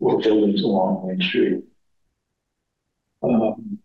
[0.00, 1.62] or buildings along Main Street.
[3.22, 3.78] Um,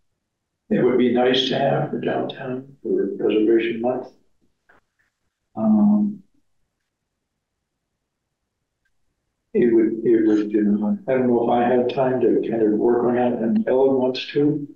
[0.69, 4.09] it would be nice to have for downtown for Preservation Month.
[5.55, 6.23] Um,
[9.53, 12.71] it would, it would, uh, I don't know if I have time to kind of
[12.73, 14.67] work on that, and Ellen wants to.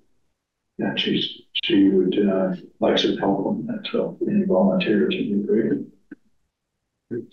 [0.77, 5.87] Yeah, she's, she would, uh, like some help on that, so any volunteers would be
[7.09, 7.27] great.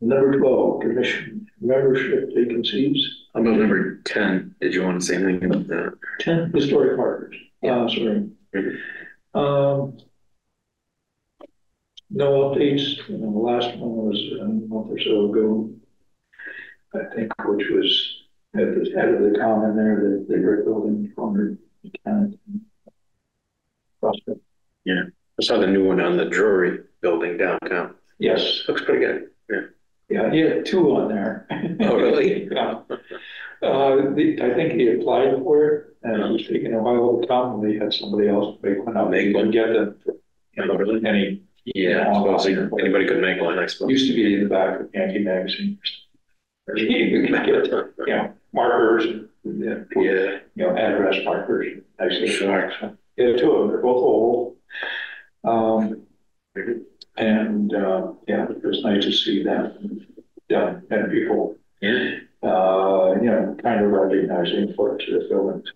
[0.00, 3.23] Number twelve, commission membership vacancies.
[3.34, 4.54] How about number ten?
[4.60, 5.98] Did you want to say anything about that?
[6.20, 7.34] Ten historic markers,
[7.64, 8.30] uh, sorry.
[9.34, 9.98] Um.
[12.10, 15.70] No updates, you know, the last one was a month or so ago.
[16.94, 18.16] I think, which was
[18.54, 21.58] at the head of the common there, the, the brick building, corner,
[24.00, 24.38] Prospect.
[24.84, 25.02] Yeah,
[25.40, 27.94] I saw the new one on the Drury building downtown.
[28.18, 29.30] Yes, Looks pretty good.
[29.50, 29.60] yeah,
[30.08, 31.46] he had two on there.
[31.80, 32.48] Oh, really?
[32.52, 32.80] Yeah.
[33.62, 37.26] Uh, the, I think he applied for it, and it was taking a while to
[37.26, 39.08] come, and they had somebody else make one up.
[39.10, 39.50] Make one?
[39.50, 40.78] couldn't get them.
[40.78, 41.06] Really?
[41.06, 43.90] Any Yeah, I suppose anybody could make one, I suppose.
[43.90, 45.78] Used to be in the back of Yankee magazine.
[46.76, 49.28] You could get, you know, markers, and,
[49.62, 51.78] yeah, Yeah, you know, address markers.
[52.00, 52.28] actually.
[52.28, 52.72] Sure.
[53.16, 54.56] Yeah, two of them, they're both old.
[55.44, 56.06] Um,
[57.16, 59.76] and, uh, yeah, it was nice to see that
[60.48, 62.18] done, and people, yeah.
[62.42, 65.72] uh, you know, kind of recognizing what the buildings.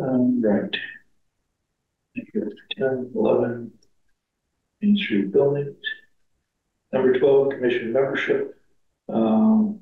[0.00, 0.74] Um, right.
[2.16, 2.52] Thank you.
[2.76, 3.72] Ten, eleven,
[4.80, 5.76] Main Street buildings.
[6.92, 8.56] Number twelve, commission membership.
[9.08, 9.80] Um,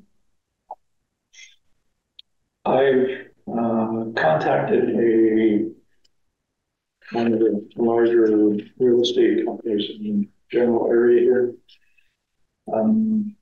[2.65, 5.71] I've, uh, contacted a
[7.13, 8.23] one of the larger
[8.79, 11.55] real estate companies in the general area here.
[12.73, 13.37] Um,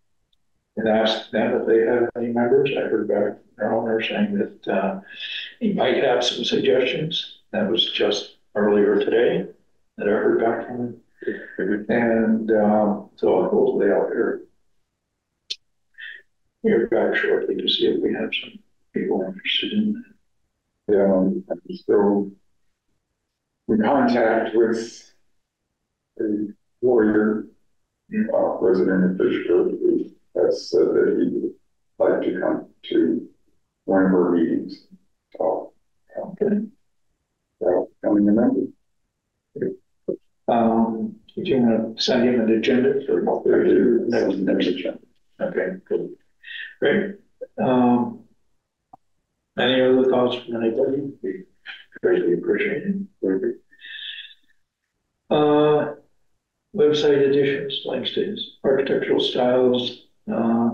[0.77, 2.71] and asked them if they have any members.
[2.77, 5.01] I heard back from their owner saying that, uh,
[5.59, 7.41] he might have some suggestions.
[7.53, 9.47] That was just earlier today
[9.99, 11.01] that I heard back from
[11.59, 11.87] him.
[11.89, 14.43] And, um, so I'll hear
[16.63, 18.59] hear back shortly to see if we have some
[18.93, 20.95] people interested in that.
[20.95, 21.45] Yeah, um,
[21.75, 22.31] still
[23.71, 25.13] in contact with
[26.21, 26.47] a
[26.81, 27.47] warrior,
[28.13, 31.55] uh, resident of Fishkill, who has said that he would
[31.99, 33.29] like to come to
[33.85, 34.87] one of our meetings.
[35.37, 35.73] So,
[36.19, 36.67] Okay.
[37.61, 38.73] that'll come in the.
[40.49, 43.21] Um, did you want to send him an agenda for
[44.09, 44.99] next, next agenda?
[45.41, 46.17] Okay, good.
[46.81, 47.17] Great.
[47.59, 48.25] Um,
[49.57, 51.13] any other thoughts from anybody?
[52.03, 52.83] Greatly appreciate
[53.23, 53.57] it.
[55.31, 55.95] Uh,
[56.75, 60.71] website additions, links to architectural styles, uh,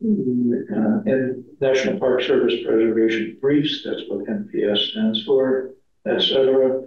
[0.00, 5.74] uh, and National Park Service Preservation Briefs, that's what NPS stands for,
[6.06, 6.82] et cetera.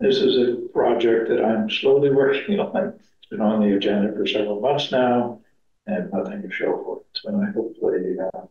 [0.00, 2.94] This is a project that I'm slowly working on.
[2.94, 5.40] It's been on the agenda for several months now
[5.86, 7.06] and nothing to show for it.
[7.14, 8.46] So I hopefully, uh,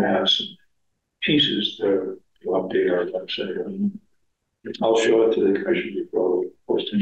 [0.00, 0.46] have some
[1.22, 3.90] pieces to, to update our website.
[4.82, 6.94] I'll show it to the commission before we post.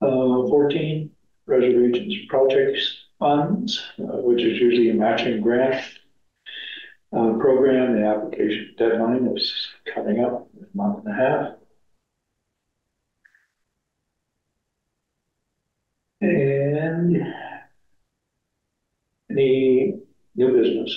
[0.00, 1.10] Uh, fourteen,
[1.46, 2.84] reservations projects
[3.18, 5.82] funds, uh, which is usually a matching grant
[7.12, 7.96] uh, program.
[7.96, 11.54] The application deadline is coming up in a month and a half.
[16.20, 17.34] And
[19.30, 20.00] any
[20.38, 20.96] new business?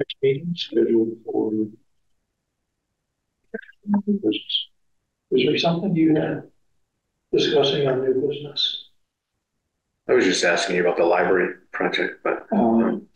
[0.00, 1.72] Next meeting scheduled for new
[4.06, 4.68] business.
[5.30, 6.44] Is there something you had
[7.32, 8.88] discussing on new business?
[10.08, 13.06] I was just asking you about the library project, but Um,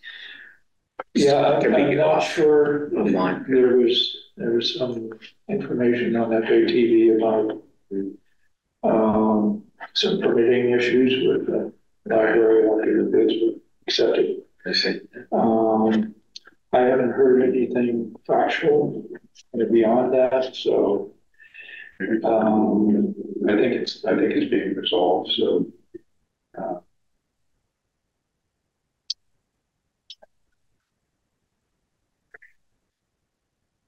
[1.15, 2.87] yeah, I'm I'm not sure.
[2.97, 3.45] of line?
[3.49, 5.11] There was, there was some
[5.49, 7.63] information on FATV about
[8.83, 9.65] um,
[9.95, 11.73] some permitting issues with the
[12.07, 14.43] library after the bids were accepted.
[14.67, 15.01] I see.
[15.33, 16.15] Um,
[16.73, 19.05] I haven't heard anything factual
[19.73, 21.13] beyond that, so
[22.25, 23.15] um,
[23.49, 25.67] I think it's, I think it's being resolved, so.
[26.59, 26.81] uh,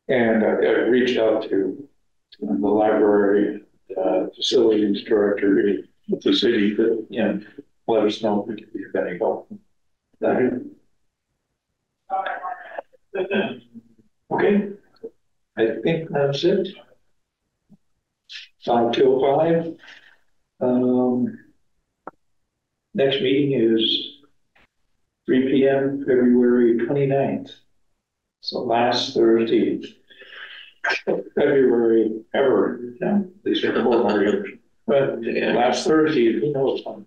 [0.08, 1.88] And I I reached out to
[2.40, 3.62] the library,
[3.96, 5.78] uh, facilities director
[6.12, 7.40] of the city that, you know,
[7.86, 9.50] let us know if we can be of any help.
[14.30, 14.70] Okay,
[15.56, 16.68] I think that's it.
[18.64, 19.76] Five till five.
[20.60, 21.38] Um,
[22.94, 24.18] next meeting is
[25.24, 27.52] three P M, February 29th.
[28.40, 29.97] So last Thursday.
[31.34, 34.48] February ever, yeah, at least for four more years.
[34.86, 35.54] But Yeah.
[35.54, 36.82] last Thursday, who knows?
[36.84, 37.06] when.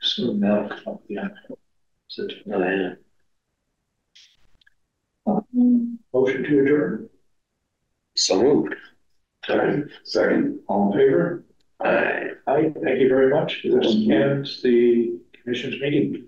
[0.00, 1.28] Soon that'll come up, yeah.
[2.08, 2.26] So,
[5.26, 5.80] Oh, yeah.
[6.14, 7.10] Motion to adjourn.
[8.16, 8.74] So moved.
[9.44, 11.44] Sorry, Second, all in favor?
[11.80, 12.30] Aye.
[12.46, 13.62] Aye, thank you very much.
[13.62, 16.27] This ends the commission's meeting.